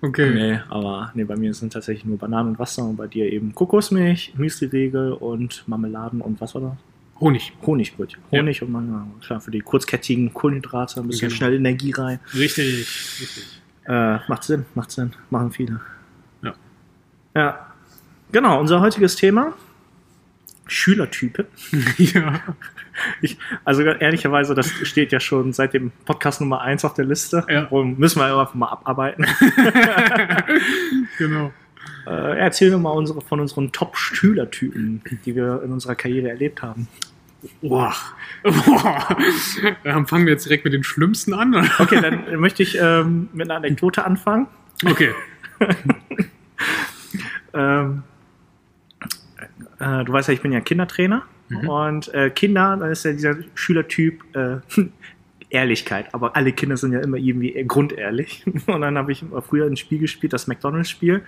Okay. 0.00 0.30
Nee, 0.32 0.60
aber 0.68 1.10
nee, 1.14 1.24
bei 1.24 1.34
mir 1.34 1.52
sind 1.54 1.72
tatsächlich 1.72 2.04
nur 2.04 2.18
Bananen 2.18 2.50
und 2.50 2.58
Wasser 2.60 2.84
und 2.84 2.94
bei 2.94 3.08
dir 3.08 3.32
eben 3.32 3.52
Kokosmilch, 3.52 4.32
Müsli-Riegel 4.36 5.12
und 5.12 5.64
Marmeladen 5.66 6.20
und 6.20 6.40
was 6.40 6.54
war 6.54 6.62
das? 6.62 6.87
Honig. 7.20 7.52
Honigbrötchen. 7.66 8.22
Ja. 8.30 8.40
Honig 8.40 8.62
und 8.62 8.70
Marmelade. 8.70 9.06
Klar, 9.24 9.40
für 9.40 9.50
die 9.50 9.60
kurzkettigen 9.60 10.32
Kohlenhydrate 10.32 11.00
ein 11.00 11.08
bisschen 11.08 11.28
Genau. 11.28 11.36
schnell 11.38 11.54
Energie 11.54 11.92
rein. 11.92 12.20
Richtig. 12.34 13.18
Richtig. 13.20 13.60
Äh, 13.86 14.18
macht 14.28 14.44
Sinn, 14.44 14.66
macht 14.74 14.90
Sinn. 14.90 15.12
Machen 15.30 15.50
viele. 15.50 15.80
Ja. 16.42 16.54
Ja. 17.34 17.66
Genau, 18.30 18.60
unser 18.60 18.80
heutiges 18.80 19.16
Thema. 19.16 19.54
Schülertype. 20.66 21.46
ja. 21.96 22.40
Ich, 23.22 23.38
also 23.64 23.82
ehrlicherweise, 23.82 24.54
das 24.54 24.68
steht 24.68 25.12
ja 25.12 25.20
schon 25.20 25.52
seit 25.52 25.72
dem 25.72 25.92
Podcast 26.04 26.40
Nummer 26.40 26.60
1 26.60 26.84
auf 26.84 26.94
der 26.94 27.06
Liste. 27.06 27.44
Ja. 27.48 27.64
Und 27.68 27.98
müssen 27.98 28.20
wir 28.20 28.26
einfach 28.26 28.54
mal 28.54 28.68
abarbeiten. 28.68 29.24
genau. 31.18 31.52
Äh, 32.08 32.38
erzähl 32.38 32.70
mir 32.70 32.78
mal 32.78 32.90
unsere, 32.90 33.20
von 33.20 33.40
unseren 33.40 33.70
Top-Schülertypen, 33.72 35.02
die 35.26 35.36
wir 35.36 35.62
in 35.62 35.72
unserer 35.72 35.94
Karriere 35.94 36.30
erlebt 36.30 36.62
haben. 36.62 36.88
Boah. 37.60 37.94
Boah. 38.42 39.16
Dann 39.84 40.06
fangen 40.06 40.24
wir 40.26 40.32
jetzt 40.32 40.46
direkt 40.46 40.64
mit 40.64 40.72
den 40.72 40.84
Schlimmsten 40.84 41.34
an. 41.34 41.54
oder? 41.54 41.68
Okay, 41.78 42.00
dann 42.00 42.40
möchte 42.40 42.62
ich 42.62 42.78
ähm, 42.80 43.28
mit 43.32 43.48
einer 43.48 43.56
Anekdote 43.56 44.04
anfangen. 44.04 44.46
Okay. 44.84 45.10
Ähm, 47.54 48.02
äh, 49.78 50.04
du 50.04 50.12
weißt 50.12 50.28
ja, 50.28 50.34
ich 50.34 50.42
bin 50.42 50.52
ja 50.52 50.60
Kindertrainer. 50.60 51.22
Mhm. 51.48 51.68
Und 51.68 52.14
äh, 52.14 52.30
Kinder, 52.30 52.76
dann 52.78 52.90
ist 52.90 53.04
ja 53.04 53.12
dieser 53.12 53.36
Schülertyp, 53.54 54.22
äh, 54.36 54.58
Ehrlichkeit. 55.50 56.12
Aber 56.12 56.36
alle 56.36 56.52
Kinder 56.52 56.76
sind 56.76 56.92
ja 56.92 57.00
immer 57.00 57.16
irgendwie 57.16 57.52
grundehrlich. 57.66 58.44
Und 58.66 58.80
dann 58.80 58.98
habe 58.98 59.12
ich 59.12 59.24
früher 59.46 59.66
ein 59.66 59.76
Spiel 59.76 59.98
gespielt, 59.98 60.32
das 60.32 60.46
McDonalds-Spiel, 60.46 61.22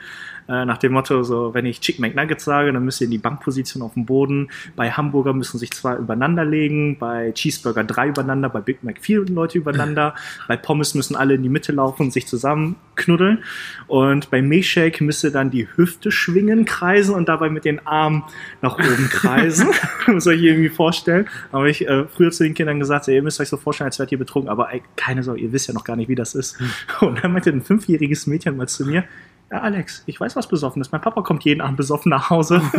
äh, 0.49 0.65
nach 0.65 0.79
dem 0.79 0.93
Motto, 0.93 1.23
so, 1.23 1.55
wenn 1.55 1.65
ich 1.65 1.81
Chicken 1.81 2.03
McNuggets 2.03 2.45
sage, 2.45 2.73
dann 2.73 2.85
müsst 2.85 3.01
ihr 3.01 3.07
in 3.07 3.13
die 3.13 3.19
Bankposition 3.19 3.83
auf 3.83 3.95
dem 3.95 4.07
Boden. 4.07 4.49
Bei 4.77 4.91
Hamburger 4.91 5.33
müssen 5.33 5.59
sich 5.59 5.71
zwei 5.71 5.97
übereinander 5.97 6.45
legen, 6.45 6.99
bei 6.99 7.33
Cheeseburger 7.33 7.85
drei 7.85 8.09
übereinander, 8.09 8.49
bei 8.49 8.61
Big 8.61 8.83
Mac 8.83 8.99
vier 9.01 9.25
Leute 9.27 9.59
übereinander, 9.59 10.15
bei 10.49 10.57
Pommes 10.57 10.95
müssen 10.95 11.17
alle 11.17 11.35
in 11.35 11.43
die 11.43 11.49
Mitte 11.49 11.73
laufen 11.73 12.05
und 12.05 12.13
sich 12.13 12.27
zusammen 12.27 12.77
knuddeln. 12.97 13.43
Und 13.87 14.31
bei 14.31 14.43
Milkshake 14.43 15.03
müsst 15.03 15.25
ihr 15.25 15.31
dann 15.31 15.51
die 15.51 15.67
Hüfte 15.77 16.11
schwingen, 16.11 16.65
kreisen 16.65 17.15
und 17.15 17.29
dabei 17.29 17.49
mit 17.49 17.65
den 17.65 17.87
Armen 17.87 18.25
nach 18.61 18.79
oben 18.79 19.09
kreisen. 19.09 19.69
Muss 20.07 20.27
euch 20.27 20.43
irgendwie 20.43 20.69
vorstellen. 20.69 21.27
Aber 21.53 21.67
ich 21.67 21.87
äh, 21.89 22.05
früher 22.07 22.31
zu 22.31 22.45
den 22.45 22.55
Kindern 22.55 22.79
gesagt, 22.79 23.09
ihr 23.09 23.23
müsst 23.23 23.41
euch 23.41 23.49
so 23.49 23.57
vorstellen, 23.57 23.87
als 23.87 23.99
wärt 23.99 24.10
ihr 24.13 24.19
betrunken, 24.19 24.51
aber 24.51 24.73
ey, 24.73 24.83
keine 24.97 25.23
Sorge, 25.23 25.41
ihr 25.41 25.53
wisst 25.53 25.69
ja 25.69 25.75
noch 25.75 25.85
gar 25.85 25.97
nicht, 25.97 26.09
wie 26.09 26.15
das 26.15 26.35
ist. 26.35 26.59
Und 27.01 27.23
dann 27.23 27.33
meinte 27.33 27.51
ein 27.51 27.63
fünfjähriges 27.63 28.27
Mädchen 28.27 28.57
mal 28.57 28.69
zu 28.69 28.87
mir, 28.87 29.05
ja, 29.51 29.59
Alex, 29.61 30.05
ich 30.07 30.21
weiß, 30.21 30.37
was 30.37 30.47
besoffen 30.47 30.81
ist. 30.81 30.93
Mein 30.93 31.01
Papa 31.01 31.23
kommt 31.23 31.45
jeden 31.45 31.61
Abend 31.61 31.77
besoffen 31.77 32.11
nach 32.11 32.31
Hause. 32.31 32.63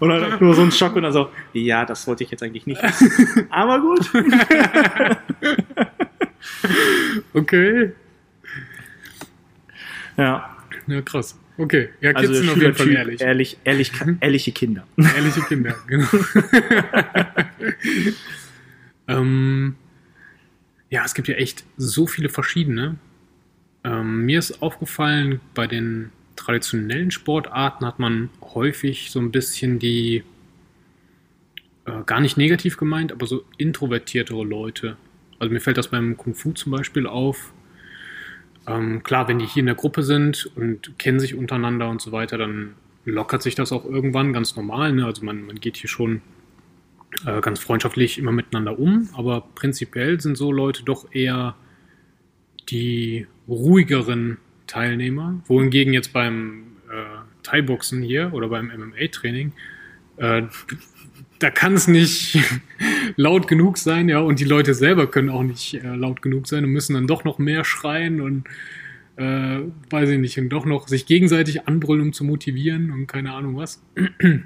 Und 0.00 0.10
dann 0.10 0.38
nur 0.40 0.54
so 0.54 0.62
ein 0.62 0.70
Schock 0.70 0.94
und 0.94 1.02
dann 1.02 1.12
so, 1.12 1.28
ja, 1.52 1.84
das 1.84 2.06
wollte 2.06 2.22
ich 2.22 2.30
jetzt 2.30 2.42
eigentlich 2.42 2.66
nicht 2.66 2.80
wissen. 2.82 3.46
Aber 3.50 3.80
gut. 3.80 4.08
Okay. 7.34 7.92
Ja, 10.16 10.56
Ja, 10.86 11.02
krass. 11.02 11.36
Okay. 11.58 11.88
Ja, 12.00 12.12
Kids 12.12 12.28
also 12.28 12.34
sind 12.34 12.50
auf 12.50 12.56
jeden 12.56 12.74
Fall 12.74 12.92
ehrlich. 12.92 13.20
ehrlich, 13.20 13.58
ehrlich, 13.64 13.90
ehrliche 14.20 14.52
Kinder. 14.52 14.86
Ehrliche 14.96 15.40
Kinder, 15.42 15.74
genau. 15.88 16.06
ähm, 19.08 19.74
ja, 20.88 21.04
es 21.04 21.14
gibt 21.14 21.26
ja 21.26 21.34
echt 21.34 21.64
so 21.76 22.06
viele 22.06 22.28
verschiedene. 22.28 22.96
Ähm, 23.82 24.24
mir 24.24 24.38
ist 24.38 24.62
aufgefallen, 24.62 25.40
bei 25.54 25.66
den 25.66 26.12
traditionellen 26.36 27.10
Sportarten 27.10 27.84
hat 27.84 27.98
man 27.98 28.30
häufig 28.54 29.10
so 29.10 29.18
ein 29.18 29.32
bisschen 29.32 29.80
die, 29.80 30.22
äh, 31.86 32.04
gar 32.06 32.20
nicht 32.20 32.36
negativ 32.36 32.76
gemeint, 32.76 33.10
aber 33.10 33.26
so 33.26 33.44
introvertiertere 33.56 34.44
Leute. 34.44 34.96
Also 35.40 35.52
mir 35.52 35.60
fällt 35.60 35.76
das 35.76 35.88
beim 35.88 36.16
Kung 36.16 36.36
Fu 36.36 36.52
zum 36.52 36.70
Beispiel 36.70 37.08
auf. 37.08 37.52
Ähm, 38.68 39.02
klar, 39.02 39.28
wenn 39.28 39.38
die 39.38 39.46
hier 39.46 39.60
in 39.60 39.66
der 39.66 39.74
Gruppe 39.74 40.02
sind 40.02 40.50
und 40.56 40.98
kennen 40.98 41.20
sich 41.20 41.34
untereinander 41.34 41.88
und 41.88 42.00
so 42.00 42.12
weiter, 42.12 42.38
dann 42.38 42.74
lockert 43.04 43.42
sich 43.42 43.54
das 43.54 43.72
auch 43.72 43.84
irgendwann 43.84 44.32
ganz 44.32 44.56
normal. 44.56 44.92
Ne? 44.92 45.06
Also 45.06 45.24
man, 45.24 45.46
man 45.46 45.60
geht 45.60 45.76
hier 45.76 45.88
schon 45.88 46.20
äh, 47.26 47.40
ganz 47.40 47.60
freundschaftlich 47.60 48.18
immer 48.18 48.32
miteinander 48.32 48.78
um, 48.78 49.08
aber 49.14 49.42
prinzipiell 49.54 50.20
sind 50.20 50.36
so 50.36 50.52
Leute 50.52 50.84
doch 50.84 51.12
eher 51.12 51.54
die 52.68 53.26
ruhigeren 53.48 54.38
Teilnehmer, 54.66 55.40
wohingegen 55.46 55.94
jetzt 55.94 56.12
beim 56.12 56.64
äh, 56.90 57.42
Thai-Boxen 57.42 58.02
hier 58.02 58.34
oder 58.34 58.48
beim 58.48 58.66
MMA-Training 58.66 59.52
äh, 60.18 60.42
da 61.38 61.50
kann 61.50 61.74
es 61.74 61.88
nicht 61.88 62.38
laut 63.16 63.48
genug 63.48 63.78
sein, 63.78 64.08
ja, 64.08 64.20
und 64.20 64.40
die 64.40 64.44
Leute 64.44 64.74
selber 64.74 65.08
können 65.10 65.30
auch 65.30 65.42
nicht 65.42 65.74
äh, 65.74 65.94
laut 65.94 66.22
genug 66.22 66.46
sein 66.46 66.64
und 66.64 66.70
müssen 66.70 66.94
dann 66.94 67.06
doch 67.06 67.24
noch 67.24 67.38
mehr 67.38 67.64
schreien 67.64 68.20
und 68.20 68.44
äh, 69.16 69.60
weiß 69.90 70.10
ich 70.10 70.18
nicht, 70.18 70.38
und 70.38 70.48
doch 70.50 70.64
noch 70.64 70.88
sich 70.88 71.06
gegenseitig 71.06 71.66
anbrüllen, 71.66 72.02
um 72.02 72.12
zu 72.12 72.24
motivieren 72.24 72.90
und 72.92 73.06
keine 73.06 73.32
Ahnung 73.32 73.56
was. 73.56 73.82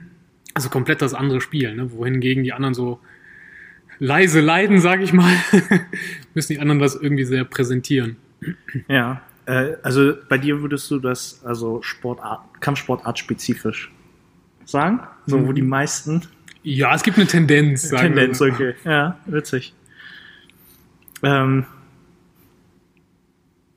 Also 0.55 0.69
komplett 0.69 1.01
das 1.01 1.15
andere 1.15 1.41
Spiel, 1.41 1.75
ne? 1.75 1.93
wohingegen 1.93 2.45
die 2.45 2.53
anderen 2.53 2.75
so 2.75 3.01
leise 3.99 4.43
leiden, 4.43 4.81
sage 4.81 5.03
ich 5.03 5.15
mal, 5.15 5.33
müssen 6.35 6.53
die 6.53 6.59
anderen 6.61 6.79
das 6.79 6.95
irgendwie 6.95 7.25
sehr 7.25 7.45
präsentieren. 7.45 8.17
Ja, 8.87 9.23
äh, 9.47 9.77
also 9.83 10.13
bei 10.29 10.37
dir 10.37 10.61
würdest 10.61 10.91
du 10.91 10.99
das 10.99 11.43
also 11.43 11.81
Sportart, 11.81 12.61
Kampfsportart 12.61 13.19
spezifisch 13.19 13.91
sagen, 14.67 15.01
so 15.25 15.41
wo 15.47 15.53
Mhm. 15.53 15.55
die 15.55 15.63
meisten 15.63 16.23
Ja, 16.63 16.95
es 16.95 17.03
gibt 17.03 17.19
eine 17.19 17.27
Tendenz. 17.27 17.83
sagen 17.83 18.15
wir 18.15 18.23
Tendenz, 18.23 18.39
so. 18.39 18.47
okay, 18.47 18.75
ja, 18.85 19.19
witzig. 19.27 19.75
Ähm, 21.23 21.67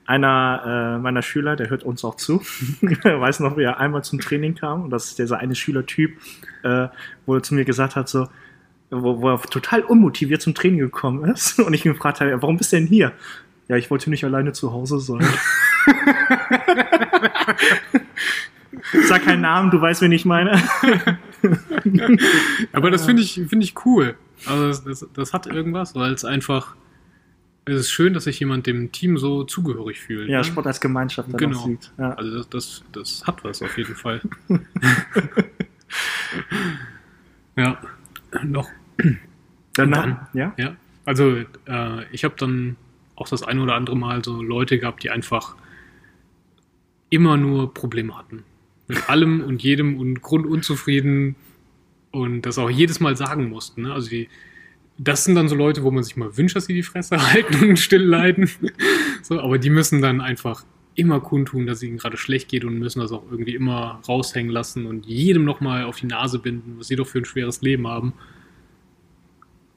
einer 0.06 0.96
äh, 0.98 1.02
meiner 1.02 1.22
Schüler, 1.22 1.56
der 1.56 1.70
hört 1.70 1.84
uns 1.84 2.04
auch 2.04 2.16
zu, 2.16 2.40
weiß 2.82 3.40
noch, 3.40 3.58
wie 3.58 3.64
er 3.64 3.80
einmal 3.80 4.04
zum 4.04 4.20
Training 4.20 4.56
kam 4.56 4.84
und 4.84 4.90
das 4.90 5.06
ist 5.08 5.20
dieser 5.20 5.40
eine 5.40 5.56
Schülertyp, 5.56 6.18
äh, 6.64 6.88
wo 7.26 7.36
er 7.36 7.44
zu 7.44 7.56
mir 7.56 7.66
gesagt 7.66 7.96
hat, 7.96 8.10
so, 8.10 8.28
wo, 8.90 9.22
wo 9.22 9.30
er 9.30 9.42
total 9.42 9.82
unmotiviert 9.84 10.42
zum 10.42 10.54
Training 10.54 10.80
gekommen 10.80 11.30
ist 11.32 11.60
und 11.66 11.74
ich 11.74 11.86
ihn 11.86 11.94
gefragt 11.94 12.20
habe, 12.22 12.42
warum 12.42 12.58
bist 12.58 12.74
du 12.74 12.78
denn 12.78 12.88
hier? 12.88 13.14
Ja, 13.68 13.78
ich 13.78 13.90
wollte 13.90 14.10
nicht 14.10 14.26
alleine 14.26 14.52
zu 14.52 14.74
Hause 14.74 15.00
sein. 15.00 15.26
Sag 19.08 19.24
keinen 19.24 19.42
Namen, 19.42 19.72
du 19.72 19.80
weißt, 19.80 20.02
wen 20.02 20.12
ich 20.12 20.26
meine. 20.26 20.62
Aber 22.74 22.92
das 22.92 23.06
finde 23.06 23.22
ich, 23.22 23.34
finde 23.48 23.64
ich 23.64 23.74
cool. 23.86 24.16
Also 24.46 24.68
das, 24.68 24.84
das, 24.84 25.08
das 25.14 25.34
hat 25.34 25.48
irgendwas, 25.48 25.96
weil 25.96 26.12
es 26.14 26.26
einfach, 26.26 26.76
es 27.66 27.76
ist 27.82 27.92
schön, 27.92 28.14
dass 28.14 28.24
sich 28.26 28.40
jemand 28.40 28.68
dem 28.68 28.92
Team 28.92 29.18
so 29.18 29.44
zugehörig 29.44 30.00
fühlt. 30.00 30.30
Ja, 30.30 30.40
ne? 30.40 30.44
Sport 30.44 30.68
als 30.68 30.82
Gemeinschaft 30.82 31.30
dann 31.32 31.38
Genau. 31.38 31.66
sieht. 31.66 31.92
Ja. 31.98 32.14
Also 32.14 32.38
das, 32.38 32.50
das, 32.50 32.84
das 32.92 33.28
hat 33.28 33.44
was 33.44 33.62
auf 33.62 33.78
jeden 33.78 33.96
Fall. 33.96 34.22
ja, 37.56 37.78
noch. 38.44 38.70
Dann, 39.76 39.92
dann- 39.92 40.28
ja? 40.34 40.54
Ja, 40.58 40.76
also 41.06 41.38
äh, 41.66 42.06
ich 42.12 42.24
habe 42.24 42.36
dann 42.38 42.76
auch 43.16 43.28
das 43.30 43.44
ein 43.44 43.60
oder 43.60 43.76
andere 43.76 43.96
Mal 43.96 44.24
so 44.24 44.42
Leute 44.42 44.80
gehabt, 44.80 45.04
die 45.04 45.10
einfach 45.12 45.56
immer 47.10 47.38
nur 47.38 47.74
Probleme 47.74 48.18
hatten. 48.18 48.44
Mit 48.88 49.10
allem 49.10 49.42
und 49.42 49.64
jedem 49.64 49.98
und 49.98 50.22
grundunzufrieden 50.22 51.36
und 52.12 52.42
das 52.42 52.58
auch 52.58 52.70
jedes 52.70 53.00
Mal 53.00 53.16
sagen 53.16 53.50
mussten. 53.50 53.84
Ne? 53.84 53.94
Also 53.94 54.10
die, 54.10 54.28
das 54.98 55.24
sind 55.24 55.36
dann 55.36 55.48
so 55.48 55.56
Leute, 55.56 55.84
wo 55.84 55.92
man 55.92 56.04
sich 56.04 56.18
mal 56.18 56.36
wünscht, 56.38 56.56
dass 56.56 56.66
sie 56.66 56.74
die 56.74 56.84
Fresse 56.84 57.18
halten 57.34 57.70
und 57.70 57.80
still 57.80 58.04
leiden. 58.04 58.50
so, 59.22 59.40
aber 59.40 59.58
die 59.58 59.70
müssen 59.70 60.02
dann 60.02 60.22
einfach 60.22 60.66
immer 60.96 61.22
kundtun, 61.22 61.66
dass 61.66 61.78
es 61.78 61.84
ihnen 61.84 61.98
gerade 61.98 62.18
schlecht 62.18 62.50
geht 62.50 62.66
und 62.66 62.78
müssen 62.78 63.00
das 63.00 63.12
auch 63.12 63.24
irgendwie 63.32 63.56
immer 63.56 64.02
raushängen 64.08 64.52
lassen 64.52 64.86
und 64.86 65.06
jedem 65.06 65.46
nochmal 65.46 65.86
auf 65.86 65.98
die 65.98 66.08
Nase 66.08 66.38
binden, 66.40 66.76
was 66.78 66.88
sie 66.88 66.98
doch 66.98 67.08
für 67.08 67.20
ein 67.20 67.26
schweres 67.26 67.62
Leben 67.62 67.88
haben. 67.88 68.14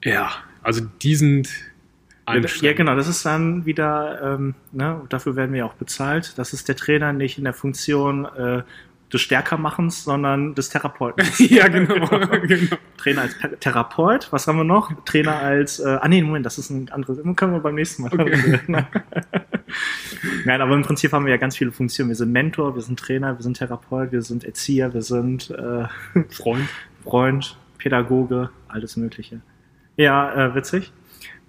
Ja, 0.03 0.31
also 0.61 0.85
die 1.01 1.15
sind 1.15 1.49
Ja, 2.65 2.73
genau, 2.73 2.95
das 2.95 3.07
ist 3.07 3.25
dann 3.25 3.65
wieder, 3.65 4.35
ähm, 4.35 4.55
ne, 4.71 5.01
dafür 5.09 5.35
werden 5.35 5.51
wir 5.53 5.59
ja 5.59 5.65
auch 5.65 5.75
bezahlt. 5.75 6.37
Das 6.37 6.53
ist 6.53 6.67
der 6.67 6.75
Trainer 6.75 7.13
nicht 7.13 7.37
in 7.37 7.43
der 7.43 7.53
Funktion 7.53 8.25
äh, 8.25 8.63
des 9.15 9.21
Stärkermachens, 9.21 10.03
sondern 10.03 10.53
des 10.53 10.69
Therapeuten. 10.69 11.25
ja, 11.49 11.67
genau. 11.69 12.07
genau. 12.07 12.75
Trainer 12.97 13.21
als 13.21 13.35
Therapeut, 13.59 14.27
was 14.31 14.47
haben 14.47 14.57
wir 14.57 14.63
noch? 14.63 14.91
Trainer 15.05 15.37
als, 15.37 15.79
äh, 15.79 15.97
ah 15.99 16.07
nee, 16.07 16.21
Moment, 16.21 16.45
das 16.45 16.57
ist 16.57 16.69
ein 16.69 16.89
anderes, 16.89 17.17
können 17.35 17.53
wir 17.53 17.59
beim 17.59 17.75
nächsten 17.75 18.03
Mal. 18.03 18.13
Okay. 18.13 18.59
Nein, 20.45 20.61
aber 20.61 20.75
im 20.75 20.83
Prinzip 20.83 21.11
haben 21.11 21.25
wir 21.25 21.31
ja 21.31 21.37
ganz 21.37 21.57
viele 21.57 21.71
Funktionen. 21.71 22.09
Wir 22.09 22.15
sind 22.15 22.31
Mentor, 22.31 22.75
wir 22.75 22.81
sind 22.81 22.99
Trainer, 22.99 23.37
wir 23.37 23.43
sind 23.43 23.57
Therapeut, 23.57 24.11
wir 24.11 24.21
sind 24.21 24.43
Erzieher, 24.43 24.93
wir 24.93 25.01
sind 25.01 25.49
äh, 25.49 25.85
Freund. 26.29 26.69
Freund, 27.03 27.57
Pädagoge, 27.77 28.49
alles 28.67 28.97
Mögliche. 28.97 29.41
Ja, 29.97 30.47
äh, 30.49 30.55
witzig. 30.55 30.91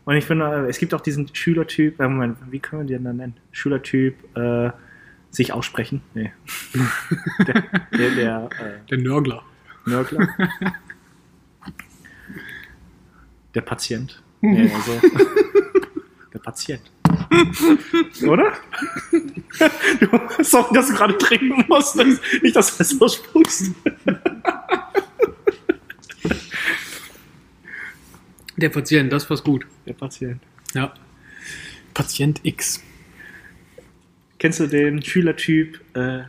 Und 0.04 0.16
ich 0.16 0.24
finde, 0.24 0.66
äh, 0.66 0.70
es 0.70 0.78
gibt 0.78 0.94
auch 0.94 1.00
diesen 1.00 1.34
Schülertyp, 1.34 2.00
äh, 2.00 2.08
Moment, 2.08 2.38
wie 2.50 2.60
können 2.60 2.82
wir 2.82 2.96
den 2.96 3.04
dann 3.04 3.16
nennen? 3.16 3.36
Schülertyp, 3.50 4.16
äh, 4.36 4.70
sich 5.30 5.52
aussprechen? 5.52 6.02
Nee. 6.14 6.32
der 7.46 7.64
der, 7.92 8.10
der 8.10 8.48
äh, 8.58 8.88
Der 8.90 8.98
Nörgler. 8.98 9.42
Nörgler. 9.84 10.28
Der 13.54 13.60
Patient. 13.62 14.22
Nee, 14.40 14.70
also, 14.72 15.00
der 16.32 16.38
Patient. 16.38 16.82
Oder? 18.22 18.52
Du 20.00 20.44
sorry, 20.44 20.74
dass 20.74 20.88
du 20.88 20.94
gerade 20.94 21.16
trinken 21.18 21.64
musstest. 21.68 22.20
Nicht, 22.42 22.54
dass 22.54 22.72
du 22.72 22.78
das 22.78 22.90
so 22.90 23.08
spuckst. 23.08 23.70
Der 28.56 28.68
Patient, 28.70 29.12
das 29.12 29.28
war's 29.28 29.42
gut. 29.42 29.66
Der 29.86 29.92
Patient. 29.92 30.42
Ja. 30.74 30.92
Patient 31.94 32.40
X. 32.42 32.82
Kennst 34.38 34.60
du 34.60 34.66
den 34.66 35.02
Schülertyp, 35.02 35.80
äh, 35.94 36.20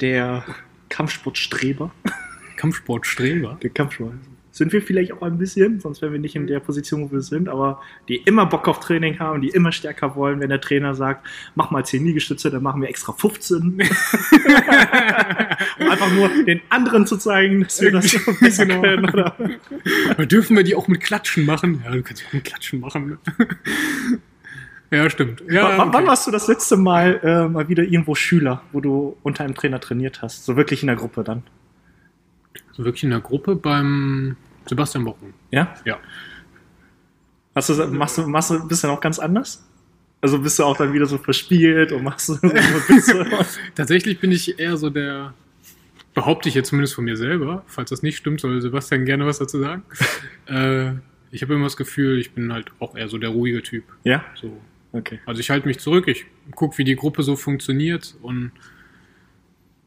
der 0.00 0.44
Kampfsportstreber? 0.88 1.90
Kampfsportstreber. 2.56 3.58
Der 3.62 3.70
Kampfsport. 3.70 4.12
sind 4.52 4.72
wir 4.72 4.82
vielleicht 4.82 5.12
auch 5.12 5.22
ein 5.22 5.38
bisschen, 5.38 5.80
sonst 5.80 6.02
wären 6.02 6.12
wir 6.12 6.18
nicht 6.20 6.36
in 6.36 6.46
der 6.46 6.60
Position, 6.60 7.02
wo 7.02 7.10
wir 7.12 7.22
sind, 7.22 7.48
aber 7.48 7.80
die 8.08 8.16
immer 8.16 8.46
Bock 8.46 8.68
auf 8.68 8.80
Training 8.80 9.18
haben, 9.18 9.40
die 9.40 9.48
immer 9.48 9.72
stärker 9.72 10.14
wollen, 10.16 10.40
wenn 10.40 10.48
der 10.50 10.60
Trainer 10.60 10.94
sagt, 10.94 11.26
mach 11.54 11.70
mal 11.70 11.84
10 11.84 12.04
Liegestütze, 12.04 12.50
dann 12.50 12.62
machen 12.62 12.82
wir 12.82 12.88
extra 12.88 13.12
15. 13.12 13.62
um 15.80 15.88
einfach 15.88 16.12
nur 16.12 16.28
den 16.44 16.60
anderen 16.68 17.06
zu 17.06 17.16
zeigen, 17.16 17.62
dass 17.62 17.80
wir 17.80 17.92
das 17.92 18.10
so 18.10 18.18
besser 18.40 18.66
Genau. 18.66 18.82
können. 18.82 19.08
Oder? 19.10 19.34
Aber 20.10 20.26
dürfen 20.26 20.56
wir 20.56 20.64
die 20.64 20.74
auch 20.74 20.88
mit 20.88 21.00
Klatschen 21.00 21.46
machen? 21.46 21.82
Ja, 21.84 21.92
du 21.92 22.02
kannst 22.02 22.24
auch 22.26 22.32
mit 22.32 22.44
Klatschen 22.44 22.80
machen. 22.80 23.18
Ja, 24.90 25.08
stimmt. 25.10 25.42
Ja, 25.48 25.72
W- 25.74 25.78
Wann 25.78 25.88
okay. 25.94 26.06
warst 26.06 26.26
du 26.26 26.30
das 26.30 26.48
letzte 26.48 26.76
Mal 26.76 27.20
äh, 27.22 27.48
mal 27.48 27.68
wieder 27.68 27.82
irgendwo 27.82 28.14
Schüler, 28.14 28.62
wo 28.72 28.80
du 28.80 29.16
unter 29.22 29.44
einem 29.44 29.54
Trainer 29.54 29.80
trainiert 29.80 30.22
hast? 30.22 30.44
So 30.44 30.56
wirklich 30.56 30.82
in 30.82 30.88
der 30.88 30.96
Gruppe 30.96 31.22
dann? 31.24 31.42
So 32.72 32.84
wirklich 32.84 33.04
in 33.04 33.10
der 33.10 33.20
Gruppe 33.20 33.56
beim 33.56 34.36
Sebastian 34.66 35.04
Bochen. 35.04 35.34
Ja? 35.50 35.74
Ja. 35.84 35.98
Hast 37.54 37.68
du, 37.68 37.74
machst 37.88 38.18
du, 38.18 38.26
machst 38.26 38.50
du, 38.50 38.66
bist 38.68 38.82
du 38.82 38.86
dann 38.88 38.96
auch 38.96 39.00
ganz 39.00 39.18
anders? 39.18 39.64
Also 40.20 40.38
bist 40.38 40.58
du 40.58 40.64
auch 40.64 40.76
dann 40.76 40.92
wieder 40.92 41.06
so 41.06 41.18
verspielt 41.18 41.92
und 41.92 42.04
machst 42.04 42.26
so? 42.26 42.36
Tatsächlich 43.74 44.20
bin 44.20 44.32
ich 44.32 44.58
eher 44.58 44.76
so 44.76 44.90
der, 44.90 45.34
behaupte 46.14 46.48
ich 46.48 46.54
jetzt 46.54 46.68
zumindest 46.68 46.94
von 46.94 47.04
mir 47.04 47.16
selber, 47.16 47.64
falls 47.66 47.90
das 47.90 48.02
nicht 48.02 48.18
stimmt, 48.18 48.40
soll 48.40 48.60
Sebastian 48.60 49.04
gerne 49.04 49.26
was 49.26 49.38
dazu 49.38 49.58
sagen. 49.58 49.82
äh, 50.46 50.92
ich 51.32 51.42
habe 51.42 51.54
immer 51.54 51.64
das 51.64 51.76
Gefühl, 51.76 52.18
ich 52.18 52.32
bin 52.32 52.52
halt 52.52 52.66
auch 52.80 52.96
eher 52.96 53.08
so 53.08 53.16
der 53.18 53.30
ruhige 53.30 53.62
Typ. 53.62 53.84
ja? 54.04 54.22
So. 54.34 54.60
Okay. 54.92 55.20
Also 55.26 55.40
ich 55.40 55.50
halte 55.50 55.68
mich 55.68 55.78
zurück, 55.78 56.08
ich 56.08 56.26
gucke, 56.54 56.78
wie 56.78 56.84
die 56.84 56.96
Gruppe 56.96 57.22
so 57.22 57.36
funktioniert 57.36 58.16
und 58.22 58.52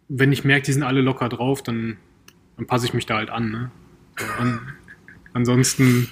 wenn 0.08 0.32
ich 0.32 0.44
merke, 0.44 0.66
die 0.66 0.74
sind 0.74 0.84
alle 0.84 1.02
locker 1.02 1.30
drauf, 1.30 1.64
dann, 1.64 1.98
dann 2.58 2.68
passe 2.68 2.86
ich 2.86 2.94
mich 2.94 3.06
da 3.06 3.16
halt 3.18 3.30
an. 3.30 3.52
Ne? 3.52 3.72
Und 4.40 4.60
ansonsten 5.34 6.10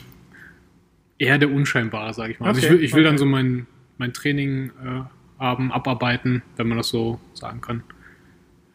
eher 1.18 1.38
der 1.38 1.52
Unscheinbare, 1.52 2.14
sage 2.14 2.34
ich 2.34 2.39
mal. 2.39 2.48
Also 2.48 2.60
ich 2.60 2.66
Okay, 2.66 2.74
will, 2.74 2.84
ich 2.84 2.94
will 2.94 3.04
dann 3.04 3.14
okay. 3.14 3.20
so 3.20 3.26
mein, 3.26 3.68
mein 3.98 4.14
Training 4.14 4.72
äh, 4.84 5.04
haben, 5.39 5.72
abarbeiten, 5.72 6.42
wenn 6.58 6.68
man 6.68 6.78
das 6.78 6.89
so 6.89 7.20
sagen 7.34 7.62
kann. 7.62 7.84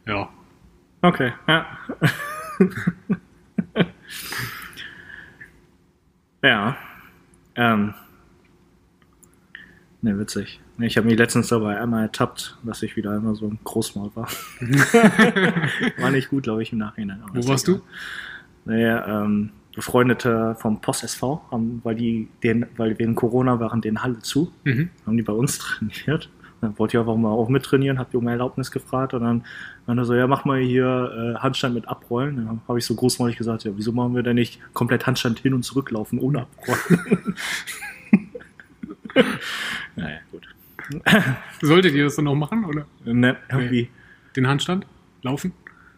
Ja. 0.07 0.29
Okay, 1.03 1.33
ja. 1.49 1.79
ja. 6.43 6.77
Ähm. 7.57 7.95
Ne, 10.07 10.17
witzig. 10.21 10.61
Ich 10.79 10.97
habe 10.97 11.09
mich 11.09 11.19
letztens 11.19 11.49
dabei 11.49 11.81
einmal 11.81 12.03
ertappt, 12.03 12.57
dass 12.63 12.81
ich 12.85 12.95
wieder 12.95 13.11
einmal 13.11 13.35
so 13.35 13.49
ein 13.49 13.59
Großmaul 13.65 14.13
war. 14.15 14.29
war 15.99 16.11
nicht 16.13 16.31
gut, 16.31 16.45
glaube 16.45 16.63
ich, 16.63 16.71
im 16.71 16.79
Nachhinein. 16.79 17.21
aber 17.25 17.35
Wo 17.43 17.49
warst 17.49 17.67
egal. 17.69 17.81
du? 18.65 18.71
Naja, 18.71 19.23
ähm, 19.25 19.51
Befreundete 19.75 20.55
vom 20.61 20.81
Post 20.81 21.03
SV, 21.03 21.43
haben, 21.51 21.81
weil 21.83 21.97
die 21.97 22.29
den, 22.45 22.67
weil 22.77 22.97
wegen 23.01 23.17
Corona 23.17 23.59
waren 23.59 23.81
den 23.81 24.01
Halle 24.05 24.21
zu, 24.21 24.53
Mhm. 24.63 24.91
haben 25.07 25.17
die 25.17 25.25
bei 25.25 25.33
uns 25.33 25.59
trainiert. 25.59 26.31
Dann 26.61 26.79
wollte 26.79 26.97
ich 26.97 27.01
einfach 27.01 27.17
mal 27.17 27.31
auch 27.31 27.49
mittrainieren, 27.49 27.99
hab 27.99 28.13
die 28.13 28.17
um 28.17 28.29
Erlaubnis 28.29 28.71
gefragt 28.71 29.13
und 29.13 29.23
dann 29.25 29.45
meinte 29.89 30.03
er 30.03 30.07
so, 30.07 30.15
ja, 30.15 30.29
mach 30.29 30.45
mal 30.45 30.61
hier 30.61 31.35
äh, 31.37 31.39
Handstand 31.41 31.75
mit 31.75 31.89
Abrollen. 31.89 32.37
Dann 32.37 32.61
habe 32.69 32.79
ich 32.79 32.85
so 32.87 32.95
großmäulig 32.95 33.37
gesagt, 33.37 33.65
ja, 33.65 33.73
wieso 33.75 33.91
machen 33.91 34.15
wir 34.15 34.23
denn 34.23 34.37
nicht 34.37 34.61
komplett 34.73 35.05
Handstand 35.07 35.41
hin 35.41 35.53
und 35.53 35.65
zurücklaufen 35.65 36.21
ohne 36.21 36.43
Abrollen? 36.43 37.35
naja, 39.97 40.19
gut. 40.31 40.47
Solltet 41.61 41.95
ihr 41.95 42.05
das 42.05 42.17
dann 42.17 42.29
auch 42.29 42.35
machen, 42.35 42.65
oder? 42.65 42.87
Ne, 43.05 43.37
irgendwie. 43.51 43.89
Den 44.37 44.47
Handstand? 44.47 44.87
Laufen? 45.23 45.53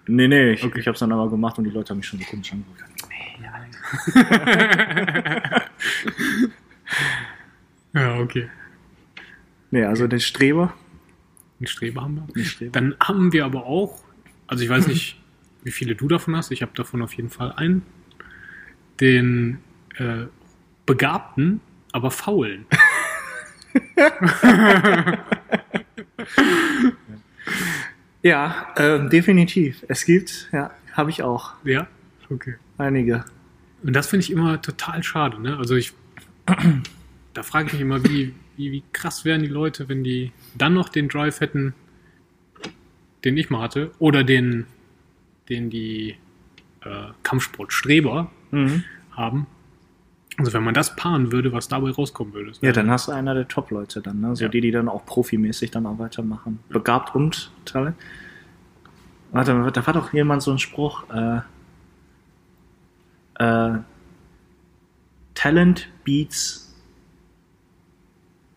Nee, 0.07 0.29
nee, 0.29 0.53
ich, 0.53 0.65
Okay. 0.65 0.81
ich 0.81 0.87
habe 0.87 0.95
es 0.95 1.01
dann 1.01 1.13
aber 1.13 1.29
gemacht 1.29 1.59
und 1.59 1.65
die 1.65 1.71
Leute 1.71 1.91
haben 1.91 1.99
mich 1.99 2.07
schon 2.07 2.19
so 2.19 2.25
komisch 2.25 2.53
angeguckt. 2.53 2.83
ja, 7.95 8.19
okay. 8.21 8.49
Nee, 9.71 9.85
also 9.85 10.07
den 10.07 10.21
Streber. 10.21 10.73
Einen 11.61 11.67
Streber 11.67 12.03
haben 12.03 12.15
wir. 12.17 12.27
Den 12.35 12.45
Streber. 12.45 12.73
Dann 12.73 12.95
haben 13.03 13.33
wir 13.33 13.45
aber 13.45 13.67
auch, 13.67 14.03
also 14.47 14.65
ich 14.65 14.71
weiß 14.71 14.87
nicht, 14.87 15.21
wie 15.65 15.73
viele 15.73 15.95
du 15.95 16.09
davon 16.09 16.37
hast, 16.37 16.51
ich 16.53 16.63
habe 16.63 16.73
davon 16.75 17.03
auf 17.03 17.13
jeden 17.15 17.31
Fall 17.31 17.53
einen, 17.53 17.83
den 19.01 19.59
äh, 19.97 20.27
Begabten, 20.87 21.61
aber 21.93 22.11
Faulen. 22.11 22.67
Ja, 28.23 28.67
ähm, 28.77 29.09
definitiv. 29.11 29.85
Es 29.89 30.05
gibt, 30.05 30.49
ja, 30.53 30.71
habe 30.93 31.11
ich 31.11 31.23
auch 31.23 31.53
Ja? 31.65 31.87
Okay. 32.31 32.57
einige. 32.77 33.25
Und 33.83 33.95
das 33.95 34.09
finde 34.09 34.25
ich 34.25 34.33
immer 34.33 34.61
total 34.61 35.03
schade, 35.03 35.41
ne? 35.41 35.57
Also 35.57 35.77
ich, 35.77 35.93
da 37.35 37.43
frage 37.43 37.69
ich 37.69 37.73
mich 37.75 37.83
immer, 37.83 38.03
wie, 38.05 38.35
wie, 38.57 38.73
wie 38.73 38.83
krass 38.93 39.25
wären 39.25 39.43
die 39.43 39.49
Leute, 39.49 39.89
wenn 39.89 40.03
die 40.03 40.33
dann 40.57 40.75
noch 40.75 40.89
den 40.89 41.09
Drive 41.09 41.41
hätten, 41.41 41.75
den 43.25 43.37
ich 43.37 43.51
mal 43.51 43.63
hatte, 43.63 43.93
oder 44.01 44.25
den, 44.25 44.67
den 45.49 45.71
die 45.71 46.17
äh, 46.83 47.07
Kampfsportstreber 47.23 48.31
Mhm. 48.51 48.83
haben. 49.13 49.47
Also 50.39 50.53
wenn 50.53 50.63
man 50.63 50.73
das 50.75 50.95
paaren 50.95 51.33
würde, 51.33 51.53
was 51.53 51.67
dabei 51.69 51.91
rauskommen 51.91 52.33
würde. 52.33 52.53
Ja, 52.61 52.71
dann 52.73 52.91
hast 52.91 53.09
du 53.09 53.13
einer 53.13 53.35
der 53.35 53.49
Top-Leute 53.49 54.01
dann, 54.01 54.21
ne? 54.21 54.37
So 54.37 54.45
Ja. 54.45 54.49
die, 54.49 54.61
die 54.61 54.71
dann 54.71 54.89
auch 54.89 55.05
profimäßig 55.05 55.71
dann 55.73 55.85
auch 55.85 55.99
weitermachen. 55.99 56.61
Begabt 56.69 57.15
und 57.15 57.51
Talent. 57.65 57.97
Warte, 59.33 59.71
da 59.73 59.87
war 59.87 59.95
doch 59.95 60.13
jemand 60.13 60.43
so 60.43 60.53
ein 60.53 60.59
Spruch, 60.59 61.05
äh, 61.11 61.41
äh, 63.45 63.79
Talent 65.35 65.89
beats, 66.05 66.65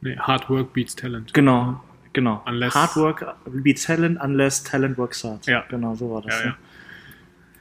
Nee, 0.03 0.17
Hard 0.17 0.49
Work 0.49 0.73
beats 0.73 0.95
Talent. 0.95 1.33
genau, 1.33 1.83
genau. 2.13 2.41
Unless- 2.47 2.73
Hard 2.73 2.95
work 2.95 3.35
beats 3.45 3.83
talent 3.83 4.19
unless 4.19 4.63
talent 4.63 4.97
works 4.97 5.23
hard. 5.23 5.45
Ja. 5.45 5.63
Genau, 5.69 5.93
so 5.93 6.09
war 6.11 6.21
das. 6.23 6.39
Ja, 6.39 6.45
ne? 6.45 6.55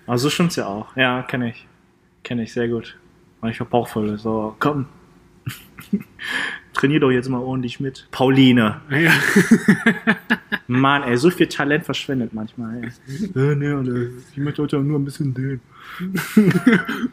ja. 0.06 0.12
Also 0.12 0.24
so 0.24 0.30
stimmt's 0.30 0.56
ja 0.56 0.66
auch. 0.66 0.96
Ja, 0.96 1.22
kenne 1.22 1.50
ich. 1.50 1.66
Kenne 2.22 2.42
ich 2.44 2.52
sehr 2.54 2.68
gut. 2.68 2.96
Weil 3.40 3.52
ich 3.52 3.60
hab 3.60 3.70
Bauchvoll. 3.70 4.18
So, 4.18 4.56
komm. 4.58 4.86
Trainier 6.72 7.00
doch 7.00 7.10
jetzt 7.10 7.28
mal 7.28 7.40
ordentlich 7.40 7.80
mit. 7.80 8.06
Pauline. 8.10 8.80
Ja. 8.90 9.12
Mann, 10.66 11.02
ey, 11.02 11.16
so 11.16 11.30
viel 11.30 11.48
Talent 11.48 11.84
verschwendet 11.84 12.32
manchmal. 12.32 12.84
Ey. 12.84 12.90
äh, 13.34 13.54
nee, 13.56 13.66
äh, 13.66 14.10
ich 14.32 14.38
möchte 14.38 14.62
heute 14.62 14.78
nur 14.78 14.98
ein 14.98 15.04
bisschen 15.04 15.34
dehnen. 15.34 15.60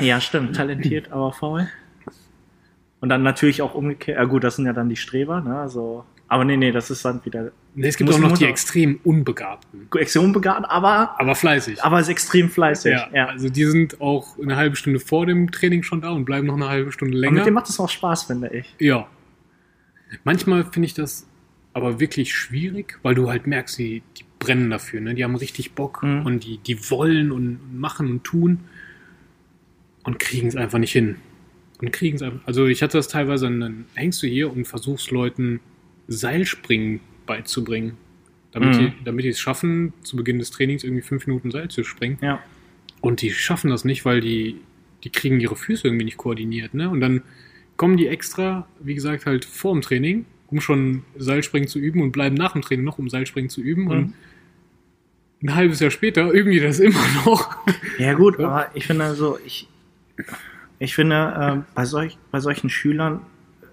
ja, 0.00 0.20
stimmt. 0.20 0.56
Talentiert, 0.56 1.12
aber 1.12 1.32
faul. 1.32 1.68
Und 3.00 3.08
dann 3.10 3.22
natürlich 3.22 3.62
auch 3.62 3.74
umgekehrt. 3.74 4.18
Ja, 4.18 4.24
gut, 4.24 4.42
das 4.42 4.56
sind 4.56 4.66
ja 4.66 4.72
dann 4.72 4.88
die 4.88 4.96
Streber, 4.96 5.40
ne? 5.40 5.58
Also, 5.60 6.04
aber 6.28 6.44
nee, 6.44 6.56
nee, 6.56 6.72
das 6.72 6.90
ist 6.90 7.04
dann 7.04 7.24
wieder 7.24 7.52
Nee, 7.74 7.88
es 7.88 7.96
gibt 7.98 8.10
auch 8.12 8.18
noch 8.18 8.36
die 8.38 8.46
extrem 8.46 8.98
Unbegabten, 9.04 9.88
Aktion 9.90 10.32
begabt, 10.32 10.64
aber, 10.70 11.20
aber 11.20 11.34
fleißig. 11.34 11.82
aber 11.84 12.00
ist 12.00 12.08
extrem 12.08 12.48
fleißig. 12.48 12.92
ja, 12.92 13.08
Ja. 13.12 13.26
Also 13.26 13.48
die 13.50 13.64
sind 13.66 14.00
auch 14.00 14.38
eine 14.38 14.56
halbe 14.56 14.76
Stunde 14.76 14.98
vor 14.98 15.26
dem 15.26 15.50
Training 15.50 15.82
schon 15.82 16.00
da 16.00 16.10
und 16.10 16.24
bleiben 16.24 16.46
noch 16.46 16.54
eine 16.54 16.68
halbe 16.68 16.90
Stunde 16.90 17.14
Und 17.14 17.20
länger. 17.20 17.34
mit 17.34 17.46
dem 17.46 17.54
macht 17.54 17.68
es 17.68 17.78
auch 17.78 17.90
Spaß, 17.90 18.24
finde 18.24 18.48
ich. 18.48 18.74
Ja. 18.78 19.06
Manchmal 20.24 20.64
finde 20.64 20.86
ich 20.86 20.94
das 20.94 21.26
aber 21.74 22.00
wirklich 22.00 22.34
schwierig, 22.34 22.98
weil 23.02 23.14
du 23.14 23.28
halt 23.28 23.46
merkst, 23.46 23.78
die, 23.78 24.02
die 24.16 24.24
brennen 24.38 24.70
dafür, 24.70 25.00
ne? 25.02 25.14
Die 25.14 25.22
haben 25.24 25.36
richtig 25.36 25.72
Bock 25.72 26.02
Mhm. 26.02 26.24
und 26.24 26.44
die, 26.44 26.56
die 26.58 26.90
wollen 26.90 27.30
und 27.30 27.78
machen 27.78 28.08
und 28.10 28.24
tun 28.24 28.60
und 30.04 30.18
kriegen 30.18 30.48
es 30.48 30.56
einfach 30.56 30.78
nicht 30.78 30.92
hin. 30.92 31.16
Und 31.82 31.92
kriegen 31.92 32.16
es 32.16 32.22
einfach. 32.22 32.40
Also 32.46 32.64
ich 32.66 32.82
hatte 32.82 32.96
das 32.96 33.08
teilweise, 33.08 33.44
dann 33.50 33.84
hängst 33.94 34.22
du 34.22 34.26
hier 34.26 34.50
und 34.50 34.66
versuchst 34.66 35.10
Leuten 35.10 35.60
Seilspringen 36.08 37.00
beizubringen. 37.26 37.96
Damit 38.52 38.74
Mhm. 38.76 38.78
die, 38.78 38.92
damit 39.04 39.24
die 39.24 39.28
es 39.30 39.40
schaffen, 39.40 39.92
zu 40.02 40.16
Beginn 40.16 40.38
des 40.38 40.50
Trainings 40.50 40.82
irgendwie 40.84 41.02
fünf 41.02 41.26
Minuten 41.26 41.50
Seil 41.50 41.68
zu 41.68 41.84
springen. 41.84 42.18
Ja. 42.22 42.40
Und 43.00 43.20
die 43.20 43.30
schaffen 43.30 43.70
das 43.70 43.84
nicht, 43.84 44.04
weil 44.04 44.20
die, 44.20 44.56
die 45.04 45.10
kriegen 45.10 45.38
ihre 45.40 45.56
Füße 45.56 45.86
irgendwie 45.86 46.04
nicht 46.06 46.16
koordiniert. 46.16 46.72
Ne? 46.74 46.88
Und 46.88 47.00
dann 47.00 47.22
kommen 47.76 47.96
die 47.98 48.06
extra, 48.08 48.66
wie 48.80 48.94
gesagt, 48.94 49.26
halt 49.26 49.44
vor 49.44 49.72
dem 49.74 49.82
Training, 49.82 50.24
um 50.46 50.60
schon 50.60 51.02
Seilspringen 51.18 51.68
zu 51.68 51.78
üben 51.78 52.00
und 52.00 52.12
bleiben 52.12 52.34
nach 52.36 52.52
dem 52.52 52.62
Training 52.62 52.84
noch, 52.84 52.98
um 52.98 53.10
Seilspringen 53.10 53.50
zu 53.50 53.60
üben. 53.60 53.88
Und 53.88 54.14
ein 55.42 55.54
halbes 55.54 55.80
Jahr 55.80 55.90
später 55.90 56.30
üben 56.30 56.50
die 56.50 56.60
das 56.60 56.78
immer 56.80 57.04
noch. 57.26 57.54
Ja, 57.98 58.14
gut, 58.14 58.38
Ja. 58.38 58.46
aber 58.48 58.70
ich 58.74 58.86
finde 58.86 59.14
so, 59.14 59.38
ich, 59.44 59.68
ich 60.78 60.94
finde, 60.94 61.34
ähm, 61.38 61.64
bei, 61.74 61.84
solch, 61.84 62.16
bei 62.30 62.40
solchen 62.40 62.70
Schülern, 62.70 63.20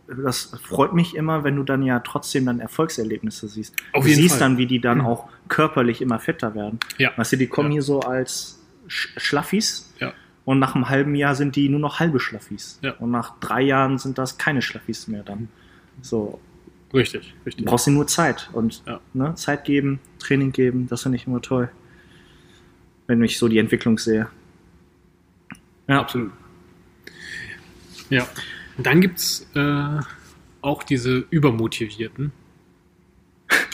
das 0.07 0.51
freut 0.61 0.93
mich 0.93 1.15
immer, 1.15 1.43
wenn 1.43 1.55
du 1.55 1.63
dann 1.63 1.81
ja 1.83 1.99
trotzdem 1.99 2.45
dann 2.45 2.59
Erfolgserlebnisse 2.59 3.47
siehst. 3.47 3.75
Auf 3.93 4.03
du 4.05 4.11
siehst 4.11 4.31
Fall. 4.31 4.39
dann, 4.39 4.57
wie 4.57 4.67
die 4.67 4.79
dann 4.79 4.99
Mhm. 4.99 5.05
auch 5.05 5.29
körperlich 5.47 6.01
immer 6.01 6.19
fetter 6.19 6.55
werden. 6.55 6.79
Ja. 6.97 7.11
Weißt 7.15 7.31
du, 7.33 7.37
die 7.37 7.47
kommen 7.47 7.69
Ja. 7.69 7.73
hier 7.75 7.81
so 7.83 8.01
als 8.01 8.59
Sch 8.87 9.09
Schlaffis 9.17 9.93
Ja. 9.99 10.13
und 10.45 10.59
nach 10.59 10.75
einem 10.75 10.89
halben 10.89 11.15
Jahr 11.15 11.35
sind 11.35 11.55
die 11.55 11.69
nur 11.69 11.79
noch 11.79 11.99
halbe 11.99 12.19
Schlaffis. 12.19 12.79
Ja. 12.81 12.91
Und 12.95 13.11
nach 13.11 13.39
drei 13.39 13.61
Jahren 13.61 13.97
sind 13.97 14.17
das 14.17 14.37
keine 14.37 14.61
Schlaffis 14.61 15.07
mehr 15.07 15.23
dann. 15.23 15.47
So, 16.01 16.39
Richtig, 16.93 17.33
du 17.39 17.45
richtig. 17.45 17.65
brauchst 17.65 17.87
ihnen 17.87 17.95
nur 17.95 18.07
Zeit 18.07 18.49
und 18.53 18.83
Ja. 18.85 18.99
ne, 19.13 19.33
Zeit 19.35 19.63
geben, 19.63 19.99
Training 20.19 20.51
geben, 20.51 20.87
das 20.87 21.03
finde 21.03 21.15
ich 21.17 21.25
immer 21.27 21.41
toll. 21.41 21.69
wenn 23.07 23.21
ich 23.21 23.37
so 23.37 23.49
die 23.49 23.57
Entwicklung 23.57 23.97
sehe. 23.97 24.29
Ja, 25.87 25.99
Absolut. 25.99 26.31
Ja. 28.09 28.25
Und 28.77 28.85
dann 28.85 29.01
gibt 29.01 29.19
es 29.19 29.49
äh, 29.55 29.99
auch 30.61 30.83
diese 30.83 31.25
Übermotivierten. 31.29 32.31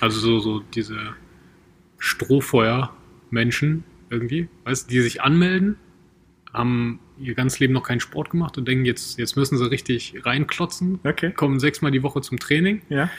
Also 0.01 0.19
so, 0.19 0.39
so 0.39 0.59
diese 0.73 0.97
Strohfeuer-Menschen 1.99 3.83
irgendwie, 4.09 4.47
weißt 4.63 4.89
die 4.89 5.01
sich 5.01 5.21
anmelden, 5.21 5.77
haben 6.53 6.99
ihr 7.19 7.35
ganzes 7.35 7.59
Leben 7.59 7.73
noch 7.73 7.83
keinen 7.83 7.99
Sport 7.99 8.29
gemacht 8.29 8.57
und 8.57 8.67
denken, 8.67 8.85
jetzt, 8.85 9.19
jetzt 9.19 9.35
müssen 9.35 9.57
sie 9.57 9.69
richtig 9.69 10.15
reinklotzen, 10.25 10.99
Okay. 11.03 11.31
kommen 11.31 11.59
sechsmal 11.59 11.91
die 11.91 12.01
Woche 12.01 12.21
zum 12.21 12.39
Training, 12.39 12.81
Ja. 12.89 13.09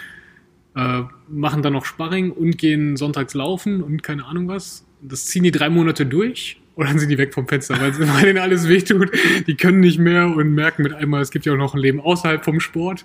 äh, 0.74 1.02
machen 1.28 1.62
dann 1.62 1.74
noch 1.74 1.84
Sparring 1.84 2.30
und 2.32 2.58
gehen 2.58 2.96
sonntags 2.96 3.34
laufen 3.34 3.82
und 3.82 4.02
keine 4.02 4.24
Ahnung 4.24 4.48
was. 4.48 4.86
Das 5.02 5.26
ziehen 5.26 5.44
die 5.44 5.50
drei 5.52 5.70
Monate 5.70 6.06
durch 6.06 6.59
und 6.80 6.88
dann 6.88 6.98
sind 6.98 7.10
die 7.10 7.18
weg 7.18 7.34
vom 7.34 7.46
Fenster, 7.46 7.78
weil, 7.80 7.92
denen 8.22 8.38
alles 8.38 8.66
wehtut. 8.66 9.10
Die 9.46 9.54
können 9.54 9.80
nicht 9.80 9.98
mehr 9.98 10.26
und 10.28 10.54
merken 10.54 10.82
mit 10.82 10.94
einmal, 10.94 11.20
es 11.20 11.30
gibt 11.30 11.44
ja 11.44 11.52
auch 11.52 11.58
noch 11.58 11.74
ein 11.74 11.80
Leben 11.80 12.00
außerhalb 12.00 12.42
vom 12.42 12.58
Sport. 12.58 13.04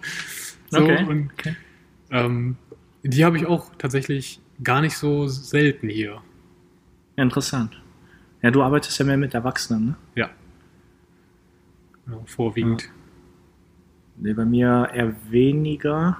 So, 0.69 0.79
Okay. 0.79 1.03
und 1.03 1.31
okay. 1.33 1.55
ähm, 2.09 2.55
die 3.03 3.25
habe 3.25 3.35
ich 3.37 3.45
auch 3.45 3.71
tatsächlich 3.77 4.39
gar 4.63 4.79
nicht 4.79 4.95
so 4.97 5.27
selten 5.27 5.89
hier. 5.89 6.21
Ja, 7.17 7.23
interessant. 7.23 7.81
Ja, 8.41 8.49
du 8.49 8.63
arbeitest 8.63 8.97
ja 8.97 9.05
mehr 9.05 9.17
mit 9.17 9.33
Erwachsenen, 9.33 9.85
ne? 9.87 9.95
Ja. 10.15 10.29
ja 12.07 12.19
vorwiegend. 12.25 12.89
Nee, 14.17 14.33
bei 14.33 14.45
mir 14.45 14.89
eher 14.93 15.13
weniger. 15.29 16.17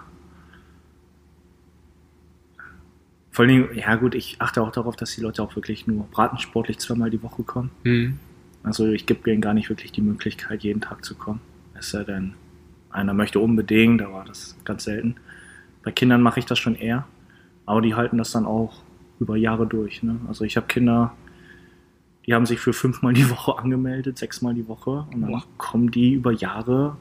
Vor 3.36 3.44
allem, 3.44 3.68
ja 3.76 3.96
gut, 3.96 4.16
ich 4.16 4.38
achte 4.40 4.62
auch 4.62 4.72
darauf, 4.72 4.96
dass 4.96 5.14
die 5.14 5.20
Leute 5.20 5.44
auch 5.44 5.58
wirklich 5.58 5.88
nur 5.88 6.06
bratensportlich 6.10 6.78
zweimal 6.80 7.10
die 7.10 7.22
Woche 7.22 7.44
kommen. 7.44 7.70
Hm. 7.84 8.18
Also 8.64 8.88
ich 8.88 9.06
gebe 9.08 9.24
denen 9.26 9.42
gar 9.42 9.54
nicht 9.54 9.68
wirklich 9.68 9.92
die 9.92 10.00
Möglichkeit, 10.00 10.64
jeden 10.64 10.80
Tag 10.80 11.04
zu 11.04 11.16
kommen. 11.16 11.42
Es 11.78 11.90
sei 11.90 12.06
denn, 12.06 12.36
einer 12.90 13.14
möchte 13.14 13.42
unbedingt, 13.42 14.02
aber 14.02 14.24
das 14.26 14.40
ist 14.40 14.66
ganz 14.66 14.86
selten. 14.86 15.18
Bei 15.84 15.92
Kindern 15.92 16.22
mache 16.22 16.40
ich 16.40 16.46
das 16.46 16.60
schon 16.60 16.76
eher, 16.76 17.06
aber 17.66 17.82
die 17.82 17.94
halten 17.94 18.18
das 18.18 18.32
dann 18.32 18.46
auch 18.46 18.84
über 19.20 19.36
Jahre 19.36 19.68
durch. 19.68 20.02
Ne? 20.02 20.16
Also 20.30 20.46
ich 20.46 20.56
habe 20.56 20.68
Kinder, 20.68 21.12
die 22.26 22.34
haben 22.34 22.46
sich 22.46 22.62
für 22.62 22.72
fünfmal 22.72 23.12
die 23.12 23.30
Woche 23.30 23.60
angemeldet, 23.60 24.18
sechsmal 24.18 24.54
die 24.54 24.70
Woche 24.70 25.08
und 25.14 25.20
dann 25.20 25.32
Boah. 25.32 25.44
kommen 25.58 25.92
die 25.92 26.14
über 26.14 26.32
Jahre 26.32 26.96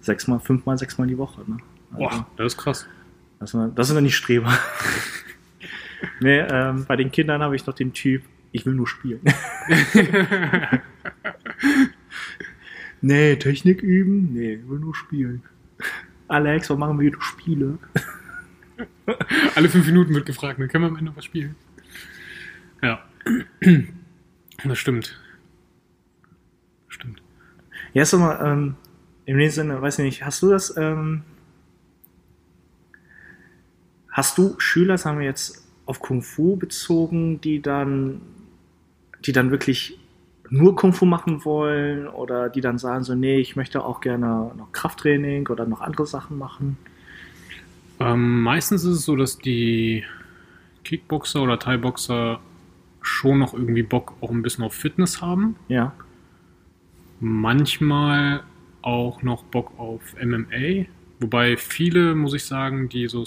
sechsmal, 0.00 0.40
fünfmal, 0.40 0.76
sechsmal 0.76 1.06
die 1.06 1.18
Woche. 1.18 1.42
Ne? 1.46 1.58
Also, 1.92 2.02
Boah, 2.02 2.26
das 2.36 2.46
ist 2.54 2.58
krass. 2.58 2.86
das, 3.38 3.52
sind, 3.52 3.78
das 3.78 3.86
sind 3.86 3.94
dann 3.94 4.02
die 4.02 4.10
Streber. 4.10 4.52
nee, 6.20 6.38
ähm, 6.38 6.84
bei 6.86 6.96
den 6.96 7.10
Kindern 7.10 7.42
habe 7.42 7.56
ich 7.56 7.66
noch 7.66 7.74
den 7.74 7.92
Typ, 7.92 8.22
ich 8.52 8.64
will 8.66 8.74
nur 8.74 8.86
spielen. 8.86 9.20
nee, 13.00 13.36
Technik 13.36 13.82
üben? 13.82 14.32
Nee, 14.32 14.54
ich 14.54 14.68
will 14.68 14.78
nur 14.78 14.94
spielen. 14.94 15.42
Alex, 16.28 16.70
was 16.70 16.78
machen 16.78 16.98
wir 16.98 17.10
hier? 17.10 17.20
Spiele. 17.20 17.78
Alle 19.54 19.68
fünf 19.68 19.86
Minuten 19.86 20.14
wird 20.14 20.26
gefragt, 20.26 20.60
dann 20.60 20.68
können 20.68 20.84
wir 20.84 20.88
am 20.88 20.96
Ende 20.96 21.16
was 21.16 21.24
spielen. 21.24 21.56
Ja. 22.82 23.04
Das 24.64 24.76
stimmt. 24.76 25.16
Stimmt. 26.88 27.22
Ja, 27.92 28.02
ist 28.02 28.12
mal, 28.12 28.44
ähm, 28.44 28.74
in 29.24 29.38
dem 29.38 29.50
Sinne, 29.50 29.80
weiß 29.80 30.00
ich 30.00 30.04
nicht, 30.04 30.24
hast 30.24 30.42
du 30.42 30.50
das, 30.50 30.76
ähm, 30.76 31.22
hast 34.10 34.36
du 34.36 34.58
Schüler, 34.58 34.98
sagen 34.98 35.20
wir 35.20 35.26
jetzt, 35.26 35.67
auf 35.88 36.00
Kung 36.00 36.22
Fu 36.22 36.56
bezogen, 36.56 37.40
die 37.40 37.62
dann, 37.62 38.20
die 39.24 39.32
dann 39.32 39.50
wirklich 39.50 39.98
nur 40.50 40.76
Kung 40.76 40.92
Fu 40.92 41.04
machen 41.04 41.44
wollen 41.44 42.06
oder 42.06 42.48
die 42.48 42.60
dann 42.60 42.78
sagen 42.78 43.04
so, 43.04 43.14
nee, 43.14 43.38
ich 43.38 43.56
möchte 43.56 43.84
auch 43.84 44.00
gerne 44.00 44.52
noch 44.56 44.72
Krafttraining 44.72 45.48
oder 45.48 45.66
noch 45.66 45.80
andere 45.80 46.06
Sachen 46.06 46.38
machen? 46.38 46.78
Ähm, 48.00 48.42
meistens 48.42 48.84
ist 48.84 48.98
es 48.98 49.04
so, 49.04 49.16
dass 49.16 49.38
die 49.38 50.04
Kickboxer 50.84 51.42
oder 51.42 51.58
Thai-Boxer 51.58 52.40
schon 53.00 53.38
noch 53.38 53.54
irgendwie 53.54 53.82
Bock 53.82 54.14
auch 54.20 54.30
ein 54.30 54.42
bisschen 54.42 54.64
auf 54.64 54.74
Fitness 54.74 55.20
haben. 55.20 55.56
Ja, 55.68 55.92
Manchmal 57.20 58.44
auch 58.82 59.22
noch 59.22 59.42
Bock 59.44 59.72
auf 59.76 60.14
MMA. 60.22 60.86
Wobei 61.18 61.56
viele, 61.56 62.14
muss 62.14 62.34
ich 62.34 62.44
sagen, 62.44 62.88
die 62.88 63.08
so 63.08 63.24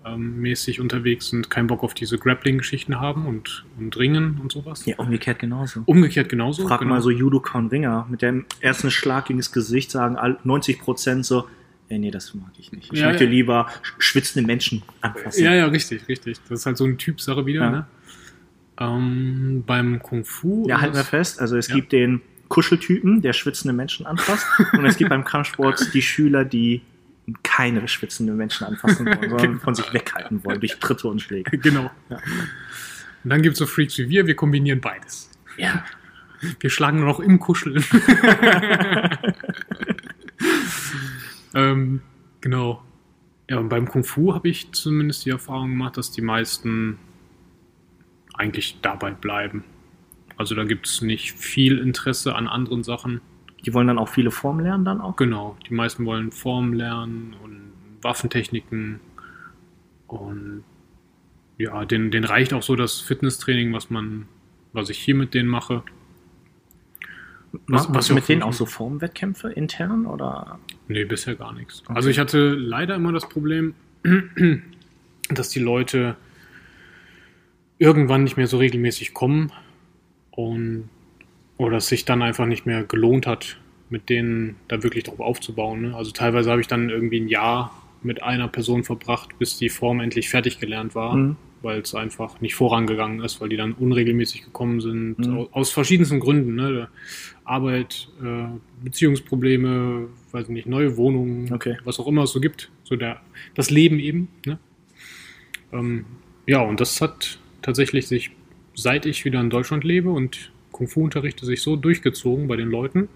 Stand-up-mäßig 0.00 0.80
unterwegs 0.80 1.28
sind, 1.28 1.50
keinen 1.50 1.66
Bock 1.66 1.82
auf 1.82 1.94
diese 1.94 2.18
Grappling-Geschichten 2.18 3.00
haben 3.00 3.26
und, 3.26 3.64
und 3.78 3.96
Ringen 3.98 4.38
und 4.42 4.52
sowas. 4.52 4.84
ja, 4.86 4.96
umgekehrt 4.96 5.38
genauso. 5.38 5.82
Umgekehrt 5.86 6.28
genauso. 6.28 6.66
Frag 6.66 6.80
genau. 6.80 6.94
mal 6.94 7.00
so 7.02 7.10
Judoka 7.10 7.58
und 7.58 7.70
Ringer, 7.72 8.06
mit 8.10 8.22
dem 8.22 8.46
ersten 8.60 8.90
Schlag 8.90 9.26
gegen 9.26 9.38
das 9.38 9.52
Gesicht 9.52 9.90
sagen 9.90 10.16
all- 10.16 10.38
90% 10.44 11.22
so, 11.24 11.46
ey, 11.88 11.98
nee, 11.98 12.10
das 12.10 12.34
mag 12.34 12.50
ich 12.58 12.72
nicht. 12.72 12.92
Ich 12.92 13.00
Ja, 13.00 13.08
möchte 13.08 13.24
ja. 13.24 13.30
lieber 13.30 13.68
sch- 13.82 13.94
schwitzende 14.00 14.46
Menschen 14.46 14.82
anfassen. 15.00 15.44
Ja, 15.44 15.54
ja, 15.54 15.66
richtig, 15.66 16.08
richtig. 16.08 16.38
Das 16.48 16.60
ist 16.60 16.66
halt 16.66 16.76
so 16.76 16.84
eine 16.84 16.96
Typsache 16.96 17.44
wieder. 17.46 17.60
Ja. 17.60 17.70
Ne? 17.70 17.86
Ähm, 18.78 19.64
beim 19.66 20.00
Kung 20.02 20.24
Fu. 20.24 20.66
Ja, 20.68 20.80
halten 20.80 20.94
wir 20.94 21.02
es- 21.02 21.08
fest. 21.08 21.40
Also 21.40 21.56
es 21.56 21.68
gibt 21.68 21.92
den 21.92 22.22
Kuscheltypen, 22.48 23.20
der 23.22 23.32
schwitzende 23.32 23.74
Menschen 23.74 24.06
anfasst. 24.06 24.46
und 24.72 24.84
es 24.86 24.96
gibt 24.96 25.10
beim 25.10 25.24
Kampfsport 25.24 25.92
die 25.92 26.02
Schüler, 26.02 26.44
die 26.44 26.80
keine 27.42 27.86
schwitzenden 27.88 28.36
Menschen 28.36 28.66
anfassen 28.66 29.06
wollen, 29.06 29.30
sondern 29.30 29.60
von 29.60 29.74
sich 29.74 29.92
weghalten 29.92 30.44
wollen 30.44 30.60
durch 30.60 30.78
Tritte 30.78 31.08
und 31.08 31.20
Schläge. 31.20 31.58
Genau. 31.58 31.90
Ja. 32.08 32.16
Und 32.16 33.30
dann 33.30 33.42
gibt 33.42 33.54
es 33.54 33.58
so 33.58 33.66
Freaks 33.66 33.98
wie 33.98 34.08
wir, 34.08 34.26
wir 34.26 34.34
kombinieren 34.34 34.80
beides. 34.80 35.30
Ja. 35.56 35.84
Wir 36.58 36.70
schlagen 36.70 37.00
nur 37.00 37.08
noch 37.08 37.20
im 37.20 37.38
Kuscheln. 37.38 37.84
ähm, 41.54 42.00
genau. 42.40 42.82
Ja, 43.48 43.58
und 43.58 43.68
beim 43.68 43.86
Kung 43.88 44.04
Fu 44.04 44.32
habe 44.32 44.48
ich 44.48 44.72
zumindest 44.72 45.26
die 45.26 45.30
Erfahrung 45.30 45.70
gemacht, 45.70 45.96
dass 45.96 46.12
die 46.12 46.22
meisten 46.22 46.98
eigentlich 48.32 48.78
dabei 48.80 49.10
bleiben. 49.10 49.64
Also 50.36 50.54
da 50.54 50.64
gibt 50.64 50.86
es 50.86 51.02
nicht 51.02 51.32
viel 51.32 51.78
Interesse 51.78 52.34
an 52.34 52.48
anderen 52.48 52.82
Sachen. 52.82 53.20
Die 53.66 53.74
wollen 53.74 53.86
dann 53.86 53.98
auch 53.98 54.08
viele 54.08 54.30
Formen 54.30 54.60
lernen 54.60 54.84
dann 54.84 55.00
auch. 55.00 55.16
Genau, 55.16 55.56
die 55.68 55.74
meisten 55.74 56.04
wollen 56.06 56.32
Formen 56.32 56.72
lernen 56.72 57.34
und 57.42 57.72
Waffentechniken 58.02 59.00
und 60.06 60.64
ja, 61.58 61.84
den, 61.84 62.10
den 62.10 62.24
reicht 62.24 62.54
auch 62.54 62.62
so 62.62 62.74
das 62.74 63.00
Fitnesstraining, 63.00 63.72
was 63.74 63.90
man, 63.90 64.26
was 64.72 64.88
ich 64.88 64.98
hier 64.98 65.14
mit 65.14 65.34
denen 65.34 65.48
mache. 65.48 65.82
Was- 67.66 67.88
Was, 67.88 67.94
was 67.94 68.08
ja 68.08 68.14
mit 68.14 68.28
denen 68.28 68.42
auch 68.42 68.52
so 68.54 68.64
Formwettkämpfe 68.64 69.50
intern 69.50 70.06
oder? 70.06 70.58
Nee, 70.88 71.04
bisher 71.04 71.34
gar 71.34 71.52
nichts. 71.52 71.82
Okay. 71.84 71.92
Also 71.94 72.08
ich 72.08 72.18
hatte 72.18 72.54
leider 72.54 72.94
immer 72.94 73.12
das 73.12 73.28
Problem, 73.28 73.74
dass 75.28 75.50
die 75.50 75.58
Leute 75.58 76.16
irgendwann 77.78 78.24
nicht 78.24 78.36
mehr 78.36 78.46
so 78.46 78.58
regelmäßig 78.58 79.14
kommen 79.14 79.52
und 80.30 80.88
oder 81.60 81.76
es 81.76 81.88
sich 81.88 82.06
dann 82.06 82.22
einfach 82.22 82.46
nicht 82.46 82.64
mehr 82.64 82.84
gelohnt 82.84 83.26
hat, 83.26 83.58
mit 83.90 84.08
denen 84.08 84.56
da 84.68 84.82
wirklich 84.82 85.04
drauf 85.04 85.20
aufzubauen. 85.20 85.82
Ne? 85.82 85.94
Also 85.94 86.10
teilweise 86.10 86.50
habe 86.50 86.62
ich 86.62 86.68
dann 86.68 86.88
irgendwie 86.88 87.20
ein 87.20 87.28
Jahr 87.28 87.70
mit 88.02 88.22
einer 88.22 88.48
Person 88.48 88.82
verbracht, 88.82 89.38
bis 89.38 89.58
die 89.58 89.68
Form 89.68 90.00
endlich 90.00 90.30
fertig 90.30 90.58
gelernt 90.58 90.94
war, 90.94 91.14
Mhm. 91.14 91.36
weil 91.60 91.80
es 91.80 91.94
einfach 91.94 92.40
nicht 92.40 92.54
vorangegangen 92.54 93.20
ist, 93.20 93.42
weil 93.42 93.50
die 93.50 93.58
dann 93.58 93.72
unregelmäßig 93.72 94.42
gekommen 94.42 94.80
sind, 94.80 95.18
Mhm. 95.18 95.48
aus, 95.52 95.70
verschiedensten 95.70 96.18
Gründen. 96.18 96.54
Ne? 96.54 96.88
Arbeit, 97.44 98.08
äh, 98.24 98.46
Beziehungsprobleme, 98.82 100.08
weiß 100.32 100.48
nicht, 100.48 100.66
neue 100.66 100.96
Wohnungen, 100.96 101.52
Okay. 101.52 101.76
was 101.84 102.00
auch 102.00 102.06
immer 102.06 102.22
es 102.22 102.32
so 102.32 102.40
gibt. 102.40 102.70
So 102.84 102.96
der, 102.96 103.20
das 103.54 103.68
Leben 103.68 103.98
eben. 103.98 104.28
Ne? 104.46 104.58
Ähm, 105.74 106.06
ja, 106.46 106.62
und 106.62 106.80
das 106.80 107.02
hat 107.02 107.38
tatsächlich 107.60 108.06
sich, 108.08 108.30
seit 108.74 109.04
ich 109.04 109.26
wieder 109.26 109.40
in 109.42 109.50
Deutschland 109.50 109.84
lebe 109.84 110.08
und 110.08 110.50
Kung 110.80 110.88
Fu 110.88 111.04
unterrichte, 111.04 111.44
sich 111.44 111.60
so 111.60 111.76
durchgezogen 111.76 112.48
bei 112.48 112.56
den 112.56 112.70
Leuten, 112.70 113.10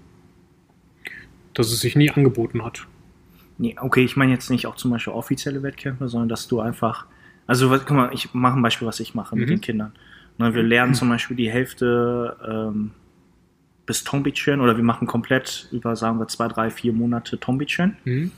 dass 1.55 1.73
es 1.73 1.81
sich 1.81 1.97
nie 1.97 2.11
angeboten 2.11 2.63
hat. 2.63 2.87
Nee, 3.57 3.75
okay, 3.81 4.05
ich 4.05 4.17
meine 4.19 4.33
jetzt 4.33 4.51
nicht 4.51 4.67
auch 4.67 4.77
zum 4.77 4.91
Beispiel 4.91 5.15
offizielle 5.15 5.63
Wettkämpfe, 5.63 6.11
sondern 6.11 6.29
dass 6.29 6.47
du 6.47 6.61
einfach, 6.61 7.07
also 7.47 7.71
guck 7.71 7.91
mal, 7.93 8.11
ich 8.13 8.35
mache 8.35 8.59
ein 8.59 8.63
Beispiel, 8.63 8.87
was 8.87 9.01
ich 9.01 9.15
mache 9.15 9.35
mit 9.35 9.47
Mhm. 9.47 9.53
den 9.53 9.61
Kindern. 9.63 9.93
Ne, 10.37 10.53
wir 10.53 10.63
lernen 10.63 10.93
zum 10.93 11.09
Beispiel 11.09 11.39
die 11.39 11.51
Hälfte 11.51 12.37
ähm, 12.47 12.91
bis 13.87 14.05
Tombichen 14.05 14.61
oder 14.61 14.77
wir 14.77 14.85
machen 14.85 15.07
komplett 15.07 15.67
über, 15.73 15.97
sagen 15.97 16.19
wir, 16.19 16.29
zwei, 16.29 16.49
drei, 16.49 16.69
vier 16.69 16.93
Monate 16.93 17.41
Tombichen. 17.41 17.97
Mhm. 18.05 18.31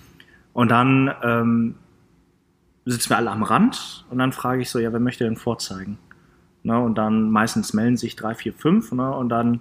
Und 0.53 0.71
dann 0.71 1.13
ähm, 1.25 1.75
sitzen 2.85 3.11
wir 3.11 3.17
alle 3.17 3.33
am 3.33 3.43
Rand 3.43 4.07
und 4.09 4.19
dann 4.19 4.31
frage 4.31 4.63
ich 4.63 4.71
so, 4.71 4.79
ja, 4.79 4.93
wer 4.93 5.01
möchte 5.01 5.25
denn 5.25 5.35
vorzeigen? 5.37 5.99
Ne, 6.67 6.79
und 6.81 6.97
dann 6.99 7.31
meistens 7.31 7.73
melden 7.75 7.97
sich 7.97 8.17
drei, 8.17 8.35
vier, 8.35 8.53
fünf 8.53 8.91
ne, 8.91 9.15
und 9.15 9.29
dann 9.29 9.61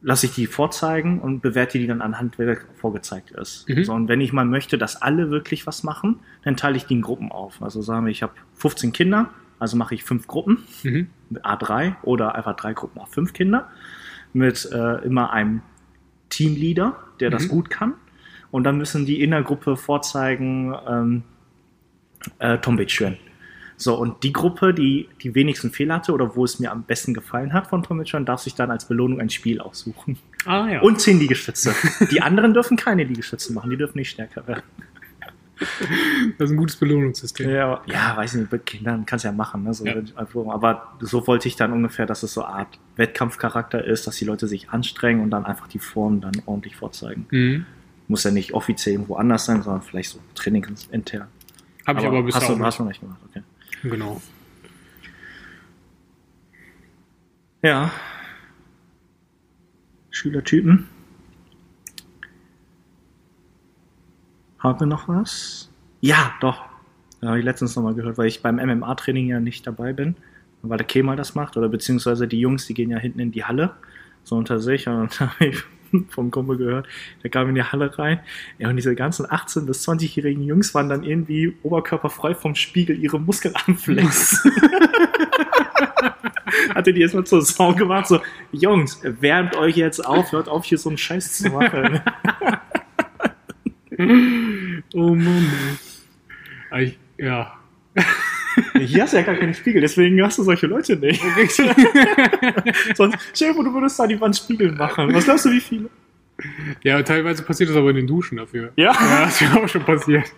lasse 0.00 0.26
ich 0.26 0.32
die 0.34 0.46
vorzeigen 0.46 1.20
und 1.20 1.40
bewerte 1.40 1.78
die 1.78 1.88
dann 1.88 2.00
anhand, 2.02 2.38
wer 2.38 2.56
vorgezeigt 2.76 3.32
ist. 3.32 3.68
Mhm. 3.68 3.82
So, 3.84 3.92
und 3.92 4.06
wenn 4.08 4.20
ich 4.20 4.32
mal 4.32 4.44
möchte, 4.44 4.78
dass 4.78 5.02
alle 5.02 5.30
wirklich 5.30 5.66
was 5.66 5.82
machen, 5.82 6.20
dann 6.44 6.56
teile 6.56 6.76
ich 6.76 6.86
die 6.86 6.94
in 6.94 7.02
Gruppen 7.02 7.32
auf. 7.32 7.60
Also 7.60 7.82
sagen 7.82 8.06
wir, 8.06 8.12
ich 8.12 8.22
habe 8.22 8.32
15 8.54 8.92
Kinder, 8.92 9.30
Also 9.58 9.76
mache 9.78 9.94
ich 9.94 10.04
fünf 10.04 10.26
Gruppen 10.28 10.58
Mhm. 10.84 11.06
mit 11.30 11.44
A3 11.44 11.96
oder 12.02 12.34
einfach 12.36 12.54
drei 12.56 12.72
Gruppen 12.74 13.00
A 13.00 13.06
fünf 13.06 13.32
Kinder 13.32 13.68
mit 14.34 14.68
äh, 14.70 14.96
immer 15.04 15.32
einem 15.32 15.62
Teamleader, 16.28 16.94
der 17.20 17.30
das 17.30 17.44
Mhm. 17.44 17.48
gut 17.48 17.70
kann. 17.70 17.94
Und 18.50 18.64
dann 18.64 18.76
müssen 18.76 19.06
die 19.06 19.20
in 19.22 19.30
der 19.30 19.42
Gruppe 19.42 19.76
vorzeigen, 19.76 20.74
ähm, 20.88 21.22
äh, 22.38 22.58
Tombic 22.58 22.90
schwören. 22.90 23.16
So, 23.78 23.94
und 23.94 24.22
die 24.22 24.32
Gruppe, 24.32 24.72
die 24.72 25.08
die 25.22 25.34
wenigsten 25.34 25.70
Fehler 25.70 25.96
hatte 25.96 26.12
oder 26.12 26.34
wo 26.34 26.44
es 26.44 26.58
mir 26.58 26.72
am 26.72 26.84
besten 26.84 27.12
gefallen 27.12 27.52
hat 27.52 27.66
von 27.66 27.84
schwören, 27.84 28.24
darf 28.24 28.40
sich 28.40 28.54
dann 28.54 28.70
als 28.70 28.86
Belohnung 28.86 29.20
ein 29.20 29.28
Spiel 29.28 29.60
aussuchen. 29.60 30.18
Ah 30.46 30.66
ja. 30.68 30.80
Und 30.80 31.00
zehn 31.00 31.18
Liegestütze. 31.18 31.74
Die 32.10 32.22
anderen 32.22 32.54
dürfen 32.54 32.76
keine 32.76 33.04
Liegestütze 33.04 33.52
machen, 33.52 33.70
die 33.70 33.76
dürfen 33.76 33.98
nicht 33.98 34.10
stärker 34.10 34.46
werden. 34.46 34.62
das 36.38 36.50
ist 36.50 36.54
ein 36.54 36.56
gutes 36.56 36.76
Belohnungssystem. 36.76 37.50
Ja, 37.50 37.82
ja 37.86 38.16
weiß 38.16 38.34
ich 38.34 38.40
nicht, 38.40 38.52
mit 38.52 38.66
Kindern 38.66 39.06
kannst 39.06 39.24
du 39.24 39.28
ja 39.28 39.32
machen. 39.32 39.64
Ne? 39.64 39.74
So, 39.74 39.86
Ja. 39.86 39.94
Aber 40.48 40.92
so 41.00 41.26
wollte 41.26 41.48
ich 41.48 41.56
dann 41.56 41.72
ungefähr, 41.72 42.06
dass 42.06 42.22
es 42.22 42.34
so 42.34 42.44
eine 42.44 42.54
Art 42.54 42.78
Wettkampfcharakter 42.96 43.84
ist, 43.84 44.06
dass 44.06 44.16
die 44.16 44.24
Leute 44.24 44.48
sich 44.48 44.70
anstrengen 44.70 45.20
und 45.20 45.30
dann 45.30 45.44
einfach 45.44 45.66
die 45.68 45.78
Form 45.78 46.20
dann 46.20 46.34
ordentlich 46.46 46.76
vorzeigen. 46.76 47.26
Mhm. 47.30 47.66
Muss 48.08 48.24
ja 48.24 48.30
nicht 48.30 48.54
offiziell 48.54 48.94
irgendwo 48.94 49.16
anders 49.16 49.46
sein, 49.46 49.62
sondern 49.62 49.82
vielleicht 49.82 50.10
so 50.10 50.18
trainingsintern. 50.34 51.28
Habe 51.86 52.00
ich 52.00 52.06
aber 52.06 52.22
bisher 52.22 52.40
hast 52.40 52.48
du, 52.48 52.54
auch 52.54 52.60
hast 52.60 52.64
nicht. 52.64 52.78
du 52.78 52.82
noch 52.82 52.88
nicht 52.88 53.00
gemacht, 53.00 53.20
okay. 53.28 53.42
Genau. 53.90 54.20
Ja. 57.62 57.90
Schülertypen. 60.10 60.88
Haben 64.58 64.80
wir 64.80 64.86
noch 64.86 65.08
was? 65.08 65.70
Ja, 66.00 66.34
doch. 66.40 66.64
Da 67.20 67.28
habe 67.28 67.38
ich 67.38 67.44
letztens 67.44 67.76
nochmal 67.76 67.94
gehört, 67.94 68.18
weil 68.18 68.26
ich 68.26 68.42
beim 68.42 68.56
MMA-Training 68.56 69.28
ja 69.28 69.40
nicht 69.40 69.66
dabei 69.66 69.92
bin, 69.92 70.16
weil 70.62 70.78
der 70.78 70.86
Kemal 70.86 71.16
das 71.16 71.34
macht, 71.34 71.56
oder 71.56 71.68
beziehungsweise 71.68 72.26
die 72.26 72.40
Jungs, 72.40 72.66
die 72.66 72.74
gehen 72.74 72.90
ja 72.90 72.98
hinten 72.98 73.20
in 73.20 73.30
die 73.30 73.44
Halle, 73.44 73.76
so 74.24 74.36
unter 74.36 74.58
sich, 74.58 74.88
und 74.88 75.20
da 75.20 75.32
habe 75.34 75.46
ich 75.46 75.64
vom 76.10 76.30
Kumpel 76.30 76.56
gehört, 76.56 76.86
der 77.22 77.30
kam 77.30 77.48
in 77.48 77.54
die 77.54 77.62
Halle 77.62 77.98
rein, 77.98 78.20
ja, 78.58 78.68
und 78.68 78.76
diese 78.76 78.94
ganzen 78.94 79.26
18- 79.26 79.66
bis 79.66 79.88
20-jährigen 79.88 80.42
Jungs 80.44 80.74
waren 80.74 80.88
dann 80.88 81.02
irgendwie 81.02 81.56
oberkörperfrei 81.62 82.34
vom 82.34 82.54
Spiegel 82.54 82.98
ihre 82.98 83.18
Muskeln 83.20 83.54
anflex. 83.66 84.46
Hatte 86.74 86.92
die 86.92 87.00
erstmal 87.00 87.24
zur 87.24 87.42
Sau 87.42 87.74
gemacht, 87.74 88.06
so, 88.06 88.20
Jungs, 88.52 89.00
wärmt 89.02 89.56
euch 89.56 89.76
jetzt 89.76 90.04
auf, 90.04 90.32
hört 90.32 90.48
auf, 90.48 90.64
hier 90.64 90.78
so 90.78 90.88
einen 90.90 90.98
Scheiß 90.98 91.38
zu 91.38 91.50
machen. 91.50 92.00
Oh 93.98 95.14
Mann. 95.14 95.50
ich, 96.80 96.98
ja. 97.16 97.58
Hier 98.78 99.02
hast 99.02 99.12
du 99.12 99.18
ja 99.18 99.22
gar 99.22 99.36
keinen 99.36 99.54
Spiegel, 99.54 99.80
deswegen 99.80 100.22
hast 100.22 100.38
du 100.38 100.42
solche 100.42 100.66
Leute 100.66 100.96
nicht. 100.96 101.22
Sonst, 102.94 103.18
stell 103.34 103.48
dir 103.48 103.54
vor, 103.54 103.64
du 103.64 103.72
würdest 103.72 103.98
da 103.98 104.06
die 104.06 104.20
Wand 104.20 104.36
Spiegel 104.36 104.72
machen. 104.72 105.12
Was 105.14 105.24
glaubst 105.24 105.44
du, 105.44 105.50
wie 105.50 105.60
viele? 105.60 105.90
Ja, 106.82 107.02
teilweise 107.02 107.42
passiert 107.42 107.70
das 107.70 107.76
aber 107.76 107.90
in 107.90 107.96
den 107.96 108.06
Duschen 108.06 108.36
dafür. 108.36 108.72
Ja? 108.76 108.92
Ja, 108.92 109.24
das 109.24 109.40
ist 109.40 109.52
mir 109.52 109.62
auch 109.62 109.68
schon 109.68 109.84
passiert. 109.84 110.30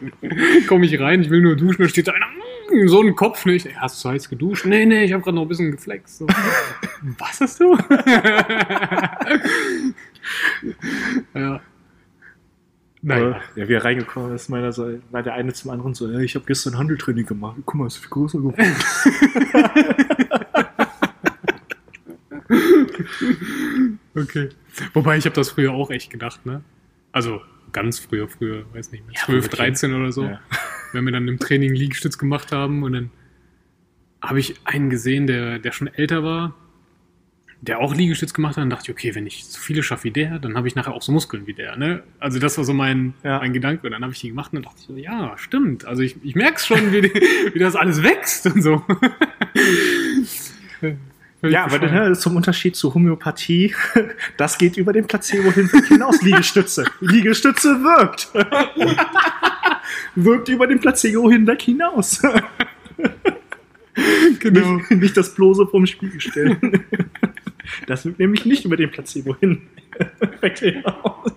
Komme 0.68 0.86
ich 0.86 0.98
rein, 1.00 1.22
ich 1.22 1.30
will 1.30 1.40
nur 1.40 1.56
duschen, 1.56 1.82
da 1.82 1.88
steht 1.88 2.06
da 2.06 2.12
einer, 2.12 2.26
mm, 2.72 2.88
so 2.88 3.02
ein 3.02 3.16
Kopf 3.16 3.44
nicht. 3.46 3.66
Ey, 3.66 3.74
hast 3.76 4.04
du 4.04 4.08
heiß 4.08 4.28
geduscht? 4.28 4.64
Nee, 4.64 4.86
nee, 4.86 5.04
ich 5.04 5.12
habe 5.12 5.22
gerade 5.22 5.34
noch 5.34 5.42
ein 5.42 5.48
bisschen 5.48 5.72
geflext. 5.72 6.18
So. 6.18 6.26
Was 7.18 7.40
hast 7.40 7.60
du? 7.60 7.76
ja. 11.34 11.60
Naja. 13.08 13.40
Ja, 13.56 13.68
wie 13.68 13.72
er 13.72 13.84
reingekommen 13.84 14.34
ist, 14.34 14.48
meiner 14.48 14.72
so, 14.72 14.86
war 15.10 15.22
der 15.22 15.34
eine 15.34 15.52
zum 15.52 15.70
anderen 15.70 15.94
so, 15.94 16.10
ja, 16.10 16.18
ich 16.18 16.34
habe 16.34 16.44
gestern 16.46 16.76
Handeltraining 16.76 17.26
gemacht. 17.26 17.56
Guck 17.64 17.74
mal, 17.74 17.86
ist 17.86 17.96
viel 17.96 18.10
größer 18.10 18.38
geworden. 18.38 18.56
Okay. 24.14 24.48
Wobei 24.94 25.16
ich 25.16 25.24
habe 25.26 25.34
das 25.34 25.50
früher 25.50 25.72
auch 25.72 25.90
echt 25.90 26.10
gedacht, 26.10 26.44
ne? 26.44 26.62
Also 27.12 27.40
ganz 27.72 27.98
früher, 27.98 28.28
früher, 28.28 28.64
weiß 28.72 28.90
nicht 28.90 29.06
mehr, 29.06 29.14
Ja, 29.14 29.24
12, 29.26 29.38
wo 29.38 29.50
wir 29.50 29.56
13 29.56 29.94
oder 29.94 30.12
so. 30.12 30.24
Ja. 30.24 30.40
Wenn 30.92 31.04
wir 31.04 31.12
dann 31.12 31.28
im 31.28 31.38
Training 31.38 31.74
Liegestütz 31.74 32.18
gemacht 32.18 32.52
haben 32.52 32.82
und 32.82 32.92
dann 32.94 33.10
habe 34.22 34.40
ich 34.40 34.54
einen 34.64 34.90
gesehen, 34.90 35.26
der, 35.26 35.58
der 35.58 35.72
schon 35.72 35.88
älter 35.88 36.24
war, 36.24 36.54
der 37.60 37.80
auch 37.80 37.94
Liegestütz 37.94 38.32
gemacht 38.34 38.56
hat, 38.56 38.62
dann 38.62 38.70
dachte 38.70 38.84
ich, 38.84 38.90
okay, 38.90 39.14
wenn 39.14 39.26
ich 39.26 39.44
so 39.44 39.58
viele 39.58 39.82
schaffe 39.82 40.04
wie 40.04 40.10
der, 40.12 40.38
dann 40.38 40.56
habe 40.56 40.68
ich 40.68 40.74
nachher 40.76 40.92
auch 40.94 41.02
so 41.02 41.10
Muskeln 41.10 41.46
wie 41.46 41.54
der, 41.54 41.76
ne? 41.76 42.02
Also 42.20 42.38
das 42.38 42.56
war 42.56 42.64
so 42.64 42.72
mein, 42.72 43.14
Ja. 43.24 43.38
mein 43.38 43.52
Gedanke. 43.52 43.86
Und 43.86 43.92
dann 43.92 44.02
habe 44.02 44.12
ich 44.12 44.20
die 44.20 44.28
gemacht 44.28 44.52
und 44.52 44.56
dann 44.56 44.62
dachte 44.64 44.78
ich 44.80 44.86
so, 44.86 44.96
ja, 44.96 45.36
stimmt. 45.36 45.84
Also 45.84 46.02
ich, 46.02 46.16
ich 46.22 46.34
merke 46.36 46.56
es 46.56 46.66
schon, 46.66 46.92
wie, 46.92 47.02
wie 47.54 47.58
das 47.58 47.74
alles 47.74 48.02
wächst 48.02 48.46
und 48.46 48.62
so. 48.62 48.82
Ja, 51.40 51.66
aber 51.66 51.78
ne, 51.78 52.12
zum 52.18 52.34
Unterschied 52.34 52.74
zu 52.74 52.92
Homöopathie, 52.92 53.72
das 54.36 54.58
geht 54.58 54.76
über 54.76 54.92
den 54.92 55.06
Placebo 55.06 55.52
hinweg 55.52 55.86
hinaus. 55.86 56.20
Liegestütze. 56.20 56.84
Liegestütze 57.00 57.68
wirkt. 57.80 58.28
wirkt 60.16 60.48
über 60.48 60.66
den 60.66 60.80
Placebo 60.80 61.30
hinweg 61.30 61.62
hinaus. 61.62 62.20
genau. 64.40 64.72
Nicht, 64.78 64.90
nicht 64.90 65.16
das 65.16 65.32
bloße 65.32 65.68
vom 65.68 65.86
Spiegel 65.86 66.20
stellen. 66.20 66.58
Das 67.86 68.04
wirkt 68.04 68.18
nämlich 68.18 68.44
nicht 68.44 68.64
über 68.64 68.76
den 68.76 68.90
Placebo 68.90 69.36
hinaus. 69.36 71.32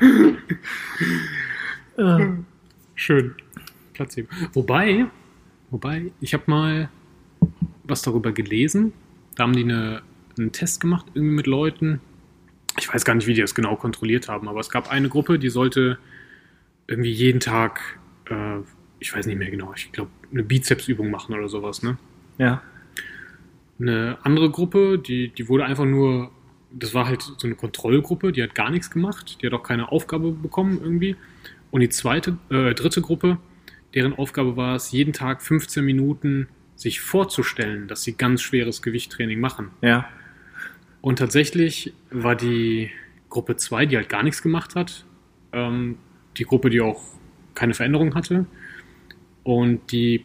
Äh, 1.98 2.28
Schön. 2.94 3.34
Placebo. 3.94 4.28
Wobei, 4.52 5.06
wobei, 5.70 6.12
ich 6.20 6.34
habe 6.34 6.44
mal 6.46 6.90
was 7.84 8.02
darüber 8.02 8.32
gelesen. 8.32 8.92
Da 9.34 9.44
haben 9.44 9.54
die 9.54 9.64
eine, 9.64 10.02
einen 10.38 10.52
Test 10.52 10.80
gemacht, 10.80 11.06
irgendwie 11.14 11.34
mit 11.34 11.46
Leuten. 11.46 12.00
Ich 12.78 12.92
weiß 12.92 13.04
gar 13.04 13.14
nicht, 13.14 13.26
wie 13.26 13.34
die 13.34 13.40
das 13.40 13.54
genau 13.54 13.76
kontrolliert 13.76 14.28
haben, 14.28 14.48
aber 14.48 14.60
es 14.60 14.68
gab 14.70 14.90
eine 14.90 15.08
Gruppe, 15.08 15.38
die 15.38 15.48
sollte 15.48 15.98
irgendwie 16.86 17.12
jeden 17.12 17.40
Tag, 17.40 17.98
äh, 18.28 18.58
ich 18.98 19.14
weiß 19.14 19.26
nicht 19.26 19.38
mehr 19.38 19.50
genau, 19.50 19.72
ich 19.74 19.92
glaube, 19.92 20.10
eine 20.30 20.42
Bizepsübung 20.42 21.10
machen 21.10 21.34
oder 21.34 21.48
sowas, 21.48 21.82
ne? 21.82 21.96
ja. 22.38 22.62
Eine 23.78 24.18
andere 24.22 24.50
Gruppe, 24.50 24.98
die, 24.98 25.28
die 25.28 25.48
wurde 25.48 25.64
einfach 25.64 25.84
nur, 25.84 26.30
das 26.72 26.94
war 26.94 27.06
halt 27.06 27.22
so 27.22 27.46
eine 27.46 27.54
Kontrollgruppe, 27.54 28.32
die 28.32 28.42
hat 28.42 28.54
gar 28.54 28.70
nichts 28.70 28.90
gemacht, 28.90 29.38
die 29.40 29.46
hat 29.46 29.52
auch 29.52 29.62
keine 29.62 29.92
Aufgabe 29.92 30.32
bekommen 30.32 30.80
irgendwie. 30.82 31.16
Und 31.70 31.80
die 31.80 31.88
zweite, 31.88 32.38
äh, 32.50 32.74
dritte 32.74 33.02
Gruppe, 33.02 33.38
deren 33.94 34.14
Aufgabe 34.14 34.56
war 34.56 34.76
es, 34.76 34.92
jeden 34.92 35.12
Tag 35.12 35.42
15 35.42 35.84
Minuten 35.84 36.48
sich 36.74 37.00
vorzustellen, 37.00 37.88
dass 37.88 38.02
sie 38.02 38.12
ganz 38.12 38.42
schweres 38.42 38.82
Gewichttraining 38.82 39.40
machen. 39.40 39.70
Ja. 39.80 40.08
Und 41.00 41.18
tatsächlich 41.18 41.92
war 42.10 42.34
die 42.34 42.90
Gruppe 43.30 43.56
2, 43.56 43.86
die 43.86 43.96
halt 43.96 44.08
gar 44.08 44.22
nichts 44.22 44.42
gemacht 44.42 44.74
hat, 44.74 45.04
ähm, 45.52 45.98
die 46.36 46.44
Gruppe, 46.44 46.70
die 46.70 46.80
auch 46.80 47.02
keine 47.54 47.74
Veränderung 47.74 48.14
hatte. 48.14 48.46
Und 49.42 49.92
die, 49.92 50.24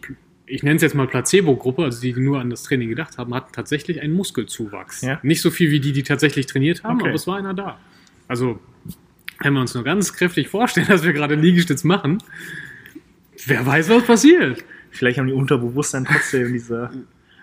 ich 0.51 0.63
nenne 0.63 0.75
es 0.75 0.81
jetzt 0.81 0.95
mal 0.95 1.07
Placebo-Gruppe, 1.07 1.83
also 1.83 2.01
die 2.01 2.13
nur 2.13 2.39
an 2.39 2.49
das 2.49 2.63
Training 2.63 2.89
gedacht 2.89 3.17
haben, 3.17 3.33
hatten 3.33 3.53
tatsächlich 3.53 4.01
einen 4.01 4.13
Muskelzuwachs. 4.13 5.01
Ja. 5.01 5.19
Nicht 5.23 5.41
so 5.41 5.49
viel 5.49 5.71
wie 5.71 5.79
die, 5.79 5.93
die 5.93 6.03
tatsächlich 6.03 6.45
trainiert 6.45 6.83
haben, 6.83 6.97
Okay. 6.97 7.07
aber 7.07 7.15
es 7.15 7.25
war 7.27 7.37
einer 7.37 7.53
da. 7.53 7.79
Also, 8.27 8.59
wenn 9.39 9.53
wir 9.53 9.61
uns 9.61 9.73
nur 9.73 9.83
ganz 9.83 10.13
kräftig 10.13 10.49
vorstellen, 10.49 10.87
dass 10.89 11.03
wir 11.03 11.13
gerade 11.13 11.35
Liegestütz 11.35 11.83
machen, 11.83 12.17
wer 13.45 13.65
weiß, 13.65 13.89
was 13.89 14.03
passiert. 14.03 14.63
Vielleicht 14.91 15.17
haben 15.19 15.27
die 15.27 15.33
Unterbewusstsein 15.33 16.05
trotzdem 16.05 16.51
diese, 16.51 16.89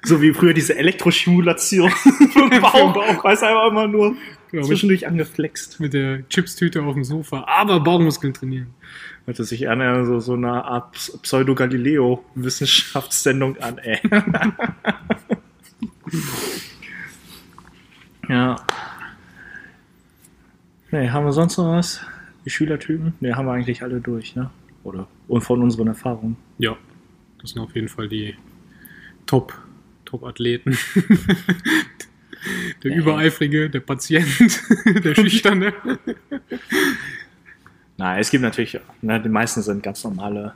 so 0.04 0.20
wie 0.20 0.32
früher 0.34 0.52
diese 0.52 0.76
Elektrostimulation 0.76 1.90
für 2.32 2.50
den 2.50 2.60
Bauch, 2.60 3.24
weiß 3.24 3.42
einfach 3.42 3.68
immer 3.70 3.88
nur 3.88 4.16
zwischendurch 4.50 5.06
angeflext. 5.06 5.80
mit 5.80 5.94
der 5.94 6.28
Chipstüte 6.28 6.82
auf 6.82 6.94
dem 6.94 7.04
Sofa, 7.04 7.44
aber 7.48 7.80
Bauchmuskeln 7.80 8.34
trainieren. 8.34 8.68
Hört 9.28 9.36
sich 9.36 9.60
ja, 9.60 10.04
so, 10.06 10.18
so 10.20 10.32
eine 10.32 10.64
Art 10.64 10.96
Pseudo-Galileo-Wissenschaftssendung 11.20 13.58
an, 13.58 13.76
ey. 13.76 14.00
ja. 18.30 18.56
Nee, 20.90 21.10
haben 21.10 21.26
wir 21.26 21.34
sonst 21.34 21.58
noch 21.58 21.72
was? 21.72 22.00
Die 22.46 22.50
Schülertypen? 22.50 23.12
Ne, 23.20 23.36
haben 23.36 23.44
wir 23.44 23.52
eigentlich 23.52 23.82
alle 23.82 24.00
durch, 24.00 24.34
ne? 24.34 24.48
Oder? 24.82 25.06
Und 25.26 25.42
von 25.42 25.60
unseren 25.60 25.88
Erfahrungen. 25.88 26.38
Ja, 26.56 26.78
das 27.42 27.50
sind 27.50 27.60
auf 27.60 27.74
jeden 27.74 27.88
Fall 27.88 28.08
die 28.08 28.34
Top, 29.26 29.52
Top-Athleten. 30.06 30.78
der 32.82 32.92
Ja. 32.92 32.96
Übereifrige, 32.96 33.68
der 33.68 33.80
Patient, 33.80 34.26
der 35.04 35.14
Schüchterne. 35.14 35.74
Nein, 37.98 38.20
es 38.20 38.30
gibt 38.30 38.42
natürlich, 38.42 38.78
ne, 39.02 39.20
die 39.20 39.28
meisten 39.28 39.60
sind 39.60 39.82
ganz 39.82 40.02
normale, 40.04 40.54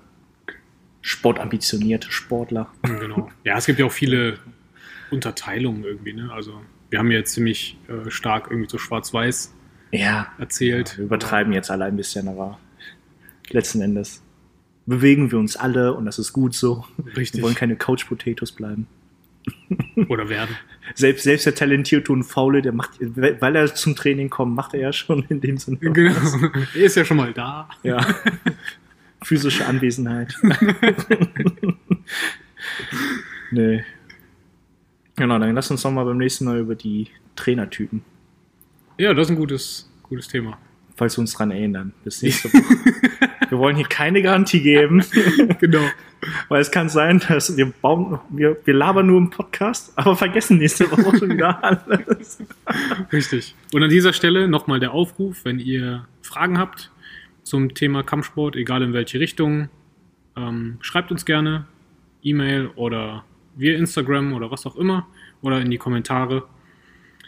sportambitionierte 1.00 2.10
Sportler. 2.12 2.68
genau. 2.82 3.28
Ja, 3.44 3.58
es 3.58 3.66
gibt 3.66 3.78
ja 3.78 3.86
auch 3.86 3.92
viele 3.92 4.38
Unterteilungen 5.10 5.84
irgendwie, 5.84 6.12
ne? 6.12 6.30
Also, 6.32 6.60
wir 6.90 6.98
haben 6.98 7.10
jetzt 7.10 7.32
ziemlich 7.34 7.76
äh, 7.88 8.10
stark 8.10 8.48
irgendwie 8.50 8.68
so 8.70 8.78
schwarz-weiß 8.78 9.52
Ja, 9.90 10.28
erzählt. 10.38 10.96
wir 10.98 11.04
übertreiben 11.06 11.52
jetzt 11.52 11.70
alle 11.70 11.84
ein 11.86 11.96
bisschen, 11.96 12.28
aber 12.28 12.58
letzten 13.50 13.80
Endes. 13.82 14.22
bewegen 14.86 15.30
wir 15.32 15.38
uns 15.38 15.56
alle 15.56 15.94
und 15.94 16.04
das 16.06 16.18
ist 16.18 16.32
gut 16.32 16.54
so. 16.54 16.84
Richtig. 17.16 17.34
Wir 17.40 17.42
wollen 17.44 17.54
keine 17.54 17.76
Couch 17.76 18.06
Potatoes 18.06 18.52
bleiben. 18.52 18.86
Oder 20.08 20.28
werden. 20.28 20.56
Selbst, 20.94 21.22
selbst 21.22 21.46
der 21.46 21.54
talentierte 21.54 22.12
und 22.12 22.24
faule, 22.24 22.60
der 22.60 22.72
macht, 22.72 22.90
weil 23.00 23.56
er 23.56 23.72
zum 23.74 23.94
Training 23.94 24.28
kommt, 24.28 24.54
macht 24.54 24.74
er 24.74 24.80
ja 24.80 24.92
schon 24.92 25.24
in 25.28 25.40
dem 25.40 25.56
Sinne. 25.56 25.78
Genau. 25.78 26.12
Er 26.74 26.82
ist 26.82 26.96
ja 26.96 27.04
schon 27.04 27.16
mal 27.16 27.32
da. 27.32 27.68
Ja. 27.82 28.04
Physische 29.22 29.64
Anwesenheit. 29.64 30.36
nee. 33.52 33.84
Genau, 35.16 35.38
dann 35.38 35.54
lass 35.54 35.70
uns 35.70 35.82
doch 35.82 35.92
mal 35.92 36.04
beim 36.04 36.18
nächsten 36.18 36.44
Mal 36.44 36.58
über 36.58 36.74
die 36.74 37.06
Trainertypen, 37.36 38.02
Ja, 38.98 39.14
das 39.14 39.28
ist 39.28 39.30
ein 39.30 39.36
gutes, 39.36 39.88
gutes 40.02 40.28
Thema. 40.28 40.58
falls 40.96 41.16
wir 41.16 41.20
uns 41.20 41.32
dran 41.32 41.52
erinnern. 41.52 41.94
Bis 42.04 42.20
nächste 42.22 42.52
Woche. 42.52 43.30
Wir 43.52 43.58
wollen 43.58 43.76
hier 43.76 43.86
keine 43.86 44.22
Garantie 44.22 44.62
geben, 44.62 45.04
Genau. 45.60 45.82
weil 46.48 46.62
es 46.62 46.70
kann 46.70 46.88
sein, 46.88 47.20
dass 47.28 47.54
wir 47.54 47.66
bauen, 47.66 48.18
wir, 48.30 48.56
wir 48.64 48.72
labern 48.72 49.06
nur 49.06 49.18
im 49.18 49.28
Podcast, 49.28 49.92
aber 49.96 50.16
vergessen 50.16 50.56
nächste 50.56 50.90
Woche 50.90 51.18
schon 51.18 51.30
wieder 51.30 51.62
alles. 51.62 52.42
Richtig. 53.12 53.54
Und 53.74 53.82
an 53.82 53.90
dieser 53.90 54.14
Stelle 54.14 54.48
nochmal 54.48 54.80
der 54.80 54.92
Aufruf, 54.92 55.44
wenn 55.44 55.58
ihr 55.58 56.06
Fragen 56.22 56.58
habt 56.58 56.90
zum 57.42 57.74
Thema 57.74 58.02
Kampfsport, 58.02 58.56
egal 58.56 58.82
in 58.82 58.94
welche 58.94 59.20
Richtung, 59.20 59.68
ähm, 60.34 60.78
schreibt 60.80 61.10
uns 61.10 61.26
gerne 61.26 61.66
E-Mail 62.22 62.70
oder 62.76 63.22
via 63.56 63.76
Instagram 63.76 64.32
oder 64.32 64.50
was 64.50 64.64
auch 64.64 64.76
immer 64.76 65.06
oder 65.42 65.60
in 65.60 65.70
die 65.70 65.76
Kommentare. 65.76 66.44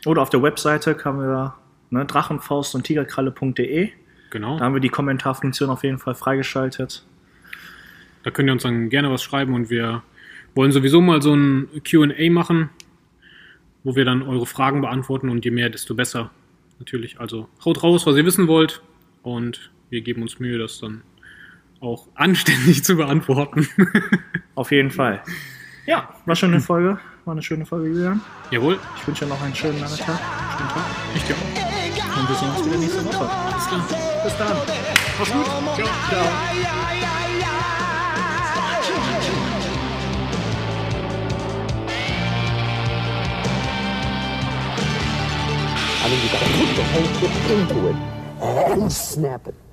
Oder 0.07 0.23
auf 0.23 0.31
der 0.31 0.43
Webseite 0.43 0.95
kann 0.95 1.19
wir 1.19 1.55
ne, 1.91 2.07
drachenfaust 2.07 2.75
und 2.75 2.85
tigerkralle.de. 2.85 3.91
Genau. 4.35 4.59
Da 4.59 4.65
haben 4.65 4.75
wir 4.75 4.81
die 4.81 4.89
Kommentarfunktion 4.89 5.71
auf 5.71 5.85
jeden 5.85 5.99
Fall 5.99 6.17
freigeschaltet. 6.17 7.05
Da 8.25 8.33
könnt 8.33 8.49
ihr 8.49 8.53
uns 8.53 8.65
dann 8.65 8.89
gerne 8.89 9.09
was 9.09 9.23
schreiben 9.23 9.55
und 9.55 9.71
wir 9.71 10.03
wollen 10.57 10.73
sowieso 10.73 11.01
mal 11.01 11.23
so 11.23 11.37
ein 11.37 11.69
QA 11.85 12.31
machen, 12.31 12.71
wo 13.85 13.95
wir 13.95 14.05
dann 14.05 14.23
eure 14.23 14.45
Fragen 14.45 14.81
beantworten 14.81 15.29
und 15.29 15.45
je 15.45 15.53
mehr, 15.53 15.71
desto 15.71 15.95
besser. 15.95 16.33
Natürlich. 16.81 17.21
Also 17.21 17.49
haut 17.65 17.85
raus, 17.85 18.07
was 18.07 18.17
ihr 18.17 18.25
wissen 18.25 18.49
wollt 18.49 18.83
und 19.23 19.71
wir 19.89 20.01
geben 20.01 20.23
uns 20.23 20.41
Mühe, 20.41 20.59
das 20.59 20.81
dann 20.81 21.03
auch 21.79 22.09
anständig 22.17 22.83
zu 22.83 22.97
beantworten. 22.97 23.69
Auf 24.57 24.73
jeden 24.73 24.91
Fall. 24.91 25.23
Ja, 25.87 26.13
war 26.27 26.35
schon 26.35 26.51
eine 26.51 26.61
Folge. 26.61 26.99
War 27.25 27.33
eine 27.33 27.43
schöne 27.43 27.67
Folge, 27.67 27.89
Julian. 27.89 28.21
Jawohl. 28.51 28.81
Ich 28.97 29.07
wünsche 29.07 29.27
dir 29.27 29.31
noch 29.31 29.41
einen 29.41 29.55
schönen 29.55 29.79
Nachmittag. 29.79 30.19
Schönen 30.57 30.71
Tag. 30.71 30.85
Ich 31.15 31.23
dir 31.23 31.35
auch. 31.35 31.64
Und 32.25 32.31
wir 32.31 32.37
sehen 32.37 32.51
uns 32.57 32.65
wieder 32.65 32.79
nächste 32.79 33.05
Woche. 33.05 33.29
Alles 33.29 33.67
klar. 33.67 33.85
Bis 34.25 34.37
dann. 34.39 34.57
Mach's 35.19 35.31
gut. 35.31 35.45
Ciao. 35.45 35.89
Ciao. 36.09 36.25
I 46.01 46.09
mean, 46.09 46.21
you 46.23 46.29
gotta 46.33 46.47
put 46.47 46.71
the 46.77 46.83
whole 46.95 47.09
shit 47.21 47.35
into 47.51 47.89
it 47.91 47.97
and 48.41 48.91
snap 48.91 49.47
it. 49.47 49.64